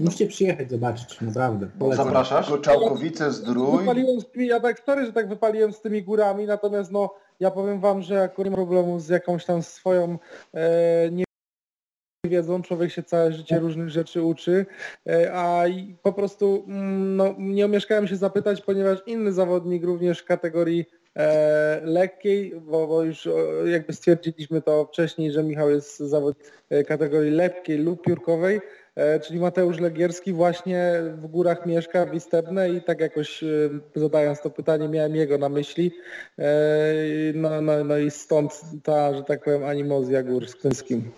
[0.00, 1.66] Musicie przyjechać zobaczyć, naprawdę.
[1.78, 2.04] Polecam.
[2.04, 2.50] Zapraszasz?
[2.50, 3.78] Goczałkowice Zdrój.
[3.78, 7.50] Wypaliłem z tymi, ja tak sorry, że tak wypaliłem z tymi górami, natomiast no ja
[7.50, 10.18] powiem wam, że akurat nie mam problemu z jakąś tam swoją
[10.54, 11.24] e, nie
[12.26, 14.66] wiedzą, człowiek się całe życie różnych rzeczy uczy,
[15.08, 15.64] e, a
[16.02, 20.84] po prostu mm, no, nie omieszkałem się zapytać, ponieważ inny zawodnik również w kategorii
[21.16, 23.30] e, lekkiej, bo, bo już e,
[23.66, 28.60] jakby stwierdziliśmy to wcześniej, że Michał jest zawodnik e, kategorii lekkiej lub piórkowej,
[29.22, 33.46] czyli Mateusz Legierski właśnie w górach mieszka w Istebne i tak jakoś e,
[33.94, 35.92] zadając to pytanie miałem jego na myśli.
[36.38, 36.44] E,
[37.34, 41.10] No, no, no i stąd ta, że tak powiem, animozja gór z Kęskim.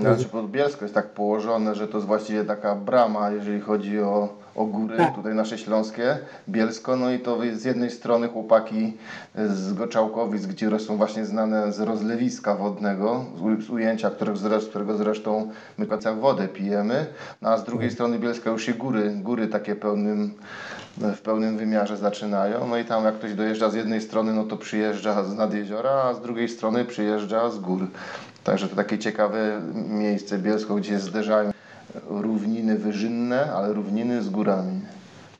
[0.00, 4.64] Znaczy Podbielsko jest tak położone, że to jest właściwie taka brama, jeżeli chodzi o, o
[4.66, 5.14] góry, Tak.
[5.14, 6.18] tutaj nasze śląskie,
[6.48, 8.96] Bielsko, no i to z jednej strony chłopaki
[9.34, 13.24] z Goczałkowic, gdzie są właśnie znane z rozlewiska wodnego,
[13.66, 17.06] z ujęcia, którego, zre- z którego zresztą my całą wodę pijemy,
[17.42, 20.34] no a z drugiej strony Bielska już się góry, góry takie pełnym,
[20.96, 24.56] w pełnym wymiarze zaczynają, no i tam jak ktoś dojeżdża z jednej strony, no to
[24.56, 27.86] przyjeżdża z nad jeziora, a z drugiej strony przyjeżdża z gór.
[28.44, 31.50] Także to takie ciekawe miejsce Bielsko, gdzie zderzają
[32.08, 34.80] równiny wyżynne, ale równiny z górami.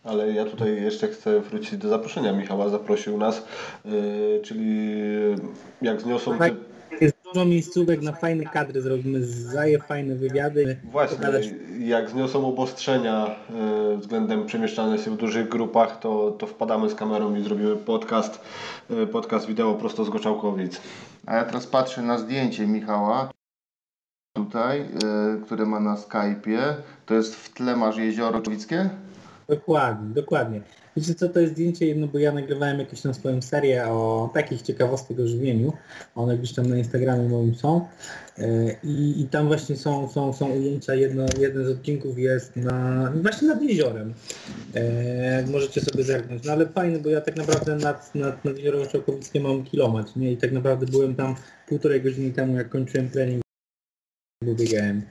[0.04, 2.32] Ale ja tutaj jeszcze chcę wrócić do zaproszenia.
[2.32, 3.44] Michała zaprosił nas,
[3.84, 4.96] yy, czyli
[5.82, 6.50] jak zniosą te...
[7.00, 10.76] Jest dużo miejscówek na fajne kadry, zrobimy zaje fajne wywiady.
[10.90, 11.28] Właśnie,
[11.80, 13.36] jak zniosą obostrzenia
[13.90, 18.40] yy, względem przemieszczania się w dużych grupach, to, to wpadamy z kamerą i zrobimy podcast,
[18.90, 20.80] yy, podcast wideo prosto z Goczałkowic.
[21.26, 23.30] A ja teraz patrzę na zdjęcie Michała,
[24.44, 24.86] tutaj, y,
[25.44, 26.74] które ma na Skype'ie.
[27.06, 28.90] To jest w tle masz jezioro Czowickie?
[29.48, 30.60] Dokładnie, dokładnie.
[30.96, 34.62] Wiecie co, to jest zdjęcie jedno, bo ja nagrywałem jakąś tam swoją serię o takich
[34.62, 35.72] ciekawostek o żywieniu.
[36.14, 37.86] One gdzieś tam na Instagramie moim są.
[38.38, 40.94] E, I, i tam właśnie są, są, są ujęcia.
[40.94, 44.14] Jedno, jeden z odcinków jest na, właśnie nad jeziorem.
[44.74, 46.44] E, możecie sobie zerknąć.
[46.44, 50.16] No ale fajne, bo ja tak naprawdę nad, nad, nad jezioro Oczałkowickie mam kilometr.
[50.16, 50.32] Nie?
[50.32, 51.34] I tak naprawdę byłem tam
[51.68, 53.47] półtorej godziny temu, jak kończyłem trening,
[54.42, 55.02] bo biegałem.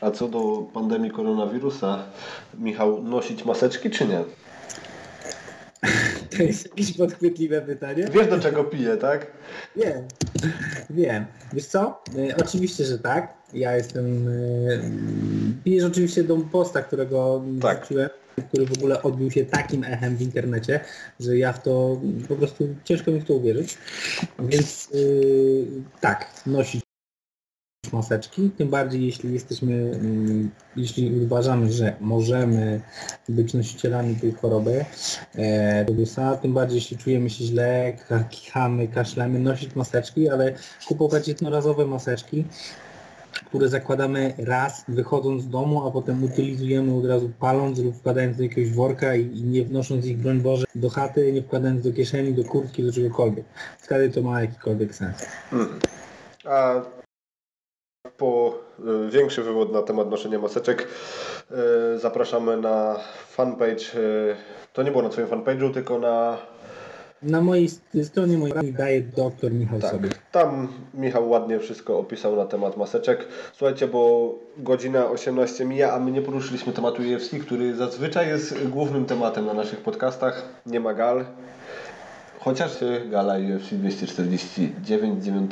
[0.00, 2.06] A co do pandemii koronawirusa,
[2.58, 4.24] Michał, nosić maseczki czy nie?
[6.36, 8.08] To jest jakieś podchwytliwe pytanie.
[8.12, 9.26] Wiesz do czego piję, tak?
[9.76, 10.08] Wiem,
[10.90, 11.26] wiem.
[11.52, 12.02] Wiesz co?
[12.30, 13.34] E, oczywiście, że tak.
[13.52, 14.28] Ja jestem...
[14.28, 17.86] E, pijesz oczywiście do posta, którego Tak.
[18.48, 20.80] który w ogóle odbił się takim echem w internecie,
[21.20, 23.78] że ja w to po prostu ciężko mi w to uwierzyć.
[24.38, 26.79] Więc e, tak, nosić
[27.92, 32.80] maseczki, tym bardziej jeśli jesteśmy, mm, jeśli uważamy, że możemy
[33.28, 34.84] być nosicielami tej choroby
[35.34, 35.86] e,
[36.42, 37.92] tym bardziej jeśli czujemy się źle,
[38.30, 40.54] kichamy, kaszlemy, nosić maseczki, ale
[40.88, 42.44] kupować jednorazowe maseczki,
[43.46, 48.42] które zakładamy raz wychodząc z domu, a potem utylizujemy od razu paląc lub wkładając do
[48.42, 52.34] jakiegoś worka i, i nie wnosząc ich, broń Boże, do chaty, nie wkładając do kieszeni,
[52.34, 53.44] do kurtki, do czegokolwiek.
[53.78, 55.26] Wtedy to ma jakikolwiek sens.
[56.44, 56.82] A
[58.20, 58.54] po
[59.06, 60.88] y, większy wywód na temat noszenia maseczek
[61.94, 62.96] y, zapraszamy na
[63.28, 63.94] fanpage.
[63.96, 64.36] y,
[64.72, 66.38] To nie było na Twoim fanpage'u, tylko na
[67.22, 69.90] Na mojej st- stronie mojej daje doktor Michał Tak.
[69.90, 70.08] sobie.
[70.32, 73.26] Tam Michał ładnie wszystko opisał na temat maseczek.
[73.52, 79.04] Słuchajcie, bo godzina 18 mija, a my nie poruszyliśmy tematu UFC, który zazwyczaj jest głównym
[79.06, 80.48] tematem na naszych podcastach.
[80.66, 81.24] Nie ma gal.
[82.40, 82.70] Chociaż
[83.10, 85.50] gala UFC 249 9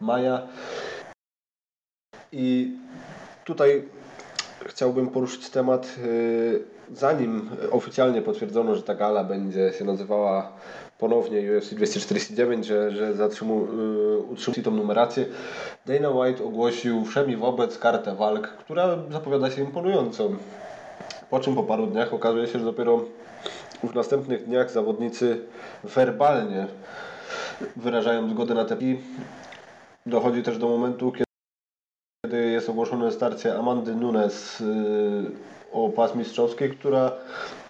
[0.00, 0.42] maja.
[2.32, 2.76] I
[3.44, 3.84] tutaj
[4.66, 6.64] chciałbym poruszyć temat, yy,
[6.94, 10.52] zanim oficjalnie potwierdzono, że ta gala będzie się nazywała
[10.98, 15.26] ponownie UFC 249, że, że zatrzymu, yy, utrzymuje tą numerację.
[15.86, 20.30] Dana White ogłosił wszemi wobec kartę walk, która zapowiada się imponująco.
[21.30, 23.04] Po czym po paru dniach okazuje się, że dopiero
[23.82, 25.40] w następnych dniach zawodnicy
[25.84, 26.66] werbalnie
[27.76, 28.76] wyrażają zgodę na te
[30.06, 31.27] dochodzi też do momentu, kiedy
[32.26, 34.66] kiedy jest ogłoszone starcie Amandy Nunes yy,
[35.72, 37.12] o pas mistrzowski, która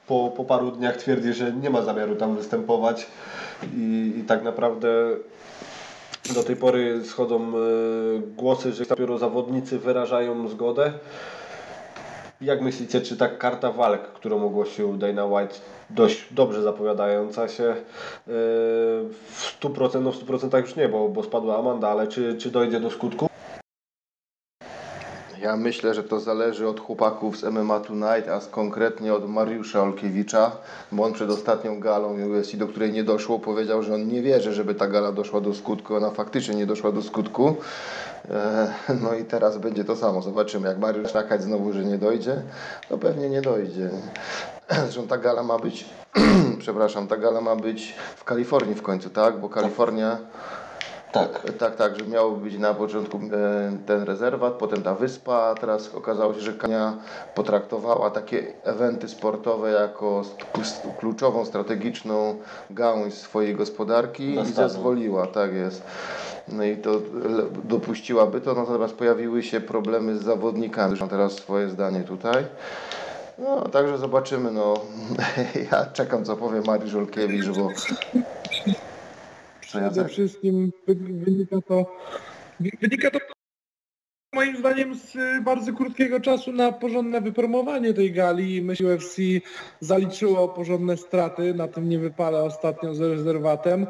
[0.07, 3.07] po, po paru dniach twierdzi, że nie ma zamiaru tam występować
[3.77, 4.89] i, i tak naprawdę
[6.35, 10.93] do tej pory schodzą yy, głosy, że dopiero zawodnicy wyrażają zgodę.
[12.41, 15.55] Jak myślicie, czy ta karta walk, którą ogłosił Dana White,
[15.91, 17.75] dość dobrze zapowiadająca się, yy,
[19.31, 22.81] w 100%, no w 100% już nie, bo, bo spadła Amanda, ale czy, czy dojdzie
[22.81, 23.28] do skutku?
[25.41, 30.51] Ja myślę, że to zależy od chłopaków z MMA Tonight, a konkretnie od Mariusza Olkiewicza,
[30.93, 34.53] bo on przed ostatnią galą UFC, do której nie doszło, powiedział, że on nie wierzy,
[34.53, 35.95] żeby ta gala doszła do skutku.
[35.95, 37.57] Ona faktycznie nie doszła do skutku.
[38.31, 40.23] E, No i teraz będzie to samo.
[40.23, 40.69] Zobaczymy.
[40.69, 42.43] Jak Mariusz czekać znowu, że nie dojdzie,
[42.89, 43.91] to pewnie nie dojdzie.
[44.71, 45.87] Zresztą ta gala ma być,
[46.59, 49.41] przepraszam, ta gala ma być w Kalifornii w końcu, tak?
[49.41, 50.19] Bo Kalifornia...
[51.13, 51.53] Tak.
[51.59, 53.21] Tak, tak, że miało być na początku e,
[53.87, 56.97] ten rezerwat, potem ta wyspa, a teraz okazało się, że Kania
[57.35, 60.23] potraktowała takie eventy sportowe jako
[61.01, 62.37] kluczową, strategiczną
[62.71, 64.69] gałąź swojej gospodarki i Dostawą.
[64.69, 65.83] zezwoliła, tak jest.
[66.49, 66.91] No i to
[67.65, 70.89] dopuściłaby to, natomiast pojawiły się problemy z zawodnikami.
[70.89, 72.45] Zresztą teraz swoje zdanie tutaj.
[73.39, 74.51] No, także zobaczymy.
[74.51, 74.75] No.
[75.73, 77.69] Ja czekam, co powie Mariusz Olkiewicz, bo
[79.69, 81.97] Przede wszystkim wy- wynika to,
[82.81, 83.19] wynika to
[84.39, 89.17] moim zdaniem z y, bardzo krótkiego czasu na porządne wypromowanie tej gali że UFC
[89.81, 93.87] zaliczyło porządne straty na tym nie wypale ostatnio z rezerwatem.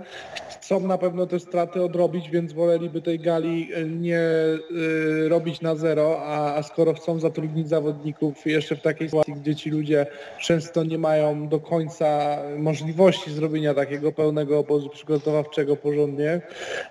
[0.51, 5.74] Chcą na pewno te straty odrobić, więc woleliby tej gali y, nie y, robić na
[5.74, 10.06] zero, a, a skoro chcą zatrudnić zawodników jeszcze w takiej sytuacji, gdzie ci ludzie
[10.40, 16.40] często nie mają do końca możliwości zrobienia takiego pełnego obozu przygotowawczego porządnie,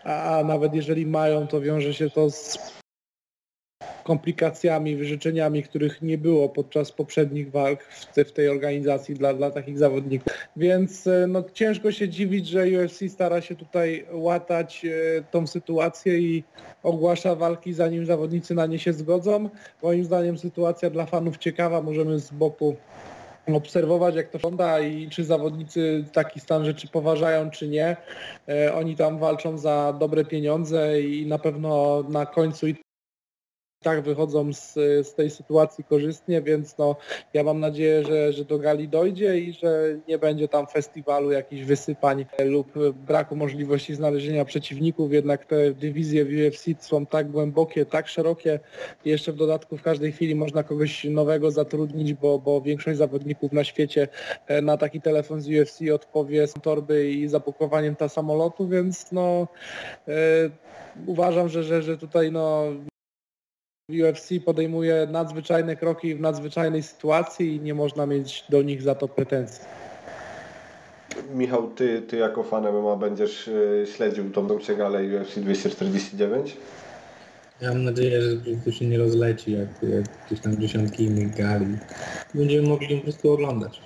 [0.03, 2.77] a, a nawet jeżeli mają, to wiąże się to z
[4.07, 9.51] komplikacjami, wyrzeczeniami, których nie było podczas poprzednich walk w, te, w tej organizacji dla, dla
[9.51, 10.33] takich zawodników.
[10.55, 16.19] Więc e, no, ciężko się dziwić, że UFC stara się tutaj łatać e, tą sytuację
[16.19, 16.43] i
[16.83, 19.49] ogłasza walki, zanim zawodnicy na nie się zgodzą.
[19.83, 22.75] Moim zdaniem sytuacja dla fanów ciekawa, możemy z boku
[23.55, 27.97] obserwować jak to wygląda i czy zawodnicy taki stan rzeczy poważają czy nie.
[28.49, 32.67] E, Oni tam walczą za dobre pieniądze i na pewno na końcu
[33.83, 34.73] tak wychodzą z,
[35.07, 36.95] z tej sytuacji korzystnie, więc no,
[37.33, 41.63] ja mam nadzieję, że, że do gali dojdzie i że nie będzie tam festiwalu jakichś
[41.63, 48.07] wysypań lub braku możliwości znalezienia przeciwników, jednak te dywizje w UFC są tak głębokie, tak
[48.07, 48.59] szerokie.
[49.05, 53.51] I jeszcze w dodatku w każdej chwili można kogoś nowego zatrudnić, bo, bo większość zawodników
[53.51, 54.07] na świecie
[54.47, 59.47] e, na taki telefon z UFC odpowie z torby i zapakowaniem ta samolotu, więc no
[60.07, 60.13] e,
[61.05, 62.63] uważam, że, że, że tutaj no
[63.89, 69.07] UFC podejmuje nadzwyczajne kroki w nadzwyczajnej sytuacji i nie można mieć do nich za to
[69.07, 69.65] pretensji.
[71.33, 76.57] Michał, ty, ty jako fan MMA będziesz y, śledził tą tą galę UFC 249?
[77.61, 78.29] Ja mam nadzieję, że
[78.65, 81.77] to się nie rozleci jak, jak gdzieś tam dziesiątki innych gali.
[82.33, 83.81] Będziemy mogli ją po prostu oglądać.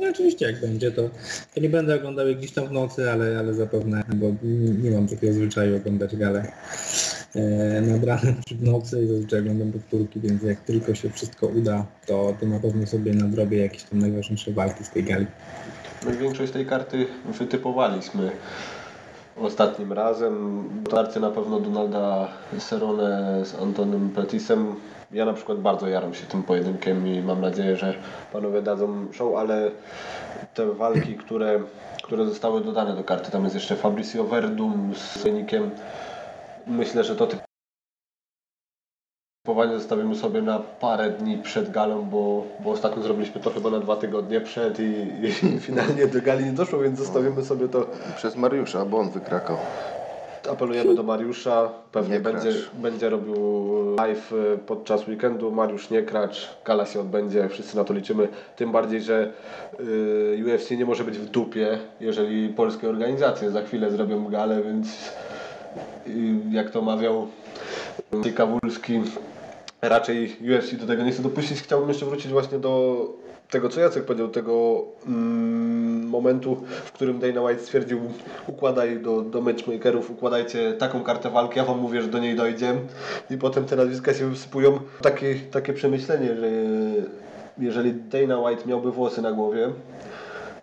[0.00, 1.02] No oczywiście jak będzie, to,
[1.56, 5.08] nie będę oglądał jej gdzieś tam w nocy, ale, ale zapewne, bo nie, nie mam
[5.08, 6.52] takiego zwyczaju oglądać galę
[7.34, 11.46] e, nad ranem czy w nocy i zazwyczaj oglądam powtórki, więc jak tylko się wszystko
[11.46, 15.26] uda, to, to na pewno sobie nadrobię jakieś tam najważniejsze walki z tej gali.
[16.06, 17.06] My większość tej karty
[17.38, 18.30] wytypowaliśmy
[19.36, 20.64] ostatnim razem.
[20.82, 24.74] Dotarcie na pewno Donalda Cerrone z Antonem Petisem.
[25.14, 27.94] Ja na przykład bardzo jaram się tym pojedynkiem i mam nadzieję, że
[28.32, 29.70] panowie dadzą show, ale
[30.54, 31.60] te walki, które,
[32.02, 35.70] które zostały dodane do karty, tam jest jeszcze Fabricio Verdum z wynikiem.
[36.66, 37.28] Myślę, że to
[39.42, 43.80] typowanie zostawimy sobie na parę dni przed galą, bo, bo ostatnio zrobiliśmy to chyba na
[43.80, 47.86] dwa tygodnie przed i, i finalnie do gali nie doszło, więc zostawimy sobie to.
[48.16, 49.56] Przez Mariusza, bo on wykrakał.
[50.50, 52.70] Apelujemy do Mariusza, pewnie Nie będzie, kracz.
[52.74, 53.34] będzie robił
[53.96, 55.50] live y, podczas weekendu.
[55.52, 58.28] Mariusz nie kracz, gala się odbędzie, wszyscy na to liczymy.
[58.56, 59.32] Tym bardziej, że
[59.80, 64.88] y, UFC nie może być w dupie, jeżeli polskie organizacje za chwilę zrobią galę, więc
[66.50, 67.26] jak to mawiał
[68.34, 69.00] Kawulski,
[69.82, 71.62] raczej UFC do tego nie chce dopuścić.
[71.62, 77.42] Chciałbym jeszcze wrócić właśnie do tego, co Jacek powiedział, tego mm, momentu, w którym Dana
[77.42, 78.00] White stwierdził,
[78.46, 82.74] układaj do, do matchmakerów, układajcie taką kartę walki, ja wam mówię, że do niej dojdzie
[83.30, 84.78] i potem te nazwiska się wysypują.
[85.02, 86.46] Takie, takie przemyślenie, że
[87.58, 89.72] jeżeli Dana White miałby włosy na głowie,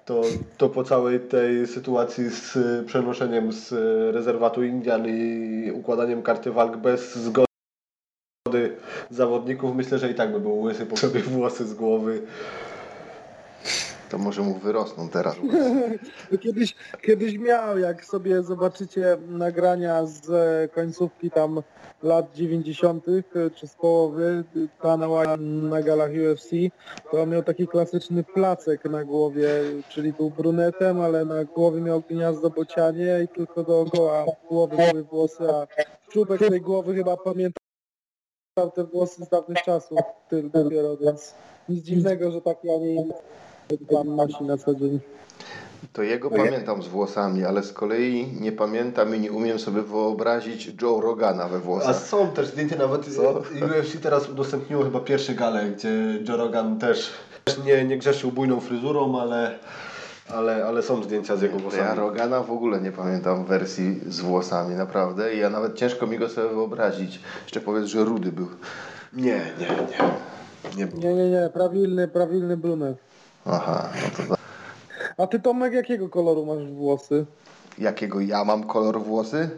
[0.05, 0.21] to,
[0.57, 6.51] to po całej tej sytuacji z y, przenoszeniem z y, rezerwatu Indian i układaniem karty
[6.51, 7.47] walk bez zgody
[9.09, 12.21] zawodników, myślę, że i tak by był łysy po sobie włosy z głowy.
[14.11, 15.35] To może mu wyrosną teraz.
[16.43, 21.61] Kiedyś, kiedyś miał, jak sobie zobaczycie nagrania z końcówki tam
[22.03, 23.05] lat 90.
[23.07, 24.43] e, czy z połowy
[24.79, 26.49] kanała na galach UFC,
[27.11, 29.49] to on miał taki klasyczny placek na głowie,
[29.89, 35.43] czyli był brunetem, ale na głowie miał gniazdo bocianie i tylko dookoła głowy były włosy,
[35.53, 35.67] a
[36.11, 37.61] czubek tej głowy chyba pamiętał
[38.75, 39.99] te włosy z dawnych czasów
[40.53, 41.33] dopiero, więc
[41.69, 43.13] nic dziwnego, że taki, a nie inny
[43.77, 44.99] pan nosi na co dzień.
[45.93, 50.71] To jego pamiętam z włosami, ale z kolei nie pamiętam i nie umiem sobie wyobrazić
[50.81, 51.95] Joe Rogana we A włosach.
[51.95, 53.31] są też zdjęcia nawet, Co?
[53.65, 55.89] UFC teraz udostępniło chyba pierwsze gale, gdzie
[56.29, 57.11] Joe Rogan też
[57.65, 59.59] nie, nie grzeszył bujną fryzurą, ale,
[60.29, 61.99] ale, ale są zdjęcia z jego To Ja włosami.
[61.99, 65.35] Rogana w ogóle nie pamiętam wersji z włosami, naprawdę.
[65.35, 67.19] I ja nawet ciężko mi go sobie wyobrazić.
[67.43, 68.47] Jeszcze powiedz, że rudy był.
[69.13, 70.11] Nie, nie, nie.
[70.77, 70.99] Nie był.
[70.99, 72.97] Nie, nie, nie, prawilny, prawilny brunet.
[73.45, 73.89] Aha,
[74.19, 74.35] no to
[75.23, 77.25] A ty Tomek jakiego koloru masz włosy?
[77.77, 79.49] jakiego ja mam kolor włosy?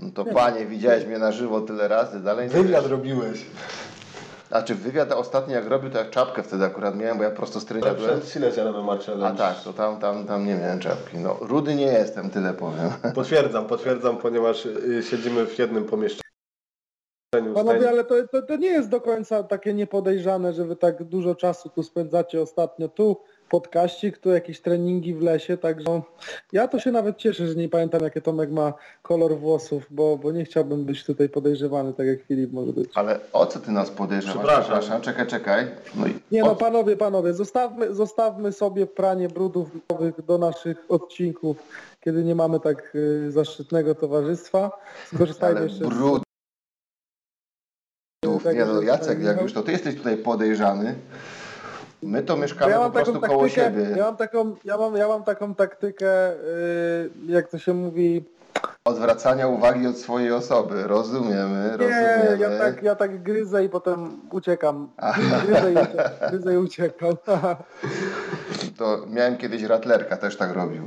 [0.00, 2.90] No to panie, widziałeś mnie na żywo tyle razy, dalej nie Wywiad wiesz.
[2.90, 3.46] robiłeś.
[4.50, 7.60] A czy wywiad ostatni jak robił, to jak czapkę wtedy akurat miałem, bo ja prosto
[7.60, 7.96] z byłem.
[8.20, 9.26] Przed Silesia na Challenge.
[9.26, 11.18] A tak, to tam, tam, tam nie miałem czapki.
[11.18, 12.90] No, rudy nie jestem, tyle powiem.
[13.14, 16.23] Potwierdzam, potwierdzam, ponieważ y, siedzimy w jednym pomieszczeniu.
[17.54, 21.34] Panowie, ale to, to, to nie jest do końca takie niepodejrzane, że wy tak dużo
[21.34, 22.88] czasu tu spędzacie ostatnio.
[22.88, 23.16] Tu
[23.48, 26.02] podkaścik, tu jakieś treningi w lesie, także
[26.52, 30.32] ja to się nawet cieszę, że nie pamiętam jakie Tomek ma kolor włosów, bo, bo
[30.32, 32.90] nie chciałbym być tutaj podejrzewany, tak jak Filip może być.
[32.94, 34.60] Ale o co ty nas podejrzewasz?
[34.60, 35.00] Przepraszam.
[35.00, 35.66] czekaj, czekaj.
[35.94, 41.56] No i Nie no panowie, panowie, zostawmy, zostawmy sobie pranie brudów nowych do naszych odcinków,
[42.00, 44.70] kiedy nie mamy tak y, zaszczytnego towarzystwa.
[45.14, 46.23] Skorzystajmy ale jeszcze z- brud.
[48.44, 50.94] Tak, Nie no, Jacek, jak już to ty jesteś tutaj podejrzany,
[52.02, 53.96] my to mieszkamy ja po prostu koło taktykę, siebie.
[53.96, 58.24] ja mam taką, ja mam, ja mam taką taktykę, y, jak to się mówi,
[58.84, 60.82] Odwracania uwagi od swojej osoby.
[60.86, 62.38] Rozumiemy, nie, rozumiemy.
[62.40, 64.88] ja tak, ja tak gryzę i potem uciekam.
[65.46, 66.30] Gryzę i uciekam.
[66.30, 67.16] Gryzę i uciekam.
[68.78, 70.86] To miałem kiedyś ratlerka, też tak robił.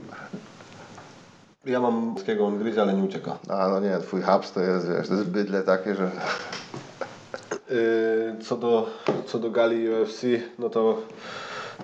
[1.66, 3.38] Ja mam polskiego on gryzie, ale nie ucieka.
[3.50, 6.12] A no nie, twój haps to jest, wiesz, to jest bydle takie, że...
[7.70, 8.90] Yy, Co do,
[9.26, 10.22] co do gali UFC,
[10.60, 11.02] no to,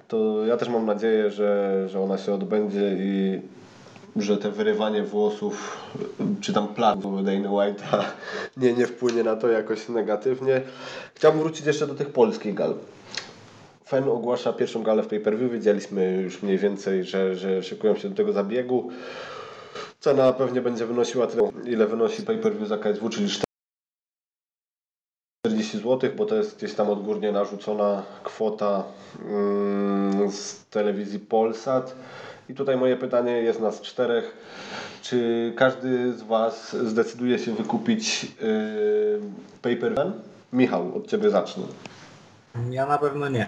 [0.07, 3.41] to ja też mam nadzieję, że, że ona się odbędzie i
[4.15, 5.77] że te wyrywanie włosów,
[6.41, 8.03] czy tam planów Dana White'a
[8.57, 10.61] nie, nie wpłynie na to jakoś negatywnie.
[11.15, 12.75] Chciałbym wrócić jeszcze do tych polskich gal.
[13.85, 15.51] FEN ogłasza pierwszą galę w pay-per-view.
[15.51, 18.89] Wiedzieliśmy już mniej więcej, że, że szykują się do tego zabiegu.
[19.99, 23.29] Cena pewnie będzie wynosiła tyle, ile wynosi pay-per-view za KSW, czyli
[25.47, 28.83] 40 zł, bo to jest gdzieś tam odgórnie narzucona kwota
[29.29, 31.95] mm, z telewizji Polsat.
[32.49, 34.37] I tutaj moje pytanie jest nas czterech.
[35.01, 39.21] Czy każdy z Was zdecyduje się wykupić yy,
[39.61, 40.07] pay-per-view?
[40.53, 41.63] Michał, od Ciebie zacznę.
[42.69, 43.47] Ja na pewno nie.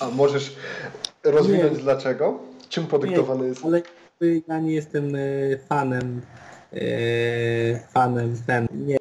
[0.00, 0.56] A możesz
[1.24, 1.82] rozwinąć Nie.
[1.82, 2.38] dlaczego?
[2.68, 3.64] Czym podyktowane jest?
[3.64, 3.82] Ale
[4.48, 5.18] ja nie jestem e,
[5.68, 6.20] fanem
[6.72, 6.78] e,
[7.78, 8.96] fanem ten, nie,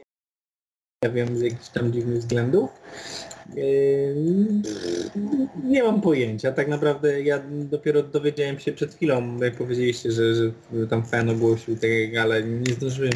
[1.09, 2.69] wiem, z jakichś tam dziwnych względów.
[3.49, 3.61] E,
[5.63, 6.51] nie mam pojęcia.
[6.51, 10.51] Tak naprawdę ja dopiero dowiedziałem się przed chwilą, jak powiedzieliście, że, że
[10.89, 13.11] tam fan ogłosił tak, ale nie zdążyłem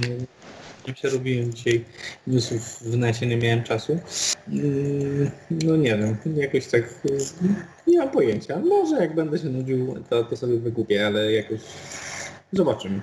[0.87, 1.85] nie przerobiłem dzisiaj
[2.27, 3.99] newsów w nesie, nie miałem czasu.
[4.47, 7.17] Mm, No nie wiem, jakoś tak y,
[7.87, 8.59] nie mam pojęcia.
[8.59, 11.59] Może jak będę się nudził, to, to sobie wykupię, ale jakoś
[12.53, 12.99] zobaczymy.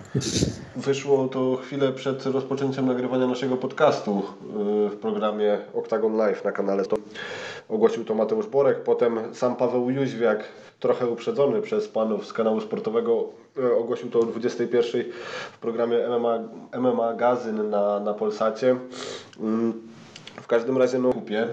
[0.77, 4.23] Wyszło to chwilę przed rozpoczęciem nagrywania naszego podcastu
[4.83, 6.83] yy, w programie Octagon Live na kanale.
[7.69, 10.45] Ogłosił to Mateusz Borek, potem sam Paweł Jóźwiak,
[10.81, 15.05] trochę uprzedzony przez panów z kanału sportowego, yy, ogłosił to o 21
[15.53, 16.39] w programie MMA,
[16.79, 18.67] MMA Gazyn na, na Polsacie.
[18.67, 19.73] Yy,
[20.43, 21.49] W każdym razie no kupię.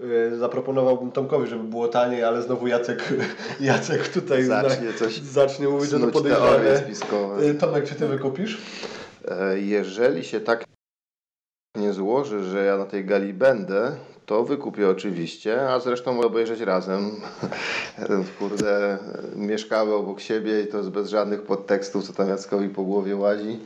[0.00, 3.14] Yy, Zaproponowałbym Tomkowi, żeby było taniej, ale znowu Jacek,
[3.60, 6.82] Jacek tutaj Zacznie coś zacznie mówić, że to podejrzane.
[7.40, 8.58] Yy, Tomek, czy ty wykupisz?
[9.28, 10.64] E, Jeżeli się tak
[11.76, 17.10] nie złoży, że ja na tej gali będę, to wykupię oczywiście, a zresztą obejrzeć razem.
[18.38, 18.98] Kurde,
[19.36, 23.58] mieszkamy obok siebie i to jest bez żadnych podtekstów, co tam Jackowi po głowie łazi,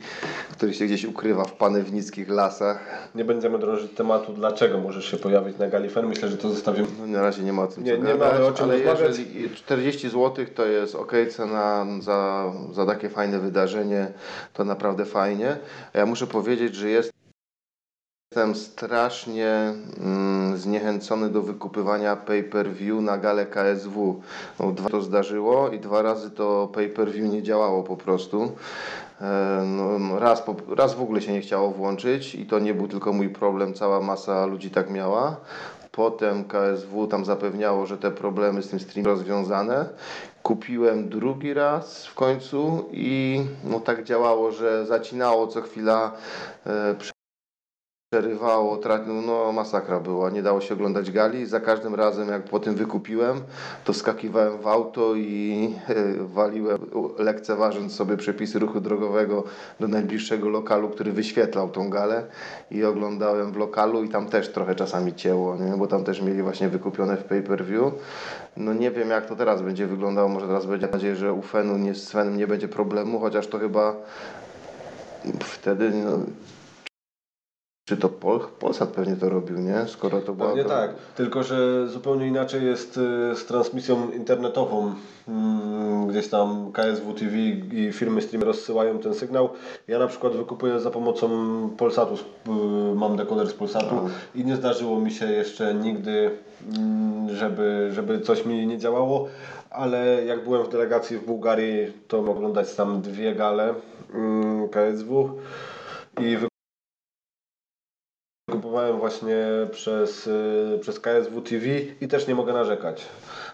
[0.51, 3.09] który się gdzieś ukrywa w panewnickich lasach.
[3.15, 6.07] Nie będziemy drążyć tematu, dlaczego możesz się pojawić na Galifen.
[6.07, 6.87] Myślę, że to zostawimy.
[6.99, 9.17] No, na razie nie ma o tym Nie- co nie gadać, o czym ale rozmawiać.
[9.19, 14.07] jeżeli 40 zł to jest ok cena za, za takie fajne wydarzenie,
[14.53, 15.57] to naprawdę fajnie.
[15.93, 17.11] A Ja muszę powiedzieć, że jest
[18.35, 24.21] Jestem strasznie mm, zniechęcony do wykupywania pay-per-view na galę KSW.
[24.59, 28.51] No, dwa to zdarzyło i dwa razy to pay-per-view nie działało po prostu.
[29.21, 32.87] E, No, raz, po, raz w ogóle się nie chciało włączyć i to nie był
[32.87, 35.35] tylko mój problem, cała masa ludzi tak miała.
[35.91, 39.89] Potem KSW tam zapewniało, że te problemy z tym streamem rozwiązane.
[40.43, 46.11] Kupiłem drugi raz w końcu i no, tak działało, że zacinało co chwila.
[46.65, 46.95] E,
[48.11, 51.45] przerywało, tra- no masakra była, nie dało się oglądać gali.
[51.45, 53.41] Za każdym razem jak po tym wykupiłem,
[53.83, 56.79] to wskakiwałem w auto i e, waliłem,
[57.17, 59.43] lekceważąc sobie przepisy ruchu drogowego
[59.79, 62.23] do najbliższego lokalu, który wyświetlał tą galę
[62.71, 65.77] i oglądałem w lokalu i tam też trochę czasami cięło, nie?
[65.77, 67.93] bo tam też mieli właśnie wykupione w pay-per-view.
[68.57, 71.41] No nie wiem jak to teraz będzie wyglądało, może teraz będzie mam nadzieję, że u
[71.41, 73.95] Fenu nie, z Fenem nie będzie problemu, chociaż to chyba
[75.39, 76.19] wtedy no,
[77.91, 79.85] czy to Pol, Polsat pewnie to robił, nie?
[79.87, 80.47] Skoro to była...
[80.49, 84.93] Pewnie tak, tylko że zupełnie inaczej jest y, z transmisją internetową.
[85.27, 89.49] Mm, Gdzieś tam KSW TV i firmy stream rozsyłają ten sygnał.
[89.87, 91.29] Ja na przykład wykupuję za pomocą
[91.77, 92.49] Polsatu, y,
[92.95, 93.95] mam dekoder z Polsatu
[94.35, 96.31] i nie zdarzyło mi się jeszcze nigdy,
[96.77, 99.27] mm, żeby, żeby coś mi nie działało,
[99.69, 103.73] ale jak byłem w delegacji w Bułgarii, to mogłem oglądać tam dwie gale
[104.13, 105.29] mm, KSW
[106.21, 106.50] i
[108.51, 109.37] Kupowałem właśnie
[109.71, 111.65] przez, y, przez KSW TV
[112.01, 113.05] i też nie mogę narzekać.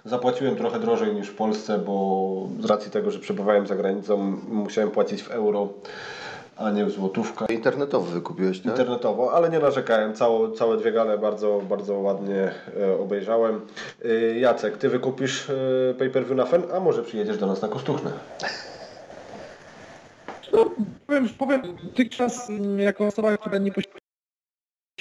[0.06, 4.18] Zapłaciłem trochę drożej niż w Polsce, bo z racji tego, że przebywałem za granicą,
[4.48, 5.70] musiałem płacić w euro,
[6.58, 7.50] a nie w złotówkach.
[7.50, 8.66] Internetowo wykupiłeś, tak?
[8.66, 10.14] Internetowo, ale nie narzekałem.
[10.14, 13.62] Całe, całe dwie gale bardzo, bardzo ładnie e, obejrzałem.
[14.06, 15.54] E, Jacek, ty wykupisz e,
[16.00, 18.12] pay-per-view na FEN, a może przyjedziesz do nas na Kostuchnę?
[20.54, 20.66] No,
[21.08, 24.07] powiem, powiem, dotychczas mm, jako osoba, która nie posiada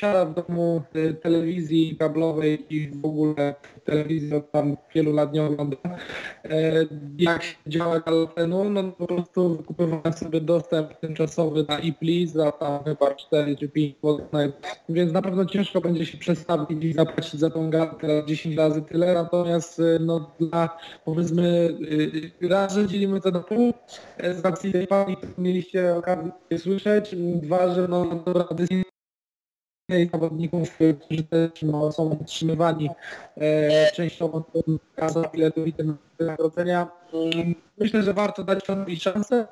[0.03, 3.55] w domu y, telewizji kablowej i w ogóle
[3.85, 5.79] telewizji od tam wielu lat nie oglądam,
[6.45, 6.87] e,
[7.19, 12.85] jak się działa Galafenu, no po prostu wykupywałem sobie dostęp tymczasowy na iPli za tam
[12.85, 14.29] chyba 4 czy 5 zł,
[14.89, 18.83] więc na pewno ciężko będzie się przestawić i zapłacić za tą galę teraz 10 razy
[18.83, 21.77] tyle, natomiast y, no dla powiedzmy
[22.43, 23.75] y, raz, że dzielimy to na pół,
[24.19, 28.96] e, z racji tej pani, mieliście okazję słyszeć, dwa, że no dobra dyskusja
[30.13, 32.91] zawodników, którzy też no, są utrzymywani
[33.37, 34.45] e, częściowo
[35.09, 35.75] za biletów i
[36.19, 36.89] wynagrodzenia.
[37.13, 39.47] Mm, Myślę, że warto dać Fanowi szansę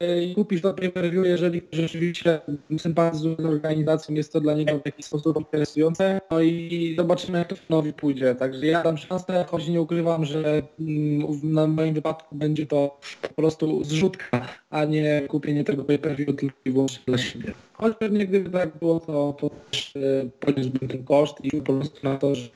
[0.00, 2.40] e, i kupić to pay-per-view, jeżeli rzeczywiście
[2.78, 6.20] sympatyzuje z organizacją, jest to dla niego w jakiś sposób interesujące.
[6.30, 8.34] No i zobaczymy, jak to Fanowi pójdzie.
[8.34, 13.28] Także ja dam szansę, choć nie ukrywam, że mm, w moim wypadku będzie to po
[13.28, 17.52] prostu zrzutka, a nie kupienie tego pay-per-view tylko i wyłącznie dla siebie.
[17.98, 20.00] Pewnie gdyby tak było, to, to też e,
[20.40, 22.48] poniósłbym ten koszt i po prostu na to, że,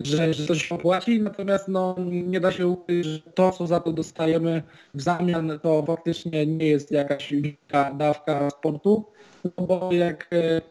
[0.00, 3.92] że, że się opłaci, natomiast no, nie da się ukryć, że to, co za to
[3.92, 4.62] dostajemy
[4.94, 9.04] w zamian, to faktycznie nie jest jakaś wielka dawka sportu,
[9.44, 10.28] no bo jak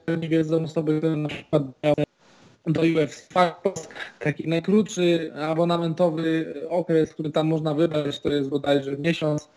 [0.07, 1.63] e, nie wiedzą osoby, które na przykład
[2.67, 3.89] do UFC Fightpass.
[4.19, 9.49] Taki najkrótszy abonamentowy okres, który tam można wybrać, to jest bodajże miesiąc.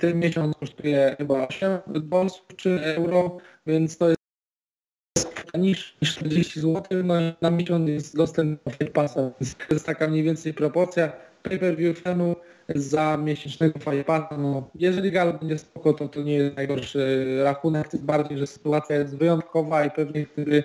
[0.00, 4.16] Ten miesiąc kosztuje chyba 8 dolców czy euro, więc to jest
[5.58, 10.08] niż 40 zł, no na miesiąc jest dostęp do Fight Passa, więc to jest taka
[10.08, 11.12] mniej więcej proporcja
[11.42, 12.36] pay-per-view cenu
[12.68, 14.36] za miesięcznego Fight Passa.
[14.38, 18.96] No, jeżeli gal będzie spoko, to to nie jest najgorszy rachunek, tym bardziej, że sytuacja
[18.96, 20.64] jest wyjątkowa i pewnie gdyby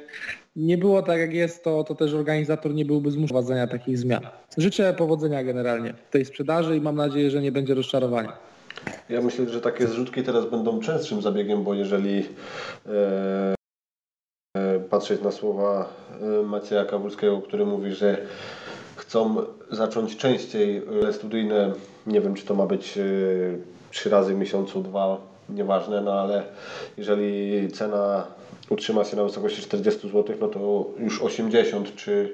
[0.56, 3.98] nie było tak jak jest, to, to też organizator nie byłby zmuszony do prowadzenia takich
[3.98, 4.28] zmian.
[4.58, 8.51] Życzę powodzenia generalnie w tej sprzedaży i mam nadzieję, że nie będzie rozczarowania.
[9.10, 12.30] Ja myślę, że takie zrzutki teraz będą częstszym zabiegiem, bo jeżeli
[12.86, 13.56] e,
[14.58, 15.90] e, patrzeć na słowa
[16.22, 18.18] e, Macieja Kabulskiego, który mówi, że
[18.96, 19.36] chcą
[19.72, 21.74] zacząć częściej e, studyjne,
[22.08, 23.00] nie wiem czy to ma być
[23.92, 25.18] trzy razy w miesiącu, dwa,
[25.50, 26.44] nieważne, no ale
[26.98, 28.28] jeżeli cena
[28.70, 32.34] utrzyma się na wysokości 40 zł, no to już 80 czy,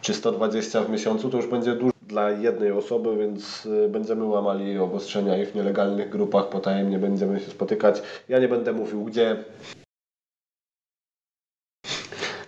[0.00, 4.78] czy 120 w miesiącu to już będzie dużo dla jednej osoby, więc y, będziemy łamali
[4.78, 8.02] obostrzenia i w nielegalnych grupach potajemnie będziemy się spotykać.
[8.28, 9.36] Ja nie będę mówił gdzie,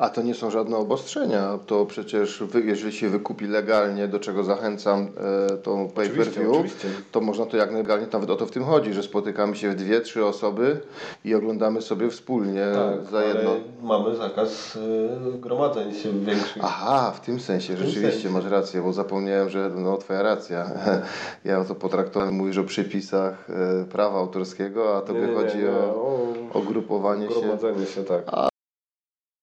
[0.01, 1.59] A to nie są żadne obostrzenia.
[1.67, 5.09] To przecież wy, jeżeli się wykupi legalnie, do czego zachęcam
[5.53, 8.65] e, tą pay per view, to można to jak najlegalnie, nawet o to w tym
[8.65, 10.81] chodzi, że spotykamy się w dwie, trzy osoby
[11.25, 13.51] i oglądamy sobie wspólnie tak, za jedno.
[13.83, 16.65] mamy zakaz y, gromadzeń się większych.
[16.65, 18.31] Aha, w tym sensie, tym rzeczywiście sensie.
[18.31, 20.71] masz rację, bo zapomniałem, że no twoja racja.
[21.45, 25.71] Ja to potraktowałem, mówisz o przepisach e, prawa autorskiego, a tobie Nie, nie, chodzi nie,
[25.71, 27.35] o, o grupowanie się.
[27.41, 28.50] gromadzenie się, tak.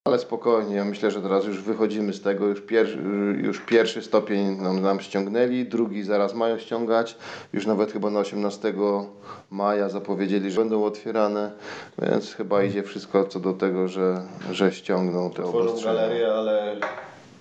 [0.08, 2.88] Ale spokojnie, ja myślę, że teraz już wychodzimy z tego, już, pier,
[3.44, 7.18] już pierwszy stopień nam, nam ściągnęli, drugi zaraz mają ściągać,
[7.54, 8.74] już nawet chyba na 18
[9.52, 11.52] maja zapowiedzieli, że będą otwierane,
[12.02, 14.22] więc chyba idzie wszystko co do tego, że,
[14.52, 16.76] że ściągną te Tworzą galerię, ale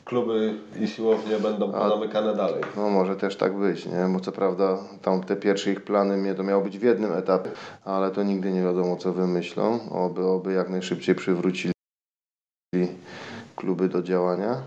[0.04, 2.62] kluby i siłownie będą zamykane dalej.
[2.76, 4.06] No może też tak być, nie?
[4.12, 7.50] Bo co prawda tam te pierwsze ich plany mnie to miało być w jednym etapie,
[7.84, 11.75] ale to nigdy nie wiadomo co wymyślą, oby, oby jak najszybciej przywrócili
[13.56, 14.62] kluby do działania.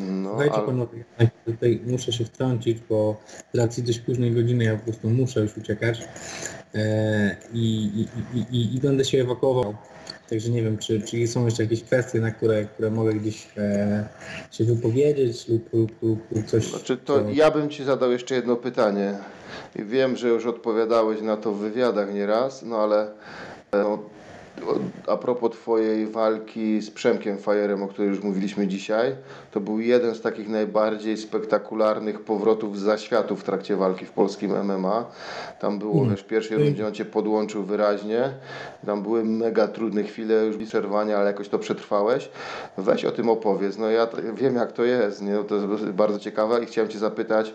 [0.00, 0.66] No, Słuchajcie ale...
[0.66, 1.04] panowie,
[1.46, 3.16] tutaj muszę się wtrącić, bo
[3.54, 6.08] z racji dość późnej godziny ja po prostu muszę już uciekać
[6.74, 7.84] e, i,
[8.34, 9.74] i, i, i, będę się ewakuował.
[10.30, 14.08] Także nie wiem, czy, czy są jeszcze jakieś kwestie, na które, które mogę gdzieś e,
[14.50, 16.70] się wypowiedzieć lub, lub, lub, coś.
[16.70, 19.14] Znaczy to co- ja bym Ci zadał jeszcze jedno pytanie.
[19.76, 23.10] Wiem, że już odpowiadałeś na to w wywiadach nieraz, no ale
[23.72, 23.98] e, no,
[25.06, 29.16] a propos Twojej walki z Przemkiem Fajerem, o której już mówiliśmy dzisiaj,
[29.50, 34.52] to był jeden z takich najbardziej spektakularnych powrotów z zaświatu w trakcie walki w polskim
[34.64, 35.04] MMA.
[35.60, 36.10] Tam było, Mm.
[36.10, 38.30] wiesz, w pierwszej rundzie on Cię podłączył wyraźnie,
[38.86, 42.28] tam były mega trudne chwile, już przerwania, ale jakoś to przetrwałeś.
[42.78, 43.78] Weź o tym opowiedz.
[43.78, 45.44] No ja wiem jak to jest, nie?
[45.44, 47.54] to jest bardzo ciekawe i chciałem Cię zapytać,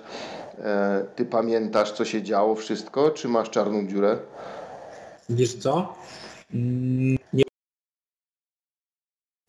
[0.63, 4.17] e, Ty pamiętasz co się działo wszystko, czy masz czarną dziurę?
[5.29, 5.93] Wiesz co?
[6.53, 7.43] Nie,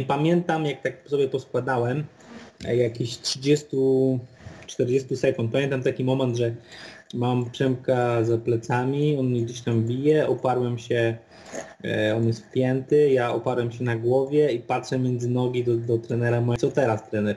[0.09, 2.05] pamiętam, jak tak sobie poskładałem,
[2.65, 4.19] e, jakieś 30-40
[5.17, 5.53] sekund.
[5.53, 6.55] Pamiętam taki moment, że
[7.15, 11.17] mam Przemka za plecami, on mnie gdzieś tam bije, oparłem się,
[11.85, 15.99] e, on jest wpięty, ja oparłem się na głowie i patrzę między nogi do, do
[15.99, 17.37] trenera, mówię, co teraz trener?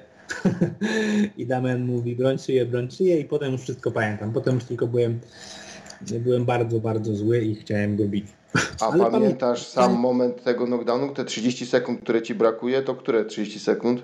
[1.37, 4.33] I Damian mówi, broń szyję, broń szyję i potem już wszystko pamiętam.
[4.33, 5.19] Potem już tylko byłem,
[6.01, 8.25] byłem bardzo, bardzo zły i chciałem go bić.
[8.81, 12.95] A Ale pamiętasz pamię- sam moment tego knockdownu, te 30 sekund, które Ci brakuje, to
[12.95, 14.03] które 30 sekund?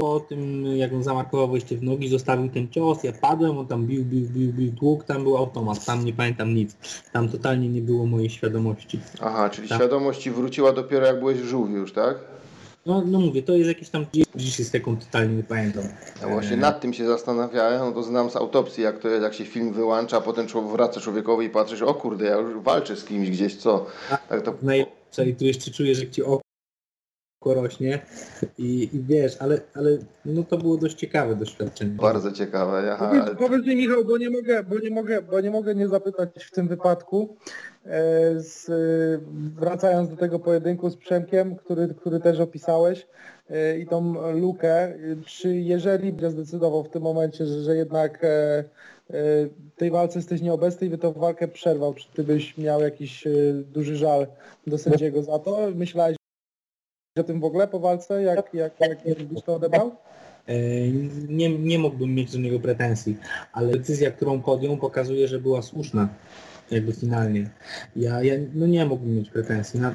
[0.00, 3.86] Po tym, jak on zamarkował wejście w nogi, zostawił ten cios, ja padłem, on tam
[3.86, 6.76] bił, bił, bił, bił, tłuk, tam był automat, tam nie pamiętam nic.
[7.12, 9.00] Tam totalnie nie było mojej świadomości.
[9.20, 9.78] Aha, czyli Tak.
[9.78, 12.14] świadomość Ci wróciła dopiero jak byłeś w żółwiu już, tak?
[12.86, 14.06] No, no mówię, to jest jakieś tam
[14.36, 15.84] 30 sekund, totalnie nie pamiętam.
[16.22, 19.34] Ja właśnie nad tym się zastanawiałem, no to znam z autopsji, jak to jest, jak
[19.34, 22.96] się film wyłącza, a potem człowiek wraca człowiekowi i patrzysz, o kurde, ja już walczę
[22.96, 23.86] z kimś gdzieś, co?
[24.28, 24.54] Tak to...
[24.62, 26.44] Najlepsze i tu jeszcze czujesz, jak ci oko
[27.44, 28.06] rośnie
[28.58, 31.90] i, i wiesz, ale, ale no to było dość ciekawe doświadczenie.
[31.90, 33.36] Bardzo ciekawe, aha, Powiedz, ale...
[33.36, 36.50] powiedz mi Michał, bo nie mogę, bo nie mogę, bo nie mogę nie zapytać w
[36.50, 37.36] tym wypadku,
[38.36, 38.72] z, e,
[39.60, 43.06] wracając do tego pojedynku z Przemkiem, który, który też opisałeś
[43.50, 44.96] e, i tą lukę, e,
[45.26, 48.28] czy jeżeli by zdecydował w tym momencie, że, że jednak e,
[48.58, 48.64] e,
[49.76, 53.30] tej walce jesteś nieobecny i by tą walkę przerwał, czy ty byś miał jakiś e,
[53.52, 54.26] duży żal
[54.66, 55.58] do sędziego za to?
[55.74, 56.16] Myślałeś
[57.18, 59.90] o tym w ogóle po walce, jak, jak, jak, jak byś to odebrał?
[60.46, 60.54] E,
[61.28, 63.16] Nie, nie mógłbym mieć do niego pretensji,
[63.52, 66.08] ale decyzja, którą podjął pokazuje, że była słuszna
[66.74, 67.50] jakby finalnie.
[67.96, 69.94] Ja, ja no nie mógłbym mieć pretensji, na,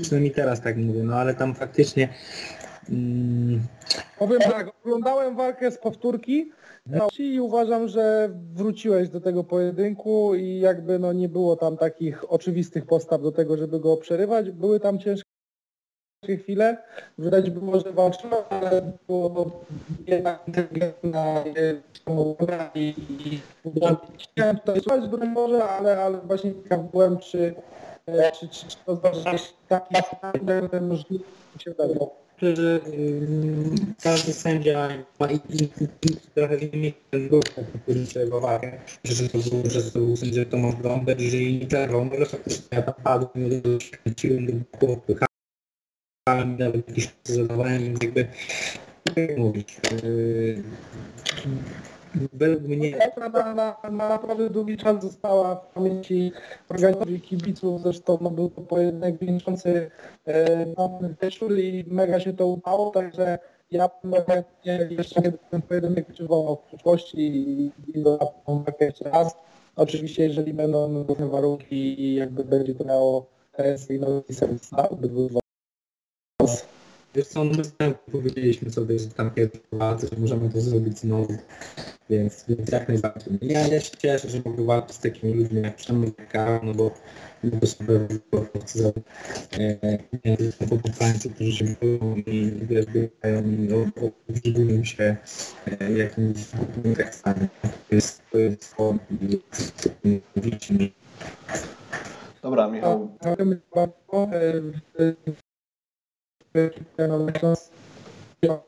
[0.00, 2.08] przynajmniej teraz tak mówię, no ale tam faktycznie
[2.90, 3.60] mm,
[4.18, 6.50] Powiem tak, oglądałem walkę z powtórki
[6.86, 12.32] no, i uważam, że wróciłeś do tego pojedynku i jakby no nie było tam takich
[12.32, 14.50] oczywistych postaw do tego, żeby go przerywać.
[14.50, 15.25] Były tam ciężkie
[16.26, 16.76] chwile,
[17.18, 19.50] widać było, że walczył, ale było
[20.06, 21.44] jednak inteligentna
[22.74, 23.40] i, i
[24.18, 26.80] chciałem tutaj słuchać, broń może, ale, ale właśnie ciekaw
[27.20, 27.54] czy,
[28.06, 31.24] e, czy, czy, czy to zdarzasz taki scenariusz, ten możliwy
[31.58, 31.74] się.
[32.36, 34.88] Myślę, że ym, każdy sędzia
[35.20, 35.28] ma
[36.34, 36.94] trochę innych
[37.82, 38.80] którzy przejęła walkę.
[39.04, 42.26] Myślę, że to był, że to był sędzia Tomasz Blomberg, że i przerwał, no ale
[42.26, 43.60] faktycznie ja tam padłem, nie
[44.02, 45.14] kręciłem do głowy,
[46.34, 48.26] nawet jakieś zadawałem, więc jakby
[49.16, 49.80] jak mówić.
[50.02, 50.62] Yy,
[52.32, 56.32] według mnie na, na, na, na naprawdę długi czas została w pamięci
[56.68, 57.82] organizatorów i kibiców.
[57.82, 59.90] Zresztą no, był to pojedynek wieńczący
[60.24, 63.38] e, nowy wieczór i mega się to udało, także
[63.70, 63.90] ja
[64.90, 68.02] jeszcze kiedy ten pojedynek w przyszłości i, i
[68.46, 69.36] walkę jeszcze raz.
[69.76, 73.26] Oczywiście jeżeli będą różne warunki i jakby będzie to miało
[73.56, 75.40] sens i nowy sens obydwu
[77.16, 81.36] Wiesz co, my powiedzieliśmy sobie, że tam kiedyś walce, że możemy to zrobić znowu,
[82.10, 83.38] więc, więc jak najbardziej.
[83.42, 86.32] Ja, ja się cieszę, że mogę walczyć z takimi ludźmi jak Przemek
[86.62, 86.90] no bo
[87.42, 88.00] bo sobie
[88.66, 88.92] za
[90.24, 93.68] nie tylko popańcy, którzy się boją i wiesz, biegają i
[94.28, 95.16] obżygują się
[95.80, 96.38] e, jakimiś
[96.96, 97.48] tekstami.
[97.62, 98.94] To jest to jest to.
[102.42, 103.10] Dobra, Michał,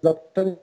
[0.02, 0.56] Zapytanie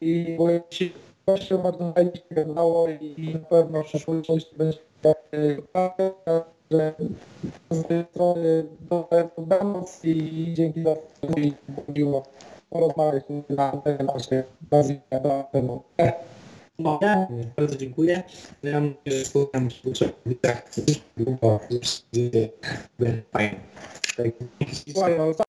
[0.00, 0.84] i bo się
[1.26, 4.78] właśnie bardzo fajnie się gadało i na pewno w przyszłości będzie
[6.70, 6.94] że
[7.70, 8.64] z tej strony
[9.36, 11.54] dobranoc i dzięki za to mi
[11.96, 12.22] miło
[12.70, 14.44] porozmawiać na te nasze
[15.10, 15.82] na temu.
[16.78, 18.22] No, ja bardzo dziękuję.
[18.62, 20.70] Ja myślę, że się w tak
[21.16, 22.48] długo, już będzie
[23.32, 23.60] fajnie.
[24.16, 24.26] Tak,
[24.92, 25.46] Słuchaj, no, całe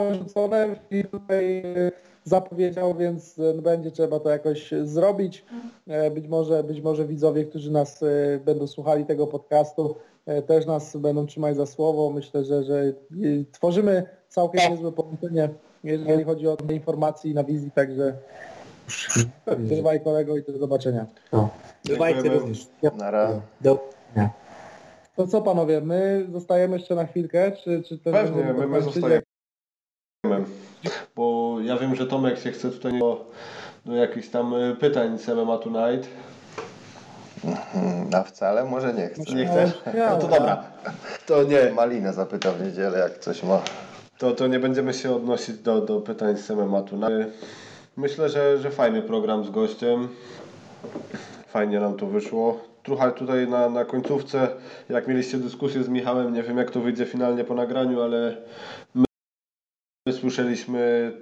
[0.00, 1.90] rzucone i tutaj e,
[2.24, 5.44] zapowiedział, więc e, będzie trzeba to jakoś zrobić.
[5.88, 8.00] E, Być może, być może widzowie, którzy nas
[8.44, 9.96] będą słuchali tego podcastu,
[10.46, 12.10] też nas będą trzymać za słowo.
[12.10, 12.92] Myślę, że, że
[13.52, 15.48] tworzymy całkiem niezłe połączenie,
[15.84, 18.14] jeżeli chodzi o te informacji na wizji, także
[19.68, 21.06] trzymaj kolego i do zobaczenia.
[21.32, 21.48] no.
[21.88, 22.66] Bywajcie również.
[22.98, 23.40] Nara.
[23.60, 24.30] Do widzenia.
[25.16, 29.21] To co panowie, my zostajemy jeszcze na chwilkę, czy, czy też pewnie, my, my zostajemy.
[31.16, 33.24] Bo ja wiem, że Tomek się chce tutaj do,
[33.86, 36.08] do jakichś tam y, pytań z MMA Tonight.
[37.72, 39.34] Hmm, A wcale może nie chcę.
[39.34, 39.70] Nie chcesz?
[39.94, 40.64] No to dobra.
[41.26, 43.60] To nie, Malinę zapytam w niedzielę, jak coś ma.
[44.18, 47.32] to, to nie będziemy się odnosić do, do pytań z MMA Tonight.
[47.96, 50.08] Myślę, że, że fajny program z gościem.
[51.48, 52.60] Fajnie nam to wyszło.
[52.82, 54.48] Trochę tutaj na, na końcówce,
[54.88, 58.36] jak mieliście dyskusję z Michałem, nie wiem jak to wyjdzie finalnie po nagraniu, ale
[58.94, 59.04] my
[60.10, 61.12] słyszeliśmy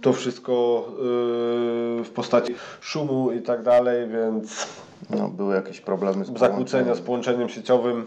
[0.00, 4.66] to wszystko yy, w postaci szumu i tak dalej, więc
[5.10, 7.48] No, były jakieś problemy z zakłócenia z połączeniem.
[7.48, 8.06] sieciowym.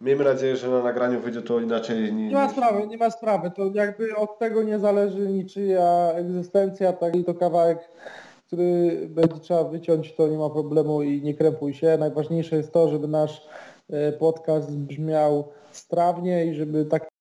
[0.00, 2.30] Miejmy nadzieję, że na nagraniu wyjdzie to inaczej niż...
[2.32, 3.50] Nie ma sprawy, nie ma sprawy.
[3.50, 7.78] To jakby od tego nie zależy niczyja egzystencja, tak i to kawałek,
[8.46, 11.96] który będzie trzeba wyciąć, to nie ma problemu i nie krępuj się.
[11.98, 13.46] Najważniejsze jest to, żeby nasz
[13.90, 17.13] e, podcast brzmiał strawnie i żeby takich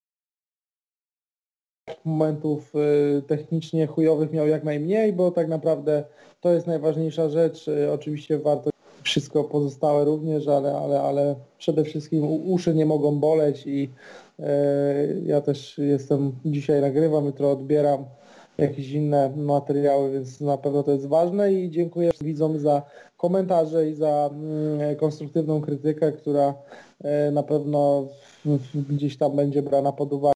[2.06, 6.04] momentów e, technicznie chujowych miał jak najmniej, bo tak naprawdę
[6.42, 7.68] to jest najważniejsza rzecz.
[7.68, 8.70] E, Oczywiście warto
[9.04, 13.90] wszystko pozostałe również, ale, ale, ale przede wszystkim uszy nie mogą boleć i
[14.40, 14.54] e,
[15.26, 18.06] ja też jestem, dzisiaj nagrywam, jutro odbieram
[18.58, 22.82] jakieś inne materiały, więc na pewno to jest ważne i dziękuję widzom za
[23.18, 26.54] komentarze i za mm, konstruktywną krytykę, która
[27.32, 28.08] na pewno
[28.90, 30.34] gdzieś tam będzie brana pod uwagę.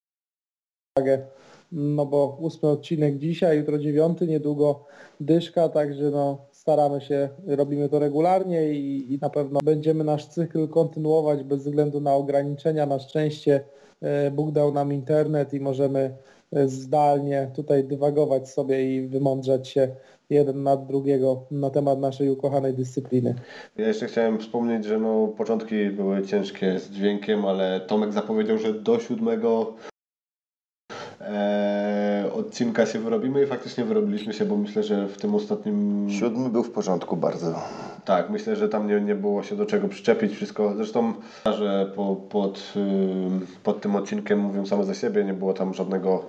[1.72, 4.86] No bo ósmy odcinek dzisiaj, jutro dziewiąty, niedługo
[5.20, 10.68] dyszka, także no staramy się, robimy to regularnie i, i na pewno będziemy nasz cykl
[10.68, 12.86] kontynuować bez względu na ograniczenia.
[12.86, 13.64] Na szczęście
[14.02, 16.16] e, Bóg dał nam internet i możemy
[16.54, 19.88] e, zdalnie tutaj dywagować sobie i wymądrzać się
[20.30, 23.36] jeden nad drugiego na temat naszej ukochanej dyscypliny.
[23.78, 28.74] Ja jeszcze chciałem wspomnieć, że no, początki były ciężkie z dźwiękiem, ale Tomek zapowiedział, że
[28.74, 29.74] do siódmego
[31.28, 36.08] e, odcinka się wyrobimy i faktycznie wyrobiliśmy się, bo myślę, że w tym ostatnim...
[36.10, 37.56] Siódmy był w porządku bardzo.
[38.06, 40.74] Tak, myślę, że tam nie, nie było się do czego przyczepić wszystko.
[40.76, 41.14] Zresztą,
[41.58, 42.74] że po, pod,
[43.64, 46.26] pod tym odcinkiem mówią same za siebie, nie było tam żadnego,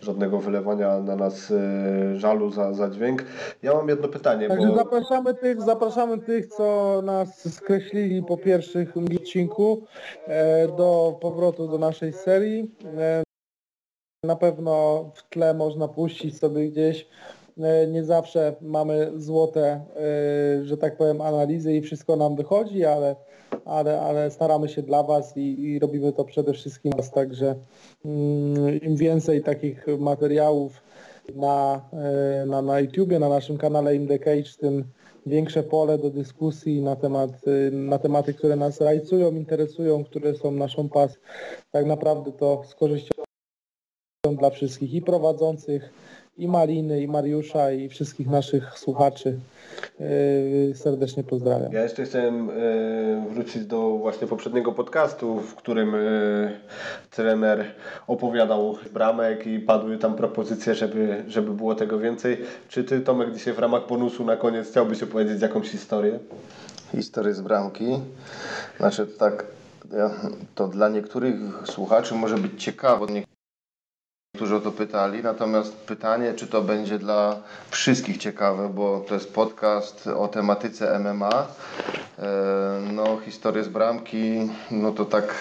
[0.00, 3.24] żadnego wylewania na nas y, żalu za, za dźwięk.
[3.62, 4.76] Ja mam jedno pytanie, Także bo...
[4.76, 9.86] zapraszamy tych, zapraszamy tych, co nas skreślili po pierwszych odcinku
[10.26, 12.70] e, do powrotu do naszej serii.
[14.26, 17.08] Na pewno w tle można puścić sobie gdzieś.
[17.58, 23.16] E, nie zawsze mamy złote, e, że tak powiem, analizy i wszystko nam wychodzi, ale,
[23.64, 27.54] ale, ale staramy się dla Was i, i robimy to przede wszystkim Was, także
[28.04, 30.82] mm, im więcej takich materiałów
[31.34, 34.84] na, e, na, na YouTubie, na naszym kanale In The Cage, tym
[35.26, 40.50] większe pole do dyskusji na temat, y, na tematy, które nas rajcują, interesują, które są
[40.50, 41.18] naszą pas.
[41.70, 43.22] Tak naprawdę to z korzyścią
[44.30, 45.90] dla wszystkich i prowadzących,
[46.38, 49.38] i Maliny, i Mariusza, i wszystkich naszych słuchaczy.
[50.00, 51.72] Yy, Serdecznie pozdrawiam.
[51.72, 52.52] Ja jeszcze chciałem e,
[53.30, 55.98] wrócić do właśnie poprzedniego podcastu, w którym e,
[57.10, 57.64] trener
[58.06, 62.36] opowiadał bramek i padły tam propozycje, żeby, żeby było tego więcej.
[62.68, 66.18] Czy ty, Tomek, dzisiaj w ramach bonusu na koniec chciałbyś opowiedzieć jakąś historię?
[66.96, 67.86] Historię z bramki.
[68.78, 69.46] Znaczy tak,
[70.54, 71.34] to dla niektórych
[71.64, 73.06] słuchaczy może być ciekawe,
[74.34, 79.14] bo niektórzy o to pytali, natomiast pytanie, czy to będzie dla wszystkich ciekawe, bo to
[79.14, 81.46] jest podcast o tematyce MMA.
[82.18, 85.34] E, No, historie z bramki, no to tak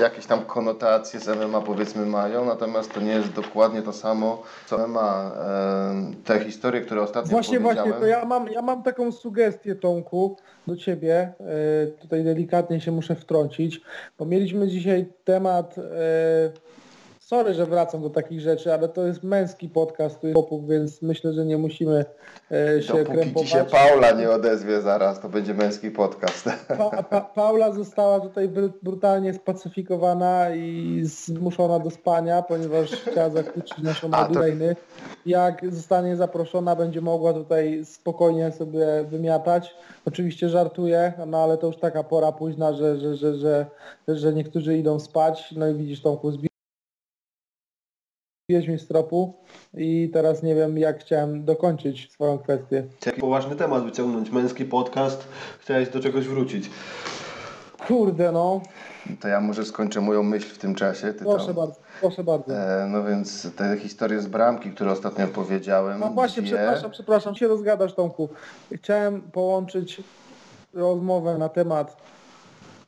[0.00, 4.88] jakieś tam konotacje z MMA powiedzmy mają, natomiast to nie jest dokładnie to samo co
[4.88, 5.32] MMA.
[5.36, 10.36] E, Te historie, które ostatnio Właśnie, właśnie, to ja mam, ja mam taką sugestię, Tomku,
[10.66, 11.32] do Ciebie.
[11.40, 13.80] E, Tutaj delikatnie się muszę wtrącić,
[14.18, 15.74] bo mieliśmy dzisiaj temat,
[17.28, 21.02] sorry, że wracam do takich rzeczy, ale to jest męski podcast, tu jest popów, więc
[21.02, 22.04] myślę, że nie musimy
[22.52, 23.48] e, się Dopóki krępować.
[23.48, 26.44] się Paula nie odezwie zaraz, to będzie męski podcast.
[26.78, 33.78] Pa, pa, Paula została tutaj br- brutalnie spacyfikowana i zmuszona do spania, ponieważ chciała zakłócić
[33.78, 34.40] naszą A, to-.
[35.26, 39.74] Jak zostanie zaproszona, będzie mogła tutaj spokojnie sobie wymiatać.
[40.06, 43.66] Oczywiście żartuję, no ale to już taka pora późna, że, że, że, że,
[44.08, 45.54] że niektórzy idą spać.
[45.56, 46.32] No i widzisz Tomku,
[48.48, 49.34] zbiłeś mnie z tropu
[49.74, 52.84] i teraz nie wiem jak chciałem dokończyć swoją kwestię.
[53.06, 54.30] Jaki poważny temat wyciągnąć?
[54.30, 55.28] Męski podcast,
[55.60, 56.70] chciałeś do czegoś wrócić.
[57.86, 58.60] Kurde no,
[59.20, 61.12] To ja może skończę moją myśl w tym czasie.
[61.12, 61.54] Ty proszę tam.
[61.54, 62.54] bardzo, proszę bardzo.
[62.54, 66.00] E, no więc te historie z bramki, które ostatnio powiedziałem.
[66.00, 68.28] No właśnie, dwie, przepraszam, przepraszam, się rozgadasz Tomku.
[68.74, 70.02] Chciałem połączyć
[70.74, 71.96] rozmowę na temat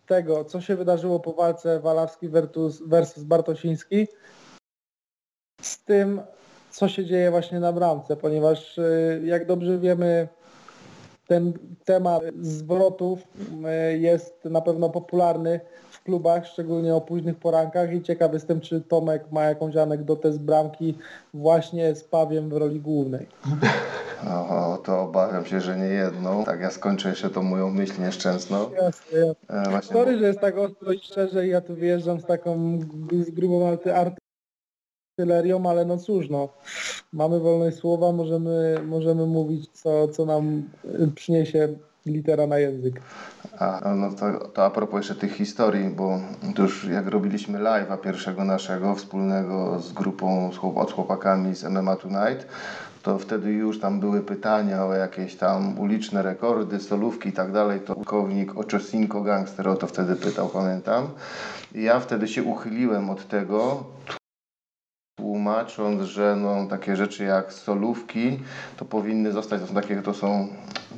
[0.06, 4.06] tego, co się wydarzyło po walce Walawski versus, versus Bartosiński
[5.90, 6.20] tym,
[6.70, 10.28] co się dzieje właśnie na bramce, ponieważ y, jak dobrze wiemy,
[11.26, 11.52] ten
[11.84, 13.18] temat zwrotów
[13.92, 15.60] y, jest na pewno popularny
[15.90, 20.38] w klubach, szczególnie o późnych porankach i ciekaw jestem, czy Tomek ma jakąś anegdotę z
[20.38, 20.98] bramki
[21.34, 23.26] właśnie z Pawiem w roli głównej.
[24.30, 26.44] O, to obawiam się, że nie jedną.
[26.44, 28.70] Tak, ja skończę jeszcze tą moją myśl nieszczęsną.
[28.70, 29.62] Jasne, jasne.
[29.62, 32.78] E, właśnie, Sorry, że jest tak ostro i szczerze i ja tu wyjeżdżam z taką
[33.26, 33.92] z grubą arty-
[35.20, 36.48] artylerią, ale no cóż, no,
[37.12, 41.68] mamy wolność słowa, możemy, możemy mówić, co, co nam y, przyniesie
[42.06, 43.00] litera na język.
[43.58, 46.20] A, no to, to a propos jeszcze tych historii, bo
[46.58, 52.46] już jak robiliśmy live'a pierwszego naszego wspólnego z grupą z chłop, chłopakami z MMA Tonight,
[53.02, 57.80] to wtedy już tam były pytania o jakieś tam uliczne rekordy, solówki i tak dalej.
[57.80, 61.08] To pułkownik Oczosinko Gangster o to wtedy pytał, pamiętam.
[61.74, 63.84] I ja wtedy się uchyliłem od tego,
[65.20, 68.38] tłumacząc, że no, takie rzeczy jak solówki
[68.76, 70.48] to powinny zostać, to są takie, to są,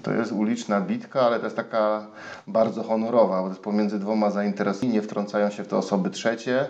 [0.03, 2.07] to jest uliczna bitka, ale to jest taka
[2.47, 6.67] bardzo honorowa, bo to jest pomiędzy dwoma zainteresowanymi, nie wtrącają się w to osoby trzecie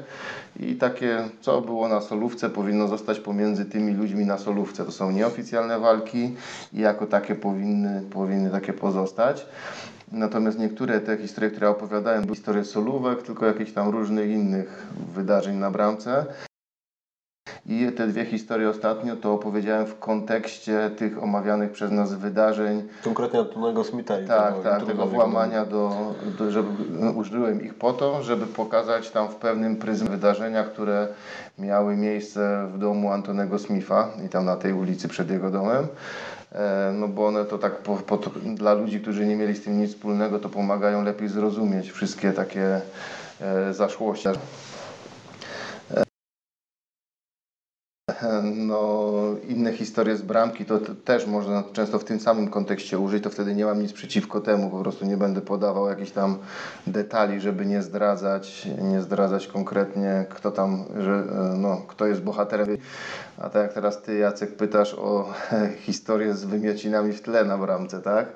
[0.60, 4.84] i takie, co było na solówce powinno zostać pomiędzy tymi ludźmi na solówce.
[4.84, 6.34] To są nieoficjalne walki
[6.72, 9.46] i jako takie powinny, powinny takie pozostać.
[10.12, 15.56] Natomiast niektóre te historie, które opowiadałem, były historie solówek, tylko jakichś tam różnych innych wydarzeń
[15.56, 16.26] na bramce.
[17.66, 22.88] I te dwie historie ostatnio to opowiedziałem w kontekście tych omawianych przez nas wydarzeń.
[23.04, 27.74] Konkretnie Antonego Smitha i Tak, tego tak, tego włamania do, do żeby, no, użyłem ich
[27.74, 31.08] po to, żeby pokazać tam w pewnym pryzmie wydarzenia, które
[31.58, 35.86] miały miejsce w domu Antonego Smitha i tam na tej ulicy przed jego domem.
[36.52, 39.80] E, No bo one to tak po, po, dla ludzi, którzy nie mieli z tym
[39.80, 42.80] nic wspólnego, to pomagają lepiej zrozumieć wszystkie takie
[43.40, 44.28] e, zaszłości.
[48.68, 49.12] no,
[49.48, 53.54] inne historie z bramki, to, też można często w tym samym kontekście użyć, to wtedy
[53.54, 56.38] nie mam nic przeciwko temu, po prostu nie będę podawał jakichś tam
[56.86, 61.24] detali, żeby nie zdradzać, nie zdradzać konkretnie, kto tam, że,
[61.58, 62.76] no, kto jest bohaterem.
[63.38, 65.32] A tak jak teraz ty, Jacek, pytasz o
[65.86, 68.26] historię z wymiocinami w tle na bramce, tak?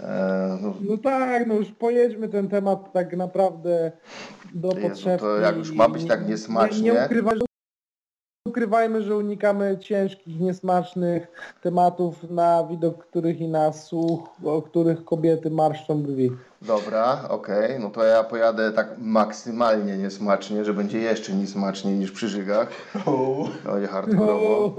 [0.00, 3.92] E, no, no, tak, no już pojedźmy ten temat tak naprawdę
[4.54, 6.82] do Jezu, To jak już ma być tak niesmacznie.
[6.82, 7.45] Nie, nie
[8.46, 11.26] ukrywajmy, że unikamy ciężkich, niesmacznych
[11.62, 16.30] tematów, na widok których i na słuch, o których kobiety marszczą brwi.
[16.62, 17.78] Dobra, okej, okay.
[17.78, 22.68] no to ja pojadę tak maksymalnie niesmacznie, że będzie jeszcze niesmaczniej niż przy żygach.
[23.68, 24.74] Oj, hardkorowo.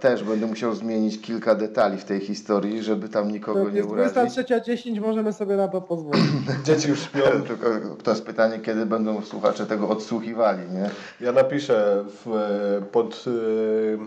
[0.00, 4.16] Też będę musiał zmienić kilka detali w tej historii, żeby tam nikogo nie urazić.
[4.16, 6.24] 23.10 możemy sobie na to pozwolić.
[6.64, 7.20] Dzieci już śpią.
[7.48, 7.66] Tylko
[8.02, 10.90] to jest pytanie, kiedy będą słuchacze tego odsłuchiwali, nie?
[11.20, 13.98] Ja napiszę w, pod y,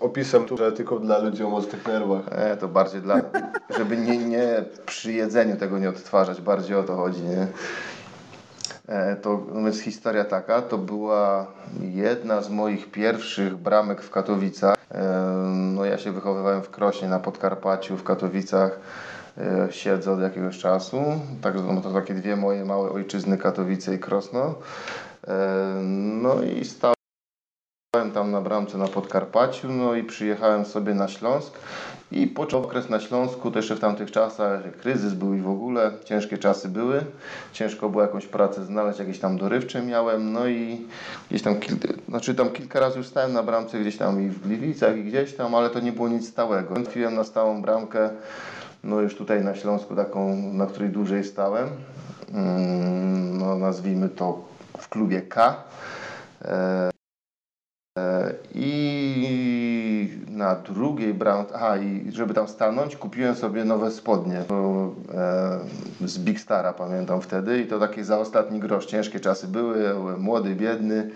[0.00, 2.22] opisem, że tylko dla ludzi o mocnych nerwach.
[2.30, 3.20] E, to bardziej dla,
[3.78, 7.46] żeby nie, nie przy jedzeniu tego nie odtwarzać bardziej o to chodzi, nie?
[8.88, 11.46] E, to no więc historia taka, to była
[11.80, 14.76] jedna z moich pierwszych bramek w Katowicach.
[14.90, 15.02] E,
[15.74, 18.80] no ja się wychowywałem w Krośnie na Podkarpaciu, w Katowicach.
[19.38, 21.02] E, siedzę od jakiegoś czasu.
[21.42, 24.54] Tak, no to takie dwie moje małe ojczyzny, Katowice i Krosno.
[26.22, 26.64] No i
[27.88, 31.58] stałem tam na bramce na Podkarpaciu, no i przyjechałem sobie na Śląsk.
[32.12, 36.38] I począł okres na Śląsku, jeszcze w tamtych czasach kryzys był i w ogóle ciężkie
[36.38, 37.04] czasy były.
[37.52, 40.32] Ciężko było jakąś pracę znaleźć, jakieś tam dorywcze miałem.
[40.32, 40.86] No i
[41.30, 41.76] gdzieś tam, kil...
[42.08, 45.34] znaczy tam kilka razy już stałem na bramce gdzieś tam i w Gliwicach i gdzieś
[45.34, 46.74] tam, ale to nie było nic stałego.
[46.74, 48.10] Trafiłem na stałą bramkę,
[48.84, 51.68] no już tutaj na Śląsku taką, na której dłużej stałem.
[52.34, 54.44] Mm, no nazwijmy to
[54.78, 55.56] w klubie K.
[57.98, 64.44] E, I na drugiej bramce, aha i żeby tam stanąć, kupiłem sobie nowe spodnie e,
[66.04, 70.20] z Big Stara, pamiętam wtedy i to takie za ostatni grosz, ciężkie czasy były, byłem
[70.20, 71.10] młody, biedny,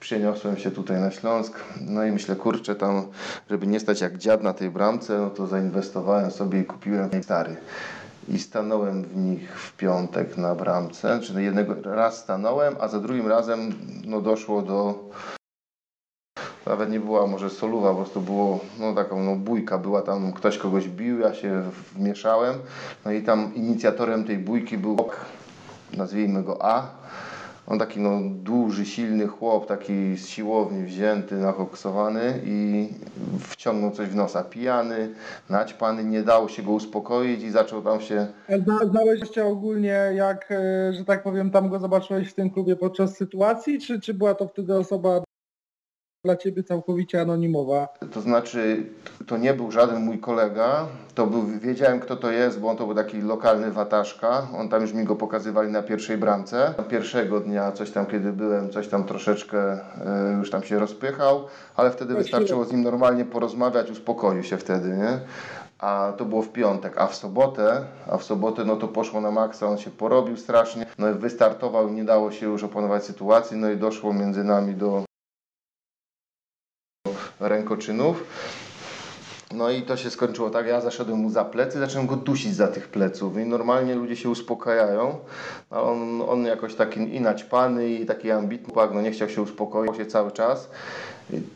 [0.00, 3.02] przeniosłem się tutaj na Śląsk, no i myślę, kurczę tam,
[3.50, 7.24] żeby nie stać jak dziad na tej bramce, no to zainwestowałem sobie i kupiłem Big
[7.24, 7.56] Stary.
[8.28, 13.28] I stanąłem w nich w piątek na bramce, czyli jednego raz stanąłem, a za drugim
[13.28, 13.74] razem
[14.04, 14.94] no, doszło do
[16.66, 20.58] nawet nie była może soluwa, po prostu było no, taką no, bójka, była tam, ktoś
[20.58, 21.62] kogoś bił, ja się
[21.94, 22.54] wmieszałem,
[23.04, 24.96] no i tam inicjatorem tej bójki był
[25.96, 26.98] nazwijmy go A,
[27.68, 32.88] on taki no, duży, silny chłop, taki z siłowni wzięty, nakoksowany i
[33.40, 34.44] wciągnął coś w nosa.
[34.44, 35.14] Pijany,
[35.50, 38.26] naćpany, nie dało się go uspokoić i zaczął tam się...
[38.90, 43.16] Znałeś się ogólnie, jak, e, że tak powiem, tam go zobaczyłeś w tym klubie podczas
[43.16, 45.22] sytuacji, czy, czy była to wtedy osoba
[46.24, 47.88] dla Ciebie całkowicie anonimowa.
[48.12, 48.86] To znaczy,
[49.26, 52.86] to nie był żaden mój kolega, to był, wiedziałem kto to jest, bo on to
[52.86, 56.74] był taki lokalny wataszka, on tam już mi go pokazywali na pierwszej bramce.
[56.90, 61.44] Pierwszego dnia, coś tam kiedy byłem, coś tam troszeczkę e, już tam się rozpychał,
[61.76, 65.20] ale wtedy wystarczyło z nim normalnie porozmawiać, uspokoił się wtedy, nie?
[65.78, 69.30] a to było w piątek, a w sobotę, a w sobotę no to poszło na
[69.30, 73.70] maksa, on się porobił strasznie, no i wystartował, nie dało się już opanować sytuacji, no
[73.70, 75.07] i doszło między nami do
[77.40, 78.24] rękoczynów.
[79.54, 82.68] No i to się skończyło tak, ja zaszedłem mu za plecy, zacząłem go dusić za
[82.68, 85.18] tych pleców i normalnie ludzie się uspokajają,
[85.70, 89.96] a on, on jakoś taki i naćpany i taki ambitny, no nie chciał się uspokoić
[89.96, 90.70] się cały czas.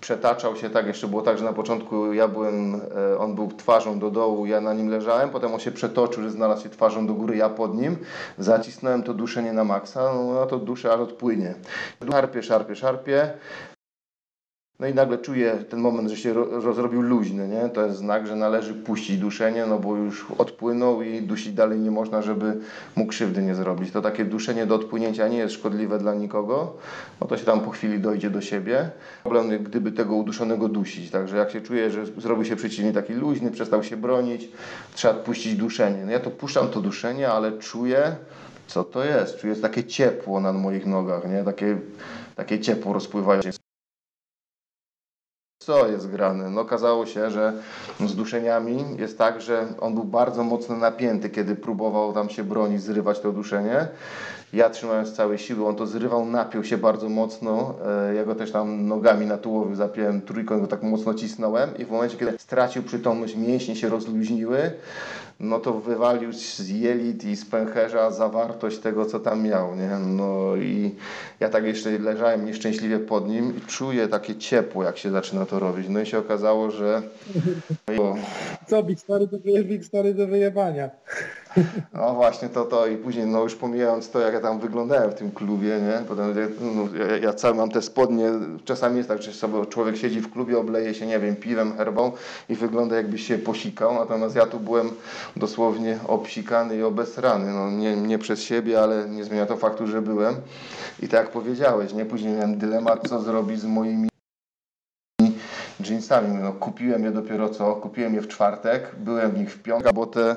[0.00, 2.80] Przetaczał się tak, jeszcze było tak, że na początku ja byłem,
[3.14, 6.30] e, on był twarzą do dołu, ja na nim leżałem, potem on się przetoczył, że
[6.30, 7.96] znalazł się twarzą do góry, ja pod nim,
[8.38, 11.54] zacisnąłem to duszenie na maksa, no to duszę aż odpłynie.
[12.10, 13.32] Szarpie, szarpie, szarpie,
[14.82, 17.68] no i nagle czuję ten moment, że się rozrobił luźny, nie?
[17.68, 21.90] To jest znak, że należy puścić duszenie, no bo już odpłynął i dusić dalej nie
[21.90, 22.56] można, żeby
[22.96, 23.90] mu krzywdy nie zrobić.
[23.92, 26.76] To takie duszenie do odpłynięcia nie jest szkodliwe dla nikogo,
[27.20, 28.90] bo to się tam po chwili dojdzie do siebie.
[29.22, 33.50] Problem, gdyby tego uduszonego dusić, także jak się czuje, że zrobił się przeciwnie taki luźny,
[33.50, 34.48] przestał się bronić,
[34.94, 36.04] trzeba puścić duszenie.
[36.04, 38.16] No ja to puszczam to duszenie, ale czuję,
[38.66, 39.38] co to jest.
[39.38, 41.44] Czuję takie ciepło na moich nogach, nie?
[41.44, 41.78] Takie,
[42.36, 43.61] takie ciepło rozpływające
[45.64, 46.50] co jest grane?
[46.50, 47.52] No okazało się, że
[48.06, 52.82] z duszeniami jest tak, że on był bardzo mocno napięty, kiedy próbował tam się bronić,
[52.82, 53.88] zrywać to duszenie
[54.52, 57.74] Ja trzymając z całej siły, on to zrywał, napiął się bardzo mocno.
[58.10, 61.84] E, Ja go też tam nogami na tułowiu zapiąłem trójką, go tak mocno cisnąłem i
[61.84, 64.58] w momencie, kiedy stracił przytomność, mięśnie się rozluźniły,
[65.40, 69.90] no to wywalił z jelit i z pęcherza zawartość tego, co tam miał, nie?
[70.06, 70.94] No i
[71.40, 75.58] ja tak jeszcze leżałem nieszczęśliwie pod nim i czuję takie ciepło, jak się zaczyna to
[75.58, 75.86] robić.
[75.88, 77.02] No i się okazało, że
[78.68, 80.90] Co, Big Story do, wyje- Big Story do wyjebania.
[81.94, 85.14] No właśnie to to i później no już pomijając to jak ja tam wyglądałem w
[85.14, 86.06] tym klubie, nie?
[86.08, 88.30] Potem no, ja, ja cały mam te spodnie,
[88.64, 92.12] czasami jest tak, że sobie człowiek siedzi w klubie, obleje się, nie wiem, piwem, herbą
[92.48, 94.90] i wygląda jakby się posikał, natomiast ja tu byłem
[95.36, 100.02] dosłownie obsikany i obesrany, no nie, nie przez siebie, ale nie zmienia to faktu, że
[100.02, 100.34] byłem
[101.02, 102.04] i tak jak powiedziałeś, nie?
[102.04, 104.11] Później miałem dylemat, co zrobić z moimi
[105.90, 106.38] jeansami.
[106.42, 110.06] No, kupiłem je dopiero co, kupiłem je w czwartek, byłem w nich w piątek, bo
[110.06, 110.36] te,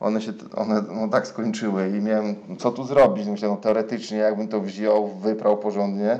[0.00, 3.26] one się one, no, tak skończyły i miałem, co tu zrobić?
[3.26, 6.18] Myślałem, no, teoretycznie jakbym to wziął, wyprał porządnie,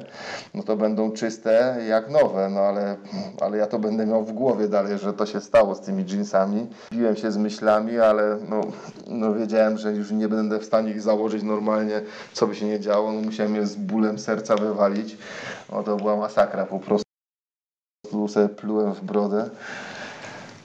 [0.54, 2.96] no to będą czyste jak nowe, no ale,
[3.40, 6.66] ale ja to będę miał w głowie dalej, że to się stało z tymi jeansami.
[6.92, 8.60] Biłem się z myślami, ale no,
[9.06, 12.00] no wiedziałem, że już nie będę w stanie ich założyć normalnie,
[12.32, 15.16] co by się nie działo, no musiałem je z bólem serca wywalić.
[15.72, 17.09] No to była masakra po prostu
[18.10, 19.50] prostu sobie plułem w brodę.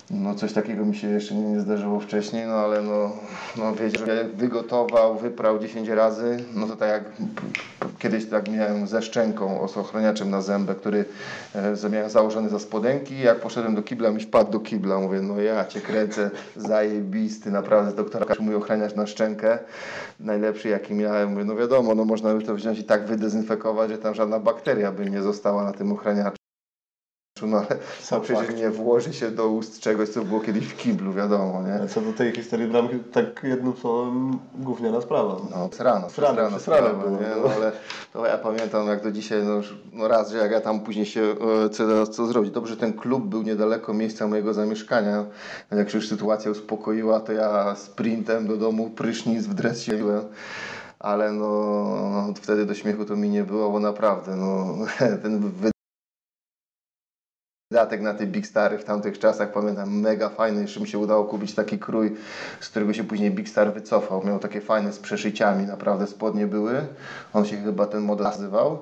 [0.10, 3.12] No coś takiego mi się jeszcze nie, zdarzyło wcześniej, no ale no,
[3.58, 7.04] no wiecie, że wygotował, wyprał 10 razy, no to tak jak
[8.00, 11.06] kiedyś tak miałem ze szczęką, z ochroniaczem na zębę, który
[11.56, 15.42] e, miałem założony za spodenki, jak poszedłem do kibla, mi wpadł do kibla, mówię, no
[15.42, 19.60] ja cię kręcę, zajebisty, naprawdę z doktora mój ochraniacz na szczękę,
[20.20, 23.98] najlepszy jaki miałem, mówię, no wiadomo, no można by to wziąć i tak wydezynfekować, że
[23.98, 26.45] tam żadna bakteria by nie została na tym ochraniaczu.
[27.42, 27.68] No ale
[28.02, 28.58] Sam no, przecież fakt.
[28.58, 31.88] nie włoży się do ust czegoś, co było kiedyś w kiblu, wiadomo, nie?
[31.90, 35.38] Co do tej historii bramki, tak jednym słowem gówniana sprawa.
[35.52, 37.28] No, srano, srano, przesrane sprawa, było, nie?
[37.28, 37.42] no.
[37.44, 37.72] No, ale
[38.14, 39.62] to ja pamiętam jak do dzisiaj, no,
[39.94, 41.22] no raz, że jak ja tam później się,
[41.66, 42.52] e, co, co zrobić.
[42.52, 45.26] Dobrze, ten klub był niedaleko miejsca mojego zamieszkania.
[45.72, 50.22] Jak się już sytuacja uspokoiła, to ja sprintem do domu, prysznic w dres sięgłem.
[51.00, 51.46] Ale no,
[52.12, 54.78] no, wtedy do śmiechu to mi nie było, bo naprawdę, no,
[55.24, 55.52] ten
[57.76, 60.62] wydatek na te Big Stary w tamtych czasach, pamiętam, mega fajny.
[60.62, 62.16] Jeszcze mi się udało kupić taki krój,
[62.60, 64.24] z którego się później Big Star wycofał.
[64.26, 66.74] Miał takie fajne z przeszyciami, naprawdę spodnie były.
[67.34, 68.80] On się chyba ten model nazywał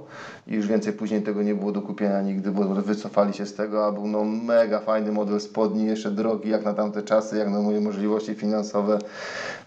[0.48, 3.86] i już więcej później tego nie było do kupienia nigdy, bo wycofali się z tego,
[3.86, 7.60] a był no mega fajny model spodni, jeszcze drogi jak na tamte czasy, jak na
[7.60, 9.00] moje możliwości finansowe.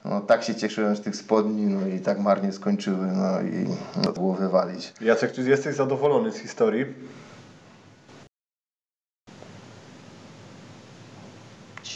[0.05, 3.66] No tak się cieszyłem z tych spodni, no i tak marnie skończyły, no i
[3.97, 4.93] no, to było wywalić.
[5.01, 6.86] Jacek, czy jesteś zadowolony z historii?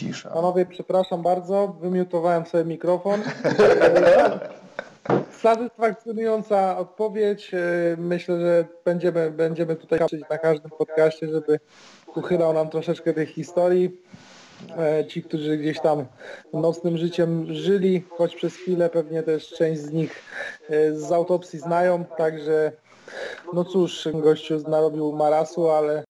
[0.01, 0.29] Cisza.
[0.29, 3.21] Panowie, przepraszam bardzo, wymiutowałem sobie mikrofon.
[5.41, 7.53] Satysfakcjonująca odpowiedź.
[7.53, 7.57] E,
[7.97, 11.59] Myślę, że będziemy, będziemy tutaj patrzeć na każdym podcaście, żeby
[12.15, 14.01] uchylał nam troszeczkę tej historii.
[14.77, 16.05] E, Ci, którzy gdzieś tam
[16.53, 20.23] nocnym życiem żyli, choć przez chwilę pewnie też część z nich
[20.69, 22.71] e, z autopsji znają, także
[23.53, 26.03] no cóż, gościu narobił marasu, ale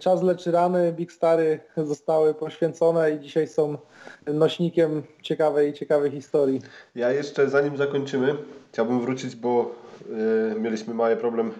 [0.00, 3.78] Czas leczy rany, Big Stary zostały poświęcone i dzisiaj są
[4.26, 6.60] nośnikiem ciekawej, ciekawej historii.
[6.94, 8.34] Ja jeszcze zanim zakończymy,
[8.72, 9.74] chciałbym wrócić, bo
[10.56, 11.52] y, mieliśmy mały problem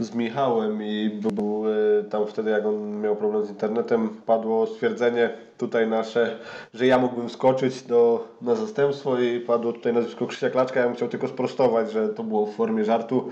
[0.00, 5.30] z Michałem i był y, tam wtedy, jak on miał problem z internetem, padło stwierdzenie
[5.58, 6.38] tutaj nasze,
[6.74, 10.80] że ja mógłbym skoczyć do, na zastępstwo i padło tutaj nazwisko Krzysia Klaczka.
[10.80, 13.30] Ja bym chciał tylko sprostować, że to było w formie żartu.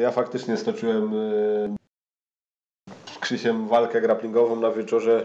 [0.00, 1.83] Ja faktycznie stoczyłem y,
[3.24, 5.24] Krzysiem walkę grapplingową na wieczorze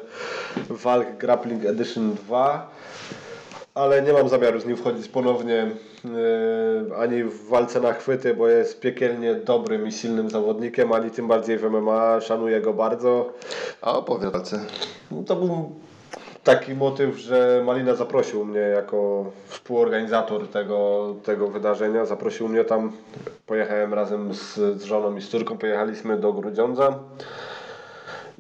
[0.70, 2.72] Walk Grappling Edition 2
[3.74, 5.72] ale nie mam zamiaru z nim wchodzić ponownie
[6.04, 11.28] yy, ani w walce na chwyty, bo jest piekielnie dobrym i silnym zawodnikiem, ani tym
[11.28, 13.34] bardziej w MMA, szanuję go bardzo.
[13.82, 14.56] A opowiedz.
[15.12, 15.72] No, to był
[16.44, 22.06] taki motyw, że Malina zaprosił mnie jako współorganizator tego, tego wydarzenia.
[22.06, 22.92] Zaprosił mnie tam,
[23.46, 27.00] pojechałem razem z, z żoną i z córką, pojechaliśmy do Grudziądza.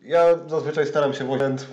[0.10, 1.68] Ja zazwyczaj staram się wozić,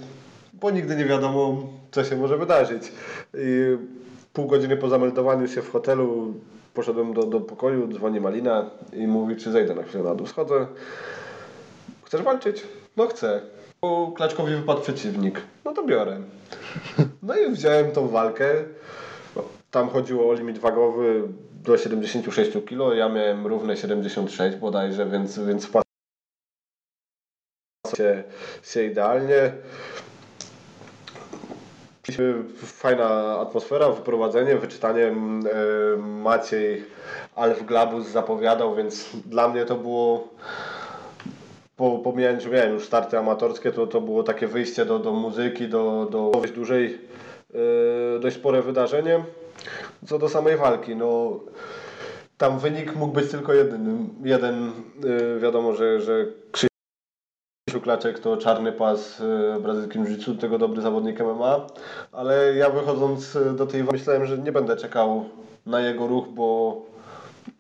[0.52, 2.92] bo nigdy nie wiadomo, co się może wydarzyć.
[3.34, 3.76] I
[4.32, 6.34] pół godziny po zameldowaniu się w hotelu
[6.74, 10.26] poszedłem do, do pokoju, dzwoni Malina i mówi, czy zejdę na chwilę na dół.
[10.26, 10.66] Schodzę.
[12.04, 12.62] Chcesz walczyć?
[12.96, 13.40] No chcę.
[14.16, 15.40] Klaczkowi wypadł przeciwnik.
[15.64, 16.20] No to biorę.
[17.22, 18.54] No i wziąłem tą walkę.
[19.70, 21.22] Tam chodziło o limit wagowy
[21.64, 22.96] do 76 kg.
[22.96, 25.66] Ja miałem równe 76 bodajże, więc, więc
[27.90, 28.22] się,
[28.62, 29.52] się idealnie.
[32.64, 35.06] Fajna atmosfera, wyprowadzenie, wyczytanie.
[35.06, 35.12] e,
[35.96, 36.84] Maciej
[37.34, 40.28] Alf Glabus zapowiadał, więc dla mnie to było
[41.76, 45.68] po, pomijając, że miałem już starty amatorskie, to, to było takie wyjście do, do muzyki,
[45.68, 46.98] do, do dość dużej,
[47.54, 49.24] e, dość spore wydarzenie.
[50.06, 51.40] Co do samej walki, no
[52.38, 54.08] tam wynik mógł być tylko jeden.
[54.24, 54.72] Jeden,
[55.36, 56.26] e, wiadomo, że, że
[57.76, 61.66] Krzysiu Klaczek to czarny pas w brazylijskim jiu tego dobry zawodnik MMA,
[62.12, 65.24] ale ja wychodząc e, do tej myślałem, że nie będę czekał
[65.66, 66.76] na jego ruch, bo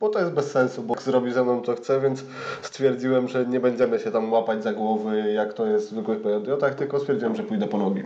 [0.00, 2.24] bo to jest bez sensu, bo zrobi ze mną co chce, więc
[2.62, 6.74] stwierdziłem, że nie będziemy się tam łapać za głowy, jak to jest w zwykłych PJJ-ach,
[6.74, 8.02] tylko stwierdziłem, że pójdę po nogi.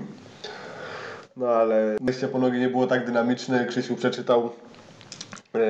[1.36, 4.50] No ale wejście po nogi nie było tak dynamiczne, Krzysiu przeczytał
[5.54, 5.60] e,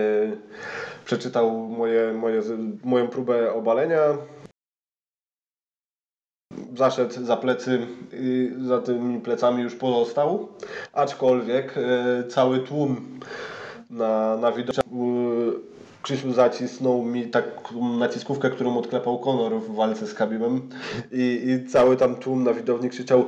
[1.04, 2.42] przeczytał moje, moje,
[2.84, 4.00] moją próbę obalenia,
[6.76, 10.48] zaszedł za plecy i za tymi plecami już pozostał,
[10.92, 13.20] aczkolwiek e, cały tłum
[13.90, 15.14] na, na widoku
[16.02, 20.68] Krzysiu zacisnął mi taką naciskówkę, którą odklepał Conor w walce z Khabibem
[21.12, 23.24] i, i cały tam tłum na widowni krzyczał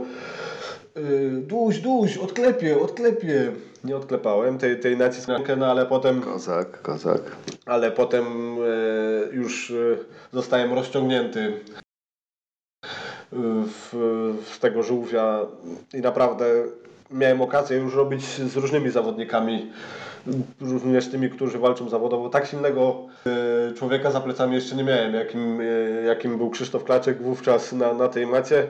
[1.43, 3.53] duś, duś, odklepie, odklepie.
[3.85, 7.37] Nie odklepałem tej, tej naciskówki, no ale potem Kozak, kozak.
[7.67, 9.75] ale potem e, już e,
[10.33, 11.92] zostałem rozciągnięty e,
[13.33, 13.89] w,
[14.51, 15.41] w tego żółwia
[15.95, 16.45] i naprawdę
[17.11, 19.71] miałem okazję już robić z różnymi zawodnikami,
[20.61, 22.29] również tymi, którzy walczą zawodowo.
[22.29, 22.97] Tak silnego
[23.27, 25.65] e, człowieka za plecami jeszcze nie miałem, jakim, e,
[26.03, 28.67] jakim był Krzysztof Klaczek wówczas na, na tej macie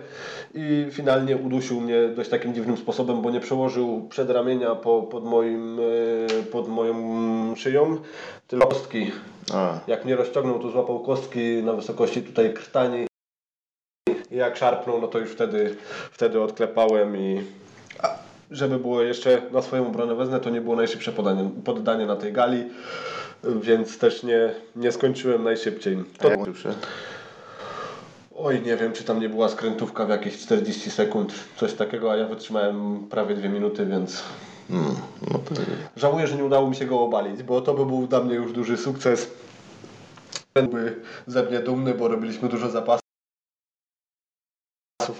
[0.54, 5.80] i finalnie udusił mnie dość takim dziwnym sposobem, bo nie przełożył przedramienia po, pod, moim,
[5.80, 6.94] e, pod moją
[7.56, 7.96] szyją,
[8.48, 9.12] tylko kostki.
[9.52, 13.11] A, Jak mnie rozciągnął, to złapał kostki na wysokości tutaj krtani.
[14.32, 15.76] I jak szarpnął, no to już wtedy,
[16.10, 17.42] wtedy odklepałem i
[18.50, 22.32] żeby było jeszcze na swoją obronę wezmę, to nie było najszybsze podanie, poddanie na tej
[22.32, 22.64] gali,
[23.44, 26.04] więc też nie, nie skończyłem najszybciej.
[26.18, 26.74] To, ruszy?
[28.36, 32.16] oj, nie wiem, czy tam nie była skrętówka w jakieś 40 sekund, coś takiego, a
[32.16, 34.22] ja wytrzymałem prawie dwie minuty, więc
[34.68, 34.94] Hmm,
[35.30, 35.54] no to
[35.96, 38.52] Żałuję, że nie udało mi się go obalić, bo to by był dla mnie już
[38.52, 39.30] duży sukces.
[40.54, 40.96] Byłby
[41.26, 43.01] ze mnie dumny, bo robiliśmy dużo zapasów,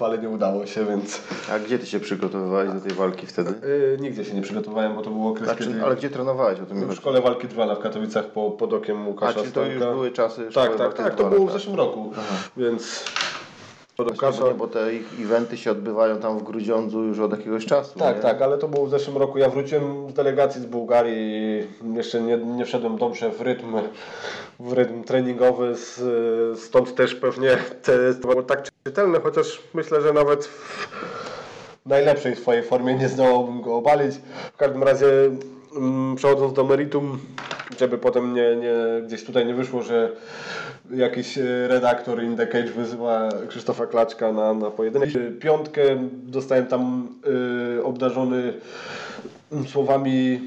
[0.01, 3.53] ale nie udało się, więc A gdzie ty się przygotowywałeś do tej walki wtedy?
[3.67, 6.65] yy, nigdzie się nie przygotowałem, bo to był okres, Znaczy, kiedy ale gdzie trenowałeś o
[6.65, 9.75] tym w szkole walki Trwala w Katowicach po, pod okiem A Łukasza czy to już
[9.75, 9.93] Stanka.
[9.93, 11.59] były czasy Tak, tak, tak, to było w tak?
[11.59, 12.11] zeszłym roku,
[12.57, 13.32] więc pod Właśnie,
[13.99, 14.53] Łukasza...
[14.57, 17.99] bo, te ich eventy się odbywają tam w Grudziądzu już od jakiegoś czasu.
[17.99, 18.21] Tak, nie?
[18.21, 19.37] tak, ale to było w zeszłym roku.
[19.37, 23.75] Ja wróciłem z delegacji z Bułgarii i jeszcze nie, nie wszedłem dobrze w rytm,
[24.59, 30.13] w rytm treningowy, z, stąd też pewnie te, to było tak czytelne, chociaż myślę, że
[30.13, 34.15] nawet w najlepszej swojej formie nie zdołałbym go obalić.
[34.53, 35.05] W każdym razie
[36.15, 37.19] przechodząc do meritum,
[37.79, 38.73] żeby potem nie, nie,
[39.07, 40.11] gdzieś tutaj nie wyszło, że
[40.91, 45.09] jakiś e, redaktor in the cage wyzywa Krzysztofa Klaczka na, na pojedynek.
[45.39, 45.81] Piątkę
[46.11, 47.07] dostałem tam
[47.77, 48.53] y, obdarzony
[49.67, 50.41] słowami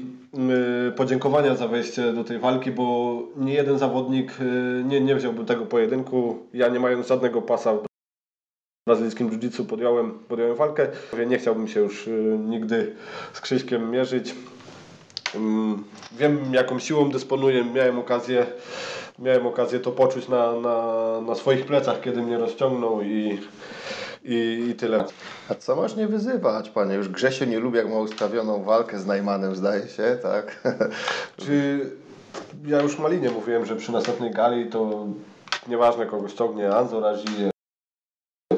[0.89, 5.45] y, podziękowania za wejście do tej walki, bo nie jeden zawodnik y, nie, nie wziąłby
[5.45, 6.37] tego pojedynku.
[6.53, 7.73] Ja nie mając żadnego pasa
[8.87, 10.87] brazylijskim jiu-jitsu podjąłem, podjąłem walkę.
[11.27, 12.09] Nie chciałbym się już
[12.39, 12.95] nigdy
[13.33, 14.35] z Krzyśkiem mierzyć.
[15.35, 18.45] Mm, Wiem jaką siłą dysponuję, miałem okazję,
[19.19, 20.81] miałem okazję to poczuć na, na,
[21.21, 23.39] na swoich plecach, kiedy mnie rozciągnął i,
[24.23, 25.05] i, i tyle.
[25.49, 26.95] A co masz nie wyzywać, panie?
[26.95, 30.63] Już Grzesio nie lubi, jak ma ustawioną walkę z Najmanem, zdaje się, tak?
[31.45, 31.79] Czy
[32.65, 35.05] ja już Malinie mówiłem, że przy następnej gali to
[35.67, 37.51] nieważne kogo ściągnie, Anzo Razijew,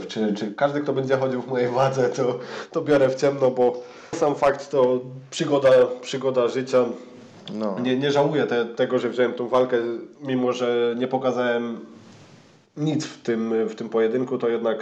[0.10, 2.40] czy, czy każdy kto będzie chodził w mojej wadze, to,
[2.72, 3.84] to biorę w ciemno, bo
[4.15, 4.99] sam fakt to
[5.31, 5.69] przygoda,
[6.02, 6.86] przygoda życia.
[7.53, 7.80] No.
[7.80, 9.77] Nie, nie żałuję te, tego, że wziąłem tą walkę,
[10.22, 11.80] mimo że nie pokazałem
[12.77, 14.77] nic w tym, w tym pojedynku, to jednak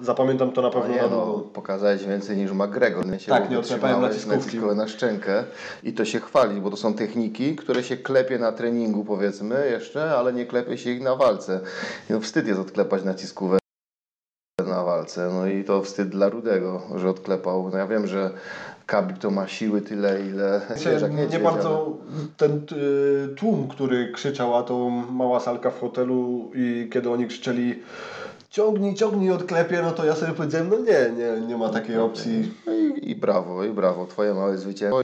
[0.00, 3.06] zapamiętam to na No pewno nie, na no, pokazałeś więcej niż McGregor.
[3.06, 4.36] Nie się Tak, nie wytrzymałeś naciskówki.
[4.38, 5.44] naciskówkę na szczękę
[5.82, 10.16] i to się chwali, bo to są techniki, które się klepie na treningu powiedzmy jeszcze,
[10.16, 11.60] ale nie klepie się ich na walce.
[12.10, 13.59] No, wstyd jest odklepać naciskówę na
[15.00, 17.70] walce, no i to wstyd dla Rudego, że odklepał.
[17.72, 18.30] No ja wiem, że
[18.86, 20.60] Khabib to ma siły tyle, ile
[21.10, 21.96] nie, niedźwiedź, bardzo
[22.36, 27.82] ten y, tłum, który krzyczał, a to mała salka w hotelu i kiedy oni krzyczeli
[28.50, 32.54] ciągnij, ciągnij, odklepie, no to ja sobie powiedziałem, no nie, nie, nie ma takiej opcji.
[32.66, 35.02] No i, I brawo, i brawo, twoje małe zwycięstwo.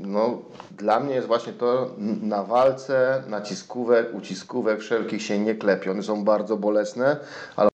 [0.00, 0.38] No,
[0.78, 1.90] dla mnie jest właśnie to,
[2.22, 5.90] na walce naciskówek, uciskówek wszelkich się nie klepie.
[5.90, 7.16] One są bardzo bolesne,
[7.56, 7.73] ale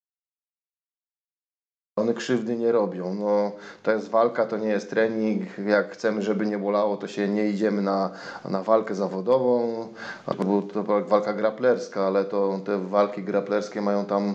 [2.00, 3.14] one krzywdy nie robią.
[3.14, 3.52] No,
[3.82, 5.42] to jest walka, to nie jest trening.
[5.66, 8.10] Jak chcemy, żeby nie bolało, to się nie idziemy na,
[8.50, 9.88] na walkę zawodową.
[10.26, 14.34] Albo to była walka graplerska, ale to te walki graplerskie mają tam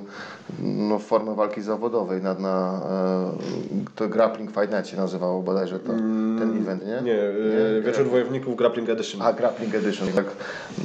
[0.60, 2.22] no, formę walki zawodowej.
[2.22, 5.88] Na, na, e, to Grappling Fight Night się nazywało bodajże to,
[6.40, 7.02] ten event, nie?
[7.02, 9.22] Nie, e, Wieczór Wojowników Grappling Edition.
[9.22, 10.08] A, Grappling Edition.
[10.16, 10.26] Tak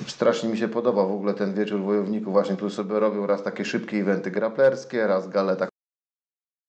[0.06, 2.32] strasznie mi się podoba w ogóle ten wieczór wojowników.
[2.32, 5.69] Właśnie tu sobie robią raz takie szybkie eventy grapplerskie, raz galę tak-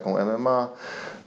[0.02, 0.69] taką MMA.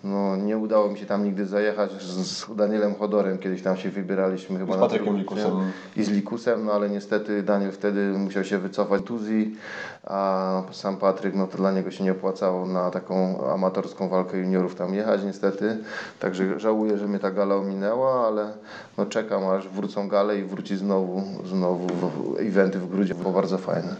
[0.05, 3.39] No, nie udało mi się tam nigdy zajechać z, z Danielem Chodorem.
[3.39, 5.53] Kiedyś tam się wybieraliśmy chyba Z na Patrykiem drugą- Likusem.
[5.97, 9.57] I z Likusem, no ale niestety Daniel wtedy musiał się wycofać z Tuzji,
[10.05, 14.75] a sam Patryk, no to dla niego się nie opłacało na taką amatorską walkę juniorów
[14.75, 15.77] tam jechać niestety.
[16.21, 18.53] Także żałuję, że mnie ta gala ominęła, ale
[18.99, 23.59] no czekam aż wrócą gale i wróci znowu, znowu w- eventy w Grudzie, bo bardzo
[23.59, 23.97] fajne.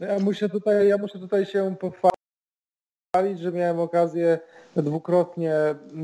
[0.00, 2.11] E, Ja muszę tutaj, ja muszę tutaj się pochwalić,
[3.34, 4.38] że miałem okazję
[4.76, 5.54] dwukrotnie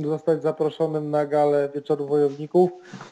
[0.04, 2.70] zostać zaproszonym na galę Wieczoru Wojowników.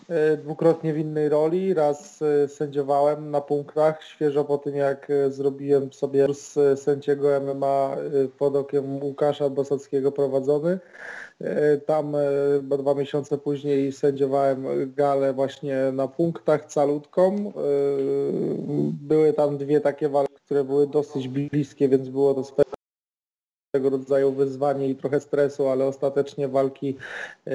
[0.08, 1.74] E, Dwukrotnie w innej roli.
[1.74, 6.26] Raz e, sędziowałem na punktach, świeżo po tym jak e, zrobiłem sobie
[6.72, 7.96] e, sędziego MMA
[8.38, 10.78] pod okiem Łukasza Bosackiego prowadzony.
[11.86, 12.16] Tam
[12.78, 14.66] dwa miesiące później sędziowałem
[14.96, 17.52] galę właśnie na punktach calutką.
[19.02, 22.44] Były tam dwie takie walki, które były dosyć bliskie, więc było to
[23.76, 26.96] swego rodzaju wyzwanie i trochę stresu, ale ostatecznie walki
[27.46, 27.50] e,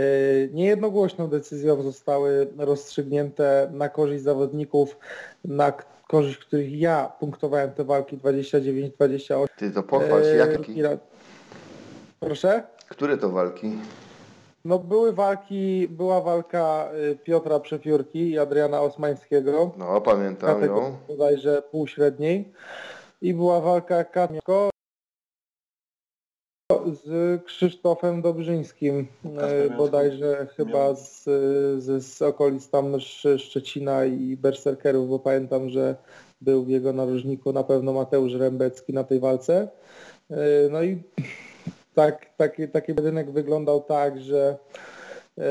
[0.54, 4.98] niejednogłośną decyzją zostały rozstrzygnięte na korzyść zawodników,
[5.46, 5.74] na
[6.08, 9.46] korzyść których ja punktowałem te walki 29-28.
[9.58, 10.74] Ty to pochwal się, E, jakie?
[10.74, 10.98] i ra-
[12.20, 12.64] Proszę?
[12.90, 13.72] Które to walki?
[14.66, 20.98] No były walki, była walka y, Piotra Przepiórki i Adriana Osmańskiego, No pamiętam ją.
[21.08, 22.52] bodajże półśredniej
[23.22, 24.70] i była walka Katmiako
[26.86, 29.08] z Krzysztofem Dobrzyńskim,
[29.66, 31.24] y, bodajże chyba z,
[31.84, 35.96] z, z okolic tam Sz- Szczecina i Berserkerów, bo pamiętam, że
[36.42, 39.68] był w jego narożniku na pewno Mateusz Rębecki na tej walce.
[40.32, 40.36] Y,
[40.72, 41.04] No i
[41.96, 44.58] tak, taki, taki pojedynek wyglądał tak, że
[45.38, 45.44] e,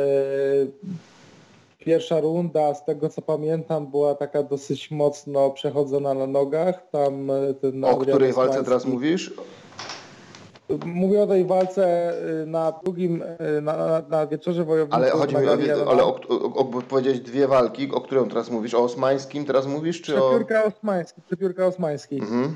[1.78, 6.90] pierwsza runda, z tego co pamiętam, była taka dosyć mocno przechodzona na nogach.
[6.90, 9.34] Tam e, ten O której walce teraz mówisz?
[10.86, 15.02] Mówię o tej walce y, na drugim, y, na, na, na wieczorze wojowników.
[15.02, 18.50] Ale chodzi mi o, ale o, o, o, bo powiedziałeś dwie walki, o którym teraz
[18.50, 18.74] mówisz?
[18.74, 20.28] O Osmańskim teraz mówisz, czy o...
[20.28, 22.18] Przepiórka Osmański, Przepiórka Osmański.
[22.18, 22.54] Mhm.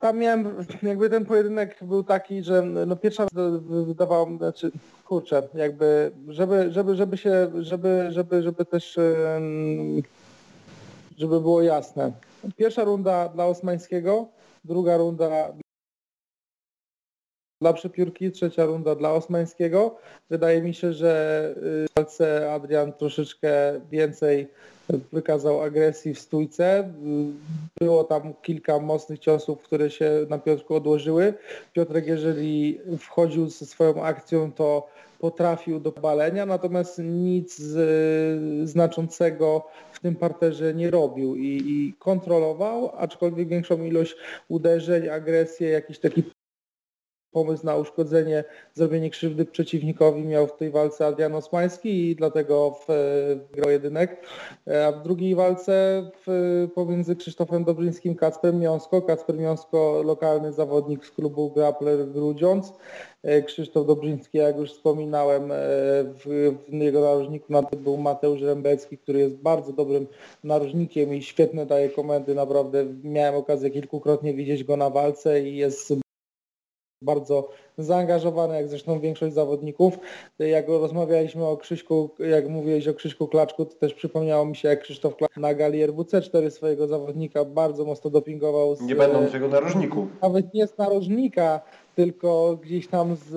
[0.00, 3.26] Tam miałem, jakby ten pojedynek był taki, że no pierwsza
[3.86, 4.70] wydawało znaczy
[5.04, 8.98] kurczę, jakby, żeby, żeby, żeby się, żeby, żeby, żeby też,
[11.16, 12.12] żeby było jasne.
[12.56, 14.26] Pierwsza runda dla Osmańskiego,
[14.64, 15.52] druga runda
[17.60, 19.96] dla Przepiórki, trzecia runda dla Osmańskiego.
[20.30, 23.50] Wydaje mi się, że y, w walce Adrian troszeczkę
[23.90, 24.48] więcej
[25.12, 26.80] wykazał agresji w stójce.
[26.80, 31.34] Y, Było tam kilka mocnych ciosów, które się na Piotrku odłożyły.
[31.72, 40.00] Piotrek, jeżeli wchodził ze swoją akcją, to potrafił do balenia, natomiast nic z, znaczącego w
[40.00, 44.16] tym parterze nie robił i, i kontrolował, aczkolwiek większą ilość
[44.48, 46.22] uderzeń, agresję, jakiś taki
[47.32, 48.44] pomysł na uszkodzenie,
[48.74, 52.86] zrobienie krzywdy przeciwnikowi miał w tej walce Adrian Osmański i dlatego w,
[53.50, 54.26] wygrał jedynek.
[54.66, 59.02] E, A w drugiej walce w, pomiędzy Krzysztofem Dobrzyńskim Kacperem Miąsko.
[59.02, 62.72] Kacper Miąsko, lokalny zawodnik z klubu Grappler Grudziądz.
[63.22, 68.98] E, Krzysztof Dobrzyński, jak już wspominałem, e, w, w jego narożniku na był Mateusz Rębecki,
[68.98, 70.06] który jest bardzo dobrym
[70.44, 72.34] narożnikiem i świetne daje komendy.
[72.34, 76.07] Naprawdę miałem okazję kilkukrotnie widzieć go na walce i jest
[77.02, 77.48] bardzo
[77.78, 79.98] zaangażowany, jak zresztą większość zawodników.
[80.38, 84.80] Jak rozmawialiśmy o Krzyśku, jak mówiłeś o Krzyśku Klaczku, to też przypomniało mi się, jak
[84.80, 88.76] Krzysztof Klaczk na gali RWC4 swojego zawodnika bardzo mocno dopingował.
[88.76, 90.06] Z, nie będącego narożniku.
[90.22, 91.60] Nawet nie z narożnika,
[91.96, 93.28] tylko gdzieś tam z,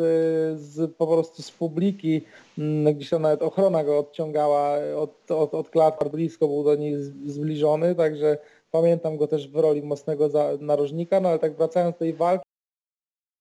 [0.59, 2.21] z po prostu z publiki,
[2.57, 6.95] mm, gdzieś tam nawet ochrona go odciągała od, od, od klatki, blisko był do niej
[7.25, 8.37] zbliżony, także
[8.71, 10.29] pamiętam go też w roli mocnego
[10.59, 12.50] narożnika, no ale tak wracając do tej walki,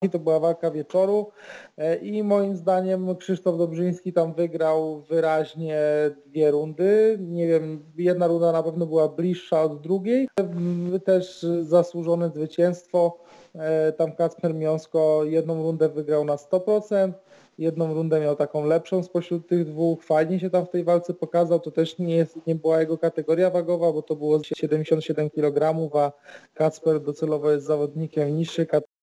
[0.08, 1.30] to była walka wieczoru
[1.78, 5.78] e, i moim zdaniem Krzysztof Dobrzyński tam wygrał wyraźnie
[6.26, 7.18] dwie rundy.
[7.20, 10.28] Nie wiem, jedna runda na pewno była bliższa od drugiej.
[10.38, 13.18] W- Też zasłużone zwycięstwo.
[13.54, 17.12] E, Tam Kacper Miąsko jedną rundę wygrał na 100%.
[17.58, 20.04] Jedną rundę miał taką lepszą spośród tych dwóch.
[20.04, 21.60] Fajnie się tam w tej walce pokazał.
[21.60, 26.12] To też nie, jest, nie była jego kategoria wagowa, bo to było 77 kg, a
[26.54, 28.99] Kacper docelowo jest zawodnikiem niższej kategorii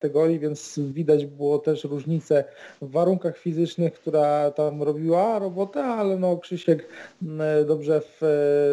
[0.00, 2.44] kategorii, więc widać było też różnicę
[2.82, 6.88] w warunkach fizycznych, która tam robiła robotę, ale no Krzysiek
[7.22, 8.18] mm, dobrze w,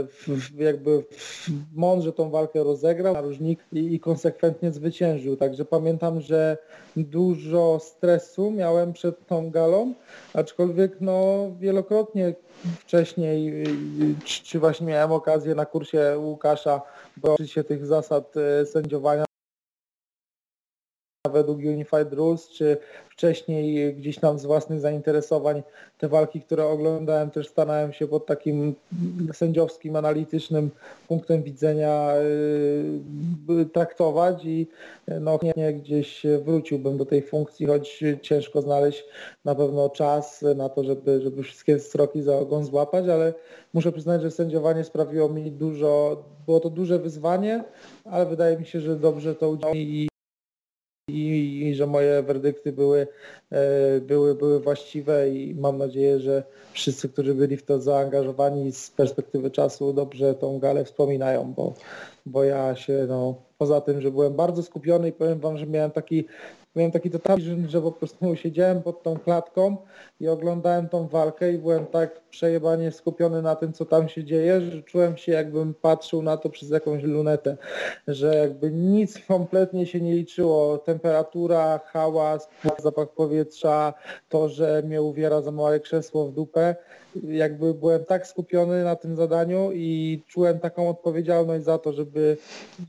[0.10, 5.38] w, jakby w mądrze tą walkę rozegrał, naróżnik i, i konsekwentnie zwyciężył.
[5.38, 6.58] Także pamiętam, że
[6.98, 9.94] dużo stresu miałem przed tą galą,
[10.34, 12.34] aczkolwiek no wielokrotnie
[12.80, 13.64] wcześniej,
[14.24, 16.82] czy, właśnie miałem okazję na kursie Łukasza
[17.24, 19.26] uczyć się tych zasad e, sędziowania
[21.34, 22.78] według Unified Rules, czy
[23.10, 25.64] wcześniej gdzieś tam z własnych zainteresowań
[25.98, 28.76] te walki, które oglądałem, też starałem się pod takim
[29.34, 30.70] sędziowskim, analitycznym
[31.08, 32.14] punktem widzenia
[33.50, 34.68] yy, traktować i
[35.22, 39.06] no nie gdzieś wróciłbym do tej funkcji, choć ciężko znaleźć
[39.46, 43.34] na pewno czas na to, żeby, żeby wszystkie stroki za ogon złapać, ale
[43.74, 47.64] muszę przyznać, że sędziowanie sprawiło mi dużo, było to duże wyzwanie,
[48.06, 50.13] ale wydaje mi się, że dobrze to udziało i
[51.84, 53.08] że moje werdykty były,
[53.52, 56.44] e, były, były właściwe i mam nadzieję, że
[56.74, 61.74] wszyscy, którzy byli w to zaangażowani z perspektywy czasu dobrze tą galę wspominają, bo,
[62.26, 65.92] bo ja się no, poza tym, że byłem bardzo skupiony i powiem Wam, że miałem
[65.92, 66.26] taki
[66.76, 69.78] miałem taki totalny, że po prostu siedziałem pod tą klatką
[70.20, 74.62] i oglądałem tą walkę i byłem tak przejebanie skupiony na tym, co tam się dzieje,
[74.62, 77.58] że czułem się jakbym patrzył na to przez jakąś lunetę,
[78.08, 80.78] że jakby nic kompletnie się nie liczyło.
[80.78, 82.50] Temperatura, hałas,
[82.80, 83.94] zapach powietrza,
[84.30, 86.76] to, że mnie uwiera za małe krzesło w dupę.
[87.24, 92.38] Jakby byłem tak skupiony na tym zadaniu i czułem taką odpowiedzialność za to, żeby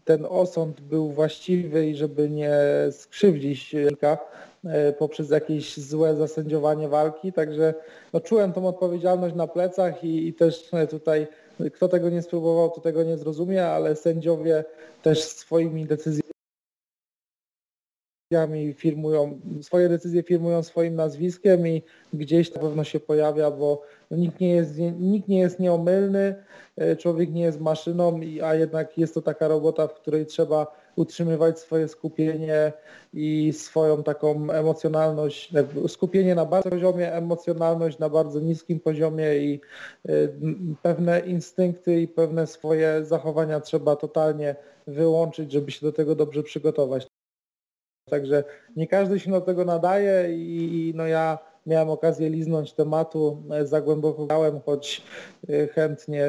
[0.05, 2.55] ten osąd był właściwy i żeby nie
[2.91, 4.54] skrzywdzić E,
[4.99, 7.75] poprzez jakieś złe zasędziowanie walki, także
[8.13, 11.27] no, czułem tą odpowiedzialność na plecach i, i też tutaj
[11.75, 14.65] kto tego nie spróbował, to tego nie zrozumie, ale sędziowie
[15.03, 16.25] też swoimi decyzjami
[18.77, 21.83] firmują, swoje decyzje firmują swoim nazwiskiem i
[22.13, 26.45] gdzieś na pewno się pojawia, bo nikt nie jest, nikt nie jest nieomylny,
[26.77, 31.59] e, człowiek nie jest maszyną, a jednak jest to taka robota, w której trzeba utrzymywać
[31.59, 32.73] swoje skupienie
[33.13, 35.53] i swoją taką emocjonalność,
[35.89, 39.61] skupienie na bardzo poziomie, emocjonalność na bardzo niskim poziomie i
[40.09, 40.33] y,
[40.83, 44.57] pewne instynkty i pewne swoje zachowania trzeba totalnie
[44.87, 47.07] wyłączyć, żeby się do tego dobrze przygotować.
[48.11, 48.45] Także
[48.77, 53.81] nie każdy się do tego nadaje i no ja miałem okazję liznąć tematu, e, za
[53.81, 55.03] głęboko grałem, choć
[55.49, 56.27] e, chętnie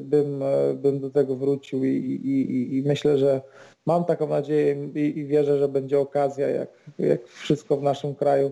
[0.00, 3.40] bym, e, bym do tego wrócił i, i, i myślę, że
[3.86, 8.50] mam taką nadzieję i, i wierzę, że będzie okazja, jak, jak wszystko w naszym kraju,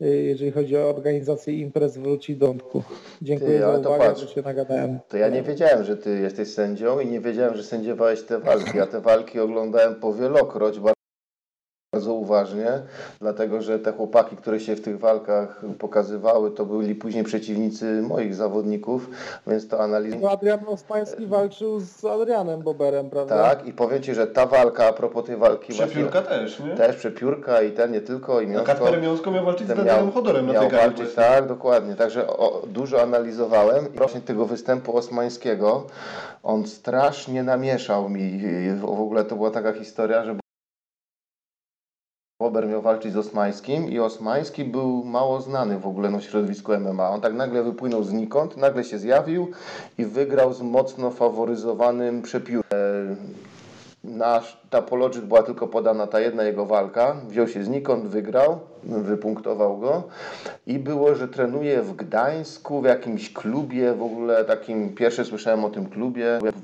[0.00, 2.82] jeżeli chodzi o organizację imprez, wróci do wątku.
[3.22, 4.98] Dziękuję ty, za uwagę, patrz, że się nagadałem.
[5.08, 8.78] To ja nie wiedziałem, że ty jesteś sędzią i nie wiedziałem, że sędziowałeś te walki.
[8.78, 10.80] Ja te walki oglądałem powielokroć,
[11.96, 12.66] bardzo uważnie,
[13.20, 18.34] dlatego że te chłopaki, które się w tych walkach pokazywały, to byli później przeciwnicy moich
[18.34, 19.10] zawodników,
[19.46, 20.16] więc to analiza...
[20.20, 23.36] No Adrian Ospański walczył z Adrianem Boberem, prawda?
[23.36, 25.72] Tak i powiem Ci, że ta walka, a propos tej walki...
[25.72, 26.70] Przepiórka właśnie, też, nie?
[26.70, 28.72] Też Przepiórka i ten nie tylko, i Miąsko...
[28.72, 32.62] A Kacper Miąsko miał walczyć z Adrianem Chodorem na tej walczyć, Tak, dokładnie, także o,
[32.66, 35.86] dużo analizowałem i właśnie tego występu osmańskiego
[36.42, 38.40] on strasznie namieszał mi,
[38.74, 40.36] w ogóle to była taka historia, że
[42.38, 47.10] Bober miał walczyć z Osmańskim i Osmański był mało znany w ogóle na środowisku MMA.
[47.10, 49.50] On tak nagle wypłynął znikąd, nagle się zjawił
[49.98, 53.16] i wygrał z mocno faworyzowanym przepiórem.
[54.04, 57.16] Nasz, ta Pologit była tylko podana ta jedna jego walka.
[57.28, 60.02] Wziął się znikąd, wygrał, wypunktował go
[60.66, 65.70] i było, że trenuje w Gdańsku w jakimś klubie, w ogóle takim, pierwsze słyszałem o
[65.70, 66.54] tym klubie, jak,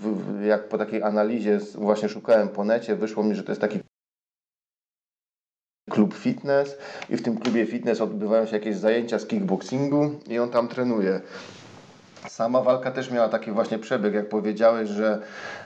[0.47, 3.79] jak po takiej analizie właśnie szukałem po necie, wyszło mi, że to jest taki
[5.91, 6.79] klub fitness
[7.11, 11.21] i w tym klubie fitness odbywają się jakieś zajęcia z kickboxingu i on tam trenuje.
[12.29, 15.23] Sama walka też miała taki właśnie przebieg, jak powiedziałeś, że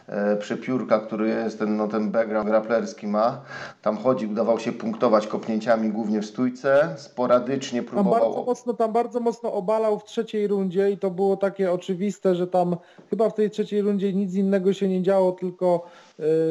[0.09, 3.43] e, przepiórka, który jest ten, no, ten background grapplerski ma,
[3.83, 8.21] tam chodził, dawał się punktować kopnięciami głównie w stójce, sporadycznie próbował...
[8.21, 12.35] Tam bardzo, mocno, tam bardzo mocno obalał w trzeciej rundzie i to było takie oczywiste,
[12.35, 12.77] że tam
[13.11, 15.87] chyba w tej trzeciej rundzie nic innego się nie działo, tylko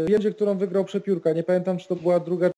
[0.07, 1.33] yy, którą wygrał przepiórka.
[1.33, 2.49] Nie pamiętam, czy to była druga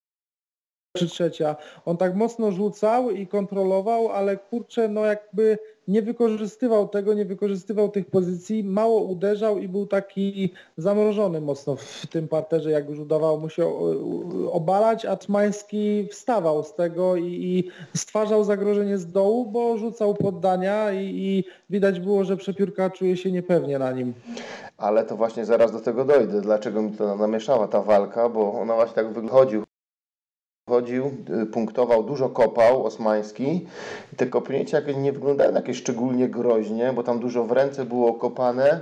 [0.98, 1.56] czy trzecia.
[1.84, 5.58] On tak mocno rzucał i kontrolował, ale kurczę, no jakby
[5.88, 12.06] nie wykorzystywał tego, nie wykorzystywał tych pozycji, mało uderzał i był taki zamrożony mocno w
[12.06, 13.72] tym parterze, jak już udawało mu się
[14.52, 20.92] obalać, a Trmański wstawał z tego i, i stwarzał zagrożenie z dołu, bo rzucał poddania
[20.92, 24.14] i, i widać było, że przepiórka czuje się niepewnie na nim.
[24.78, 26.40] Ale to właśnie zaraz do tego dojdę.
[26.40, 29.64] Dlaczego mi to namieszała ta walka, bo ona właśnie tak wychodził
[30.68, 31.10] chodził,
[31.42, 33.66] y, punktował, dużo kopał osmański.
[34.12, 38.80] I te kopnięcia nie wyglądają jakieś szczególnie groźnie, bo tam dużo w ręce było kopane.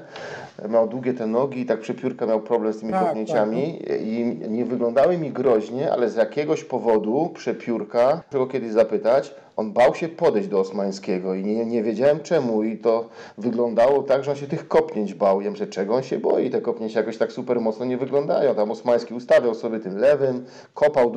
[0.68, 4.64] Miał długie te nogi i tak przepiórka miał problem z tymi Tak, kopnięciami i nie
[4.64, 10.48] wyglądały mi groźnie, ale z jakiegoś powodu przepiórka, czego kiedyś zapytać, on bał się podejść
[10.48, 13.08] do Osmańskiego i nie, nie wiedziałem czemu i to
[13.38, 15.40] wyglądało tak, że on się tych kopnięć bał.
[15.40, 16.50] Ja myślę, czego on się boi?
[16.50, 18.54] Te kopnięcia jakoś tak super mocno nie wyglądają.
[18.54, 20.44] Tam Osmański ustawiał sobie tym lewym,
[20.74, 21.14] kopał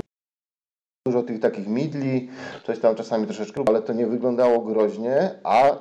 [1.20, 2.30] dużo tych takich midli,
[2.66, 5.72] coś tam czasami troszeczkę, ale to nie wyglądało groźnie, a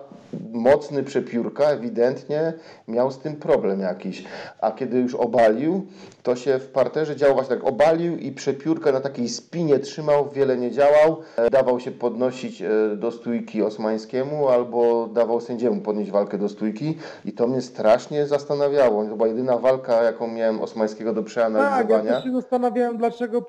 [0.53, 2.53] mocny przepiórka ewidentnie
[2.89, 4.25] miał z tym problem jakiś.
[4.61, 5.87] A kiedy już obalił,
[6.23, 10.57] to się w parterze działo właśnie tak, obalił i przepiórkę na takiej spinie trzymał, wiele
[10.57, 16.39] nie działał, e, dawał się podnosić e, do stójki osmańskiemu albo dawał sędziemu podnieść walkę
[16.39, 19.05] do stójki i to mnie strasznie zastanawiało.
[19.05, 22.23] To była jedyna walka, jaką miałem osmańskiego do Tak, ja przeanalizowania.
[22.23, 23.43] się zastanawiałem, dlaczego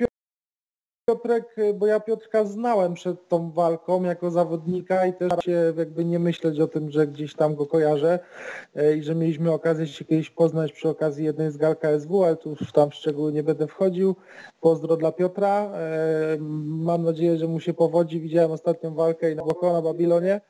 [1.10, 6.20] Piotrek, bo ja Piotrka znałem przed tą walką jako zawodnika i też się jakby nie
[6.20, 8.20] myśleć o tym, że gdzieś tam go kojarzę
[8.76, 12.36] e, i że mieliśmy okazję się kiedyś poznać przy okazji jednej z gal KSW, ale
[12.36, 14.16] tu już tam w szczegóły nie będę wchodził.
[14.62, 15.72] Pozdro dla Piotra.
[15.74, 18.20] E, Mam nadzieję, że mu się powodzi.
[18.20, 20.42] Widziałem ostatnią walkę i na Boko na Babilonie.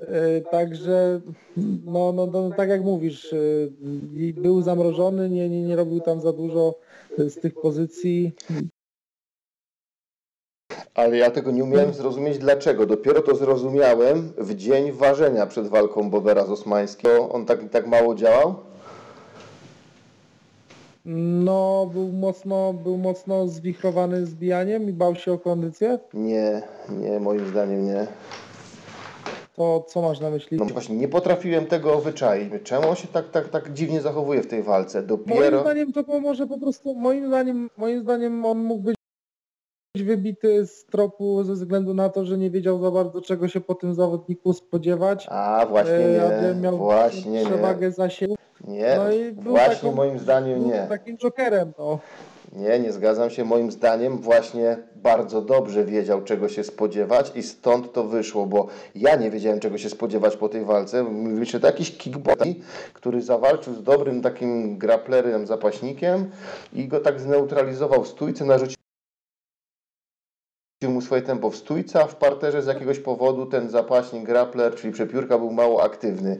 [0.00, 1.20] E, Także,
[1.84, 3.34] no, no, no tak jak mówisz,
[4.34, 6.74] był zamrożony, nie, nie, nie robił tam za dużo
[7.18, 8.32] z tych pozycji.
[10.96, 12.86] Ale ja tego nie umiałem zrozumieć dlaczego.
[12.86, 17.10] Dopiero to zrozumiałem w dzień ważenia przed walką Bobera z Osmańskim.
[17.32, 18.54] On tak, tak mało działał?
[21.44, 25.98] No, był mocno, był mocno zwichrowany zbijaniem i bał się o kondycję.
[26.14, 28.06] Nie, nie, moim zdaniem nie.
[29.56, 30.58] To co masz na myśli?
[30.58, 32.52] No właśnie, nie potrafiłem tego wyczaić.
[32.64, 34.98] Czemu on się tak, tak, tak dziwnie zachowuje w tej walce?
[34.98, 35.60] Moim Dopiero...
[35.60, 38.95] zdaniem to pomoże po prostu, moim zdaniem, moim zdaniem on mógł być
[40.02, 43.74] wybity z tropu ze względu na to, że nie wiedział za bardzo czego się po
[43.74, 45.26] tym zawodniku spodziewać.
[45.30, 47.44] A, właśnie E, nie, miał właśnie nie.
[47.46, 48.36] przewagę zasięgu.
[48.68, 50.86] Nie, No i był właśnie taką- moim zdaniem Był nie.
[50.88, 51.98] takim jokerem, no.
[52.52, 53.44] Nie, nie zgadzam się.
[53.44, 59.16] Moim zdaniem właśnie bardzo dobrze wiedział, czego się spodziewać i stąd to wyszło, bo ja
[59.16, 61.04] nie wiedziałem, czego się spodziewać po tej walce.
[61.12, 62.48] Myślę, to jakiś kickboxer,
[62.92, 66.30] który zawalczył z dobrym takim graplerem, zapaśnikiem
[66.72, 68.76] i go tak zneutralizował w stójce, narzucił
[70.88, 71.56] mu swoje tempo w
[71.94, 76.38] a parterze z jakiegoś powodu ten zapaśnik grappler, czyli przepiórka był mało aktywny.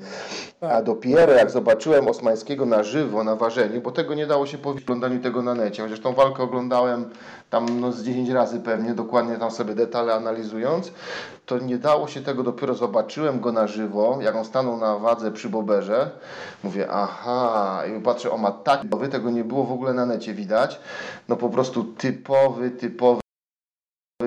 [0.61, 0.85] A Tak.
[0.85, 5.21] dopiero jak zobaczyłem Osmańskiego na żywo, na ważeniu, bo tego nie dało się w oglądaniu
[5.21, 7.11] tego na necie, chociaż tą walkę oglądałem
[7.51, 10.93] tam no, z 10 razy pewnie, dokładnie tam sobie detale analizując,
[11.47, 15.33] to nie dało się tego, dopiero zobaczyłem go na żywo, jak on stanął na wadze
[15.33, 16.11] przy Boberze,
[16.65, 20.81] mówię, aha, i patrzę, o ma tak, tego nie było w ogóle na necie widać,
[21.29, 23.26] no po prostu typowy, typowy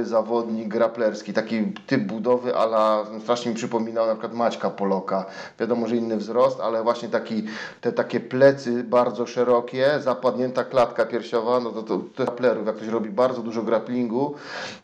[0.06, 5.26] zawodnik graplerski, taki typ budowy, ale strasznie mi przypominał na przykład Maćka Poloka.
[5.60, 7.44] Wiadomo, że inny wzrost, ale właśnie taki,
[7.82, 12.88] te takie plecy bardzo szerokie, zapadnięta klatka piersiowa, no to, to, to graplerów, jak ktoś
[12.88, 14.36] robi bardzo dużo grapplingu,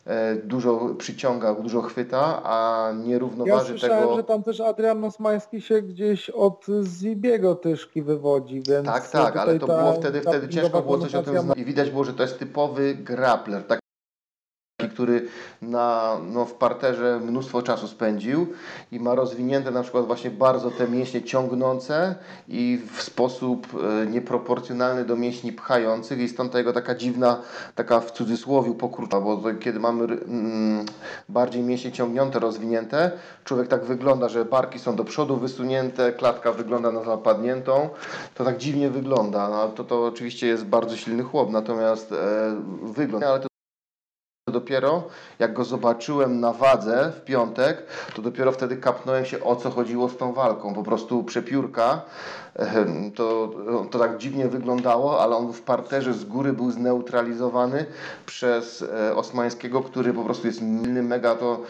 [0.06, 4.16] e, dużo przyciąga, dużo chwyta, a nie Ja równoważy słyszałem, tego...
[4.16, 9.58] że tam też Adrian Osmański się gdzieś od Zibiego tyszki wywodzi, więc Tak, tak, ale
[9.58, 11.58] to ta- było wtedy, wtedy ciężko było coś o tym znać.
[11.58, 13.62] I widać było, że to jest typowy grappler.
[14.86, 15.28] Taki, który
[15.62, 18.46] na, no, w parterze mnóstwo czasu spędził
[18.92, 22.14] i ma rozwinięte na przykład właśnie bardzo te mięśnie ciągnące
[22.48, 23.66] i w sposób
[24.02, 27.40] e, nieproporcjonalny do mięśni pchających i stąd jego taka dziwna,
[27.74, 30.86] taka w cudzysłowie pokurcza, bo kiedy mamy mm,
[31.28, 33.10] bardziej mięśnie ciągnięte, rozwinięte,
[33.44, 37.88] człowiek tak wygląda, że barki są do przodu wysunięte, klatka wygląda na zapadniętą,
[38.34, 39.48] to tak dziwnie wygląda.
[39.48, 42.16] No, to, to oczywiście jest bardzo silny chłop, natomiast e,
[42.82, 43.55] wygląd, ale to
[44.60, 45.02] dopiero
[45.38, 47.82] jak go zobaczyłem na wadze w piątek,
[48.14, 50.74] to dopiero wtedy kapnąłem się o co chodziło z tą walką.
[50.74, 52.02] Po prostu przepiórka,
[53.14, 53.50] to,
[53.90, 57.86] to tak dziwnie wyglądało, ale on w parterze z góry był zneutralizowany
[58.26, 61.60] przez e, Osmańskiego, który po prostu jest milny, mega to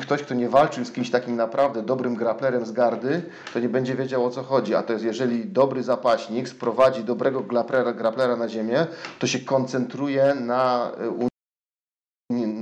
[0.00, 3.22] ktoś, kto nie walczył z kimś takim naprawdę dobrym graplerem z gardy,
[3.54, 4.74] to nie będzie wiedział o co chodzi.
[4.74, 8.86] A to jest, jeżeli dobry zapaśnik sprowadzi dobrego graplera, graplera na ziemię,
[9.18, 11.31] to się koncentruje na e,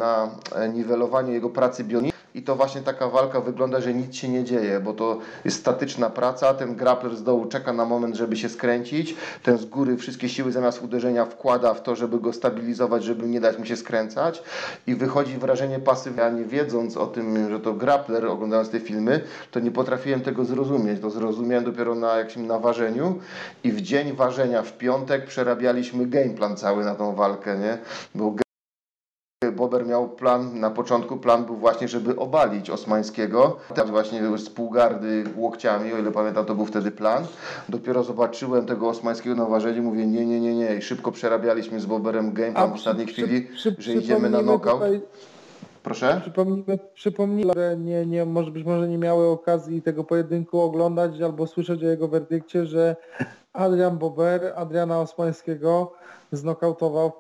[0.00, 0.30] na
[0.72, 4.80] niwelowaniu jego pracy bionicznej i to właśnie taka walka wygląda, że nic się nie dzieje,
[4.80, 9.14] bo to jest statyczna praca, ten grappler z dołu czeka na moment, żeby się skręcić,
[9.42, 13.40] ten z góry wszystkie siły zamiast uderzenia wkłada w to, żeby go stabilizować, żeby nie
[13.40, 14.42] dać mu się skręcać.
[14.86, 19.20] I wychodzi wrażenie pasywne, a nie wiedząc o tym, że to grappler, oglądając te filmy,
[19.50, 23.18] to nie potrafiłem tego zrozumieć, to zrozumiałem dopiero na jakimś naważeniu
[23.64, 27.78] i w dzień ważenia w piątek przerabialiśmy gameplan cały na tą walkę, nie,
[29.56, 35.24] Bober miał plan, na początku plan był właśnie, żeby obalić Osmańskiego, tak właśnie z półgardy
[35.36, 37.24] łokciami, o ile pamiętam to był wtedy plan.
[37.68, 41.86] Dopiero zobaczyłem tego Osmańskiego na ważeniu, mówię nie, nie, nie, nie i szybko przerabialiśmy z
[41.86, 44.74] Boberem game plan w ostatniej chwili, że idziemy na knockout.
[44.80, 45.00] tutaj-
[45.82, 46.18] Proszę?
[46.22, 51.46] Przypomnijmy, przypomnijmy, że nie, nie, może być może nie miały okazji tego pojedynku oglądać albo
[51.46, 52.96] słyszeć o jego werdykcie, że
[53.52, 55.92] Adrian Bober, Adriana Osmańskiego
[56.32, 57.18] znokautował w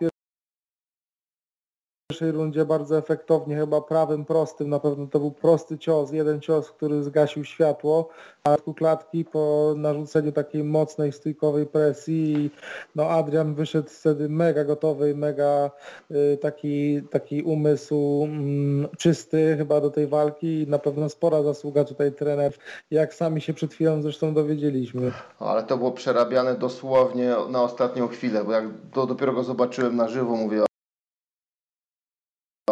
[2.20, 6.70] pierwszej rundzie bardzo efektownie, chyba prawym prostym, na pewno to był prosty cios, jeden cios,
[6.70, 8.08] który zgasił światło,
[8.44, 12.50] a w klatki po narzuceniu takiej mocnej, stójkowej presji
[12.94, 15.70] no Adrian wyszedł wtedy mega gotowy, mega
[16.10, 21.84] y, taki, taki umysł mm, czysty chyba do tej walki i na pewno spora zasługa
[21.84, 22.58] tutaj trenerów,
[22.90, 25.12] jak sami się przed chwilą zresztą dowiedzieliśmy.
[25.40, 29.96] No, Ale to było przerabiane dosłownie na ostatnią chwilę, bo jak to dopiero go zobaczyłem
[29.96, 30.69] na żywo, mówię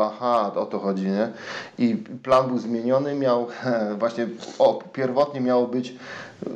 [0.05, 1.33] aha, o to chodzi, nie?
[1.79, 3.47] I plan był zmieniony, miał
[4.01, 4.27] właśnie,
[4.59, 5.95] o, pierwotnie miało być,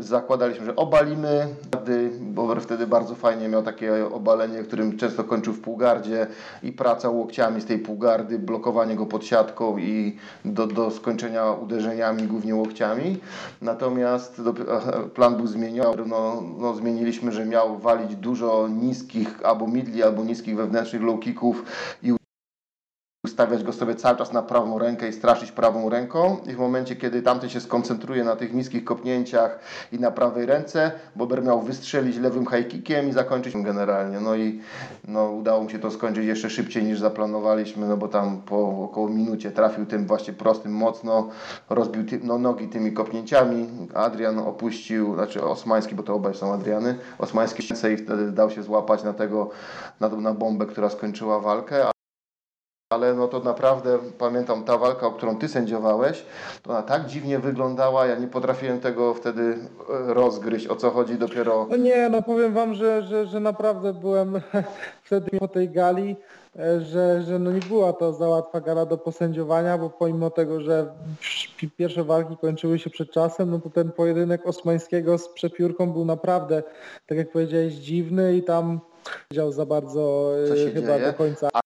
[0.01, 1.49] zakładaliśmy, że obalimy,
[2.21, 6.27] Bober wtedy bardzo fajnie miał takie obalenie, którym często kończył w półgardzie
[6.63, 12.23] i praca łokciami z tej półgardy, blokowanie go pod siatką i do, do skończenia uderzeniami,
[12.23, 13.19] głównie łokciami.
[13.63, 14.55] Natomiast do,
[15.15, 20.57] plan był zmieniony, no, no, zmieniliśmy, że miał walić dużo niskich albo midli, albo niskich
[20.57, 21.65] wewnętrznych low kicków
[22.03, 22.22] i
[23.33, 26.97] ustawiać go sobie cały czas na prawą rękę i straszyć prawą ręką i w momencie,
[26.97, 29.59] kiedy tamten się skoncentruje na tych niskich kopnięciach
[29.93, 34.21] i na prawej ręce, Bober miał wystrzelić lewym high kickiem i zakończyć generalnie.
[34.21, 34.61] No i
[35.09, 39.09] no, udało mu się to skończyć jeszcze szybciej niż zaplanowaliśmy, no bo tam po około
[39.09, 41.29] minucie trafił tym właśnie prostym mocno,
[41.71, 43.69] rozbił ty, no, nogi tymi kopnięciami.
[43.95, 47.63] Adrian opuścił, znaczy Osmański, bo to obaj są Adriany, Osmański
[47.93, 49.51] i wtedy dał się złapać na tego,
[50.01, 51.92] na, na bombę, która skończyła walkę,
[52.93, 56.25] ale no to naprawdę pamiętam ta walka, o którą ty sędziowałeś,
[56.63, 61.19] to ona tak dziwnie wyglądała, ja nie potrafiłem tego wtedy e, rozgryźć, o co chodzi
[61.19, 61.67] dopiero.
[61.71, 64.41] No nie, no powiem wam, że, że, że naprawdę byłem
[65.05, 66.17] wtedy po tej gali,
[66.59, 70.61] e, że, że no nie była to za łatwa gala do posędziowania, bo pomimo tego,
[70.61, 70.87] że
[71.77, 76.63] pierwsze walki kończyły się przed czasem, no to ten pojedynek Osmańskiego z przepiórką był naprawdę,
[77.07, 78.81] tak jak powiedziałeś, dziwny i tam
[79.31, 81.07] wiedział za bardzo się chyba dzieje?
[81.07, 81.62] do końca.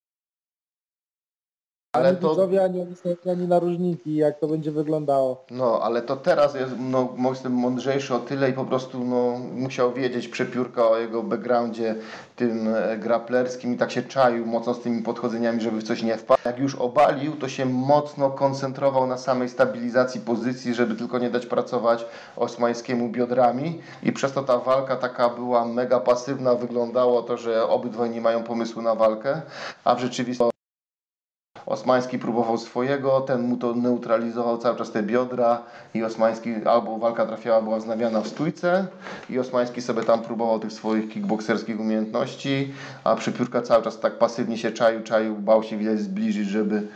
[1.96, 2.86] Ale ani to- widzowie, ani
[3.30, 5.44] ani narożniki, jak to będzie wyglądało.
[5.50, 9.92] No, ale to teraz jest, no, jestem mądrzejszy o tyle i po prostu no, musiał
[9.92, 11.94] wiedzieć przepiórka o jego backgroundzie
[12.36, 16.16] tym e, graplerskim i tak się czaił mocno z tymi podchodzeniami, żeby w coś nie
[16.16, 16.40] wpadł.
[16.44, 21.46] Jak już obalił, to się mocno koncentrował na samej stabilizacji pozycji, żeby tylko nie dać
[21.46, 27.68] pracować Osmańskiemu biodrami i przez to ta walka taka była mega pasywna, wyglądało to, że
[27.68, 29.42] obydwaj nie mają pomysłu na walkę,
[29.84, 30.55] a w rzeczywistości
[31.66, 35.62] Osmański próbował swojego, ten mu to neutralizował cały czas te biodra
[35.94, 38.86] i Osmański albo walka trafiała, była wznawiana w stójce
[39.30, 42.72] i Osmański sobie tam próbował tych swoich kickbokserskich umiejętności,
[43.04, 46.86] a Przypiórka cały czas tak pasywnie się czaił, czaił, bał się widać zbliżyć, żeby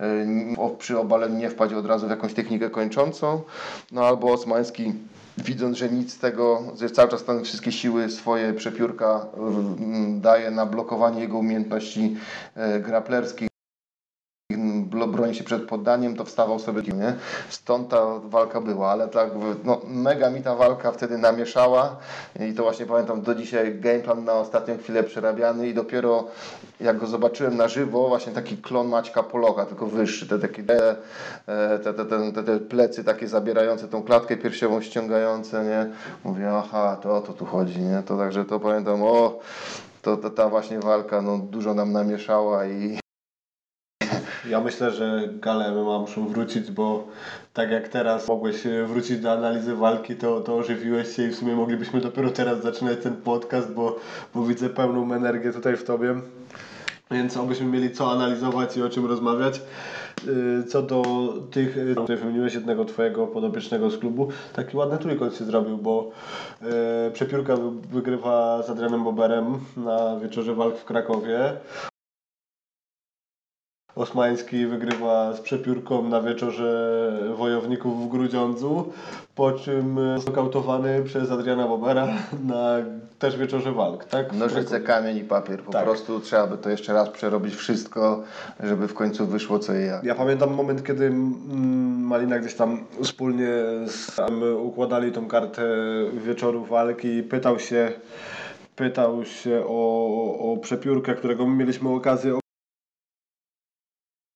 [0.00, 3.40] e, przy obaleniu nie wpaść od razu w jakąś technikę kończącą,
[3.92, 4.92] no albo Osmański
[5.38, 9.26] widząc, że nic z tego, że cały czas ten wszystkie siły swoje Przepiórka
[10.10, 12.16] daje na blokowanie jego umiejętności
[12.54, 13.49] e, graplerskich,
[15.30, 17.14] blo- broni się przed poddaniem, to wstawał sobie, nie?
[17.48, 19.30] Stąd ta walka była, ale tak,
[19.64, 21.96] no, mega mi ta walka wtedy namieszała
[22.40, 26.24] i to właśnie pamiętam do dzisiaj gameplan na ostatnią chwilę przerabiany i dopiero
[26.80, 30.96] jak go zobaczyłem na żywo, właśnie taki klon Maćka Polocha, tylko wyższy, te takie te,
[31.84, 31.92] te,
[32.32, 35.90] te, te plecy takie zabierające tą klatkę piersiową, ściągające, nie?
[36.24, 38.02] Mówię, aha, to o to tu chodzi, nie?
[38.06, 39.38] To także to pamiętam, o,
[40.02, 43.00] to, to ta właśnie walka, no dużo nam namieszała i
[44.48, 47.06] Ja myślę, że gale MMA muszą wrócić, bo
[47.54, 51.36] tak jak teraz mogłeś e, wrócić do analizy walki, to, to ożywiłeś się i w
[51.36, 53.96] sumie moglibyśmy dopiero teraz zaczynać ten podcast, bo,
[54.34, 56.14] bo widzę pełną energię tutaj w Tobie.
[57.10, 59.60] Więc obyśmy mieli co analizować i o czym rozmawiać.
[60.26, 61.02] Yy, Co do
[61.50, 66.10] tych, yy, tutaj wymieniłeś jednego Twojego podopiecznego z klubu, taki ładny trójkąt się zrobił, bo
[67.12, 71.52] Przepiórka wy- wygrywa z Adrianem Boberem na wieczorze walk w Krakowie.
[73.96, 78.92] Osmański wygrywa z przepiórką na wieczorze wojowników w Grudziądzu,
[79.34, 82.08] po czym znokautowany przez Adriana Bobera
[82.46, 82.76] na
[83.18, 84.32] też wieczorze walk, tak?
[84.32, 85.62] Nożyce, kamień i papier.
[85.62, 85.84] Po Tak.
[85.84, 88.22] prostu trzeba by to jeszcze raz przerobić wszystko,
[88.60, 90.04] żeby w końcu wyszło co i jak.
[90.04, 91.10] Ja pamiętam moment, kiedy
[91.98, 93.48] Malina gdzieś tam wspólnie
[93.86, 95.62] z tam układali tą kartę
[96.12, 97.92] wieczoru walki i pytał się,
[98.76, 100.06] pytał się o,
[100.40, 102.38] o, o przepiórkę, którego my mieliśmy okazję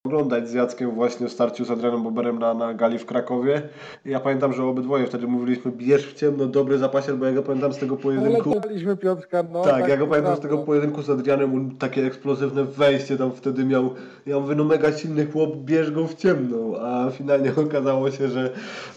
[0.05, 3.61] oglądać z Jackiem właśnie w starciu z Adrianem Boberem na, na gali w Krakowie.
[4.05, 7.43] I ja pamiętam, że obydwoje wtedy mówiliśmy bierz w ciemno, dobry zapasier, bo ja go
[7.43, 8.53] pamiętam z tego Ale pojedynku.
[8.53, 9.63] pytaliśmy Piotrka, no.
[9.63, 13.65] tak, ja go pamiętam z tego pojedynku z Adrianem, on takie eksplozywne wejście tam wtedy
[13.65, 13.89] miał.
[14.25, 16.57] Ja mówię, no mega silny chłop, bierz go w ciemno.
[16.81, 18.49] A finalnie okazało się, że,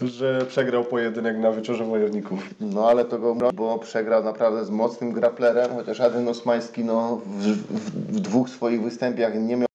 [0.02, 2.40] że przegrał pojedynek na wieczorze wojowników.
[2.60, 7.44] No ale to go, bo przegrał naprawdę z mocnym graplerem, chociaż Adrian Osmański no, w,
[7.46, 9.67] w, w dwóch swoich występach nie miał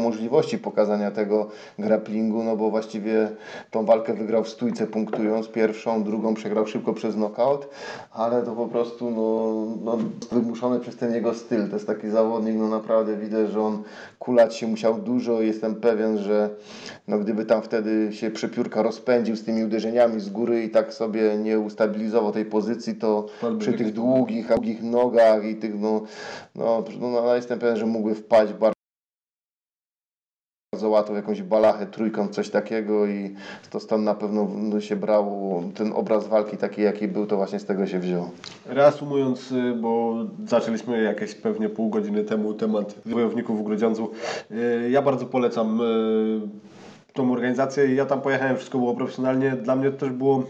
[0.00, 1.48] możliwości pokazania tego
[1.78, 3.28] grapplingu, no bo właściwie
[3.70, 7.68] tą walkę wygrał w stójce punktując pierwszą, drugą przegrał szybko przez knockout,
[8.12, 9.52] ale to po prostu no,
[9.84, 9.98] no,
[10.30, 11.68] wymuszone przez ten jego styl.
[11.68, 13.82] To jest taki zawodnik, no naprawdę widać, że on
[14.18, 16.50] kulać się musiał dużo i jestem pewien, że
[17.08, 21.38] no, gdyby tam wtedy się przepiórka rozpędził z tymi uderzeniami z góry i tak sobie
[21.38, 23.26] nie ustabilizował tej pozycji, to
[23.58, 26.02] przy tych długich, długich nogach i tych, no,
[26.54, 28.81] no, no, no jestem pewien, że mógłby wpaść bardzo
[31.12, 33.34] w jakąś balachę, trójkąt, coś takiego i
[33.70, 37.58] to stąd na pewno no, się brało, ten obraz walki taki jaki był, to właśnie
[37.58, 38.30] z tego się wziął.
[38.66, 40.14] Reasumując, y, bo
[40.46, 44.10] zaczęliśmy jakieś pewnie pół godziny temu temat wojowników w Grudziądzu.
[44.50, 46.40] Y, Ja bardzo polecam y,
[47.12, 47.94] tą organizację.
[47.94, 49.50] Ja tam pojechałem, wszystko było profesjonalnie.
[49.50, 50.44] Dla mnie też było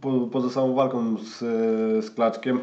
[0.00, 1.38] po, poza samą walką z,
[2.04, 2.60] z Klaczkiem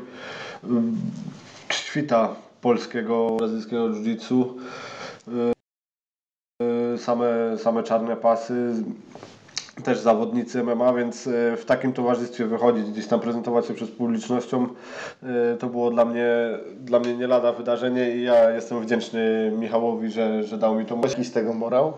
[1.70, 4.46] świta polskiego, brazylijskiego jiu-jitsu.
[7.02, 8.74] Same, same czarne pasy
[9.84, 14.68] też zawodnicy MMA, więc e, w takim towarzystwie wychodzić, gdzieś tam prezentować się przed publicznością,
[15.24, 16.28] e, to było dla mnie,
[16.76, 21.02] dla mnie nie lada wydarzenie i ja jestem wdzięczny Michałowi, że, że dał mi tą
[21.02, 21.94] Jaki z tego morał?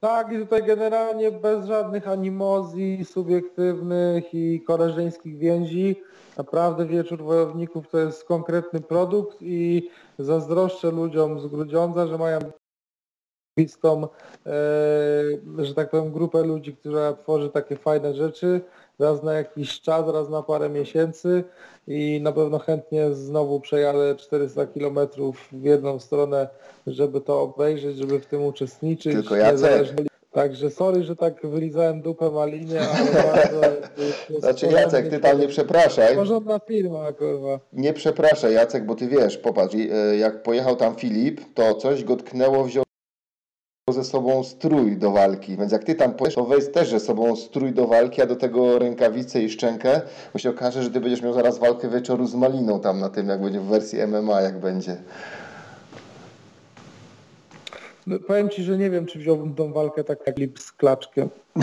[0.00, 6.02] Tak, i tutaj generalnie bez żadnych animozji subiektywnych i koleżeńskich więzi.
[6.36, 12.38] Naprawdę wieczór wojowników to jest konkretny produkt i zazdroszczę ludziom z Grudziądza, że mają
[13.66, 14.02] bliską,
[14.46, 14.50] e,
[15.58, 18.60] że tak powiem, grupę ludzi, która tworzy takie fajne rzeczy
[18.98, 21.44] raz na jakiś czas, raz na parę miesięcy
[21.88, 24.98] i na pewno chętnie znowu przejadę 400 km
[25.52, 26.48] w jedną stronę,
[26.86, 29.12] żeby to obejrzeć, żeby w tym uczestniczyć.
[29.14, 33.60] Tylko niezależnie- Także sorry, że tak wylizałem dupę maliny, ale bardzo...
[34.40, 37.58] Znaczy Jacek, ty tam nie przepraszaj, Porządna firma, kurwa.
[37.72, 42.16] nie przepraszaj Jacek, bo ty wiesz, popatrz, e, jak pojechał tam Filip, to coś go
[42.16, 42.84] tknęło, wziął
[43.92, 47.36] ze sobą strój do walki, więc jak ty tam pojedziesz, to weź też ze sobą
[47.36, 50.00] strój do walki, a do tego rękawice i szczękę,
[50.32, 53.28] bo się okaże, że ty będziesz miał zaraz walkę wieczoru z Maliną tam na tym,
[53.28, 54.96] jak będzie w wersji MMA, jak będzie.
[58.06, 61.28] No, powiem ci, że nie wiem, czy wziąłbym tą walkę tak jak lip z klaczkiem.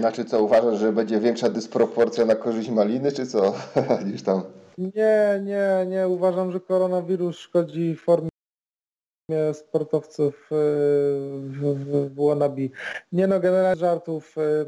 [0.00, 3.54] Znaczy co, uważasz, że będzie większa dysproporcja na korzyść Maliny, czy co?
[4.12, 4.42] niż tam.
[4.78, 6.08] Nie, nie, nie.
[6.08, 8.28] Uważam, że koronawirus szkodzi formie
[9.52, 10.54] sportowców e,
[11.40, 11.74] w,
[12.10, 12.62] w, wannabe.
[13.12, 14.38] Nie no, generalnie żartów.
[14.38, 14.64] e,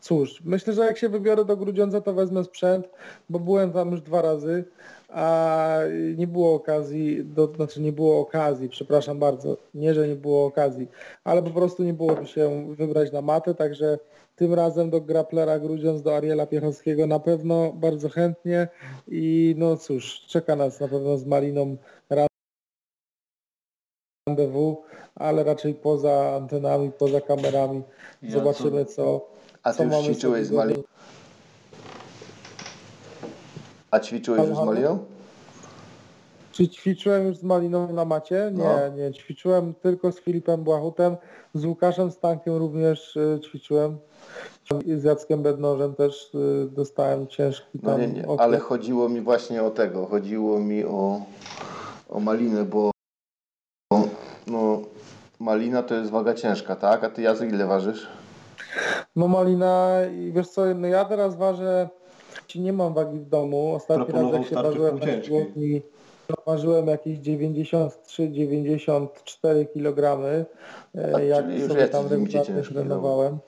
[0.00, 2.88] Cóż, myślę, że jak się wybiorę do Grudziądza, to wezmę sprzęt,
[3.30, 4.64] bo byłem tam już dwa razy,
[5.08, 5.78] a
[6.16, 10.88] nie było okazji, do, znaczy nie było okazji, przepraszam bardzo, nie, że nie było okazji,
[11.24, 13.98] ale po prostu nie było się wybrać na matę, także
[14.36, 18.68] tym razem do graplera Grudziądz, do Ariela Piechowskiego na pewno bardzo chętnie
[19.08, 21.76] i no cóż, czeka nas na pewno z Maliną
[24.40, 24.82] randewu,
[25.14, 27.82] ale raczej poza antenami, poza kamerami.
[28.22, 29.26] Ja Zobaczymy co,
[29.62, 30.82] A co ty już mamy ćwiczyłeś z Maliną?
[33.90, 34.98] A ćwiczyłeś już z Maliną?
[36.52, 38.50] Czy ćwiczyłem już z Maliną na macie?
[38.54, 38.88] Nie, No.
[38.96, 39.12] nie.
[39.12, 41.16] Ćwiczyłem tylko z Filipem Błachutem.
[41.54, 43.98] Z Łukaszem Stankiem również y, ćwiczyłem.
[44.86, 48.40] I z Jackiem Bednożem też y, dostałem ciężki No tam nie, nie, okres.
[48.40, 51.20] ale chodziło mi właśnie o tego, chodziło mi o,
[52.08, 52.90] o malinę, bo
[54.50, 54.82] no,
[55.40, 57.04] malina to jest waga ciężka, tak?
[57.04, 58.08] A ty Jacek ile ważysz?
[59.16, 61.88] No Malina i wiesz co, no ja teraz ważę,
[62.46, 63.74] ci nie mam wagi w domu.
[63.74, 65.82] Ostatni raz jak się ważyłem na siłowni,
[66.46, 70.20] ważyłem jakieś 93-94 kg,
[70.94, 72.62] e, jak sobie tam regularnie no.
[72.62, 73.38] trenowałem.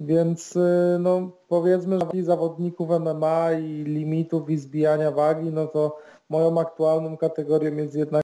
[0.00, 6.60] Więc y, no powiedzmy, że zawodników MMA i limitów i zbijania wagi, no to moją
[6.60, 8.23] aktualną kategorią jest jednak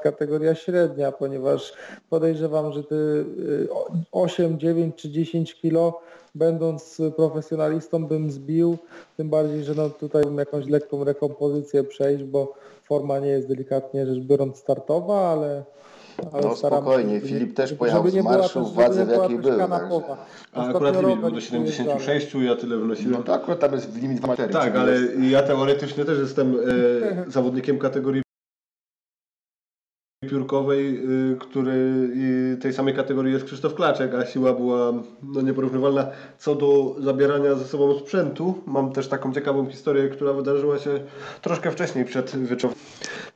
[0.00, 1.72] kategoria średnia, ponieważ
[2.10, 6.00] podejrzewam, że ty y, o- 8, 9 czy 10 kilo
[6.34, 8.76] będąc profesjonalistą bym zbił,
[9.16, 14.06] tym bardziej, że no tutaj bym jakąś lekką rekompozycję przejść, bo forma nie jest delikatnie
[14.06, 15.62] rzecz biorąc startowa, ale,
[16.32, 19.10] ale No staram się, spokojnie, żeby Filip nie- też pojechał z marszu w wadze, w
[19.10, 20.26] jakiej był, kanapowa.
[20.52, 23.12] A akurat limit był do jest 76, ja tyle wnosiłem.
[23.12, 24.92] No to akurat tam jest limit 2 Tak, ale
[25.30, 28.23] ja teoretycznie też jestem e, zawodnikiem kategorii
[30.24, 30.96] piórkowej,
[31.32, 36.06] y, który y, tej samej kategorii jest Krzysztof Klaczek, a siła była no, nieporównywalna.
[36.38, 40.90] Co do zabierania ze sobą sprzętu, mam też taką ciekawą historię, która wydarzyła się
[41.42, 42.76] troszkę wcześniej przed wieczorem.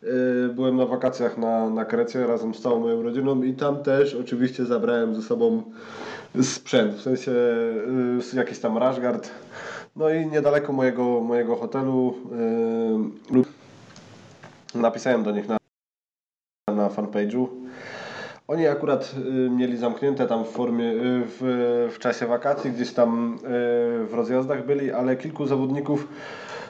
[0.03, 4.15] Y, Byłem na wakacjach na, na Krecie razem z całą moją rodziną i tam też
[4.15, 5.63] oczywiście zabrałem ze sobą
[6.43, 7.33] sprzęt, w sensie
[8.35, 9.31] jakiś tam rashguard.
[9.97, 12.15] No i niedaleko mojego, mojego hotelu
[13.31, 13.49] y, lub-
[14.75, 15.57] napisałem do nich na,
[16.89, 17.49] na fanpage'u.
[18.49, 19.15] Oni akurat
[19.47, 23.39] y, mieli zamknięte tam w formie, y, w, w czasie wakacji, gdzieś tam y,
[24.07, 26.09] w rozjazdach byli, ale kilku zawodników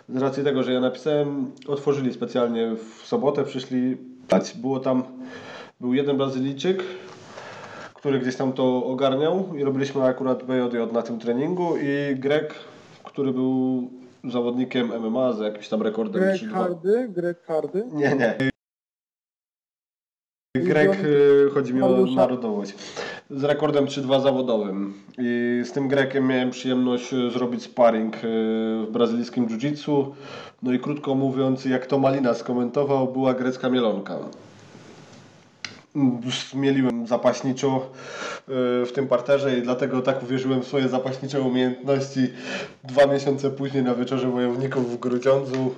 [0.09, 3.97] z racji tego, że ja napisałem, otworzyli specjalnie w sobotę, przyszli
[4.29, 4.55] dać.
[4.57, 5.03] Było tam,
[5.81, 6.83] był jeden Brazylijczyk,
[7.95, 12.55] który gdzieś tam to ogarniał i robiliśmy akurat BJJ na tym treningu i Grek,
[13.05, 13.91] który był
[14.25, 16.51] zawodnikiem MMA z jakimś tam rekordem Greg 3-2.
[16.51, 17.85] Hardy, Greg Hardy.
[17.93, 18.58] Nie, nie.
[20.55, 22.75] Grek, y, chodzi mi o narodowość.
[23.31, 24.95] Z rekordem 3-2 zawodowym.
[25.19, 28.19] I z tym Grekiem miałem przyjemność y, zrobić sparring y,
[28.87, 30.07] w brazylijskim jiu-jitsu.
[30.63, 34.19] No i krótko mówiąc, jak to Malina skomentował, była grecka mielonka.
[36.53, 42.21] Zmieliłem zapaśniczo y, w tym parterze i dlatego tak uwierzyłem w swoje zapaśnicze umiejętności
[42.85, 45.75] dwa miesiące później na wieczorze wojowników w Grudziądzu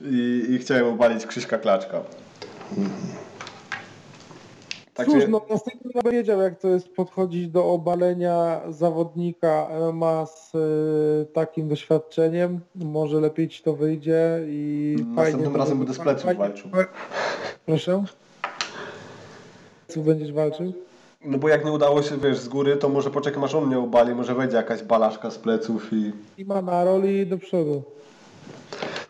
[0.00, 2.00] i, i chciałem obalić Krzyśka Klaczka.
[4.94, 11.26] Cóż, no następnie nie wiedział jak to jest podchodzić do obalenia zawodnika MMA z y,
[11.32, 12.60] takim doświadczeniem.
[12.74, 16.70] Może lepiej ci to wyjdzie i Następnym fajnie razem to- będę z pleców walczył.
[17.66, 18.04] Proszę?
[19.86, 20.72] Pleców będziesz walczył?
[21.24, 23.78] No bo jak nie udało się, wiesz, z góry, to może poczekam aż on mnie
[23.78, 26.12] obali, może wejdzie jakaś balaszka z pleców i...
[26.38, 27.82] I ma na roli do przodu.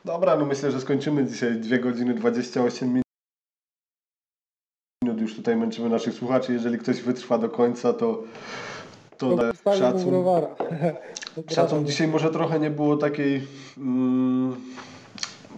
[0.05, 3.04] Dobra, no myślę, że skończymy dzisiaj 2 godziny 28 minut.
[5.25, 6.53] Już tutaj męczymy naszych słuchaczy.
[6.53, 8.23] Jeżeli ktoś wytrwa do końca, to,
[9.19, 10.45] to Postawił mu szacun.
[11.55, 11.87] Szacun.
[11.87, 13.43] Dzisiaj może trochę nie było takiej...
[13.79, 14.57] Mm,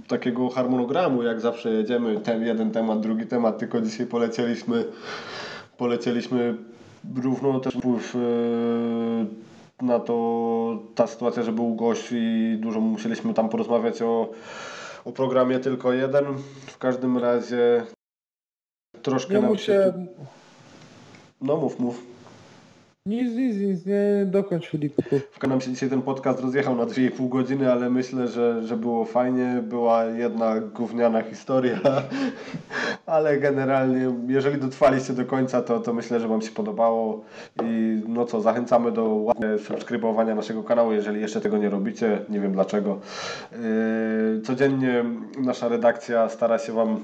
[0.08, 4.84] takiego harmonogramu, jak zawsze jedziemy, ten jeden temat, drugi temat, tylko dzisiaj polecieliśmy
[5.76, 6.56] polecieliśmy
[7.16, 13.48] równo też wpływ e, na to ta sytuacja, że był gość i dużo musieliśmy tam
[13.48, 14.30] porozmawiać o,
[15.04, 16.24] o programie tylko jeden.
[16.66, 17.82] W każdym razie
[19.06, 19.92] troszkę Nie nam się...
[21.40, 22.02] No mów, mów.
[23.06, 25.02] Nic, nic, nic, nie dokończ Filipku.
[25.32, 29.04] W nam się dzisiaj ten podcast rozjechał na 2,5 godziny, ale myślę, że, że było
[29.04, 29.62] fajnie.
[29.62, 31.80] Była jedna gówniana historia,
[33.06, 37.24] ale generalnie, jeżeli dotrwaliście do końca, to, to myślę, że Wam się podobało.
[37.62, 39.32] I no co, zachęcamy do
[39.66, 42.18] subskrybowania naszego kanału, jeżeli jeszcze tego nie robicie.
[42.28, 43.00] Nie wiem dlaczego.
[43.52, 45.04] Yy, Codziennie
[45.38, 47.00] nasza redakcja stara się Wam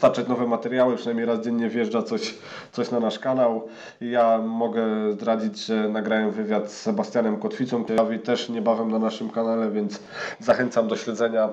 [0.00, 2.34] dostarczać nowe materiały, przynajmniej raz dziennie wjeżdża coś,
[2.72, 3.68] coś na nasz kanał.
[4.00, 9.30] Ja mogę zdradzić, że nagrałem wywiad z Sebastianem Kotwicą, który pojawi też niebawem na naszym
[9.30, 10.00] kanale, więc
[10.38, 11.48] zachęcam do śledzenia.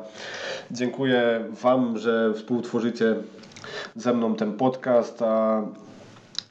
[0.71, 3.15] Dziękuję Wam, że współtworzycie
[3.95, 5.61] ze mną ten podcast, a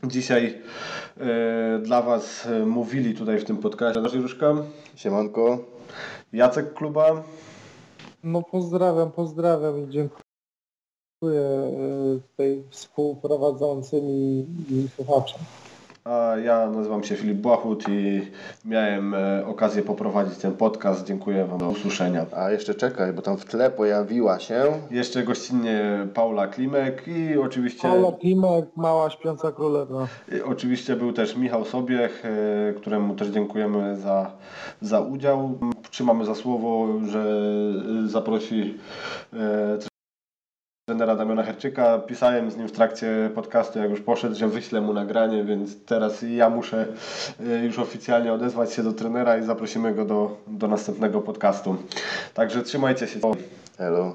[0.05, 0.63] dzisiaj
[1.21, 4.55] e, dla Was mówili tutaj w tym podcastie Adaś Różka,
[4.97, 5.59] Siemanko.
[6.33, 7.23] Jacek Kluba,
[8.25, 10.26] No pozdrawiam, pozdrawiam i dziękuję
[11.23, 14.89] e, tutaj współprowadzącym i, i
[16.45, 18.21] ja nazywam się Filip Błachut i
[18.65, 21.07] miałem e, okazję poprowadzić ten podcast.
[21.07, 22.27] Dziękuję Wam do usłyszenia.
[22.37, 27.89] A jeszcze czekaj, bo tam w tle pojawiła się Jeszcze gościnnie Paula Klimek i oczywiście,
[27.89, 30.07] Paula Klimek, mała śpiąca królewna.
[30.33, 34.31] i oczywiście był też Michał Sobiech, e, któremu też dziękujemy za,
[34.81, 35.59] za udział.
[35.91, 37.25] Trzymamy za słowo, że
[38.07, 38.79] zaprosi
[40.87, 41.99] trenera Damiana Herczyka.
[41.99, 46.23] Pisałem z nim w trakcie podcastu, jak już poszedł, że wyślę mu nagranie, więc teraz
[46.23, 46.87] ja muszę
[47.41, 51.77] e, już oficjalnie odezwać się do trenera i zaprosimy go do, do następnego podcastu.
[52.35, 53.21] Także trzymajcie się.
[53.79, 54.15] Hello.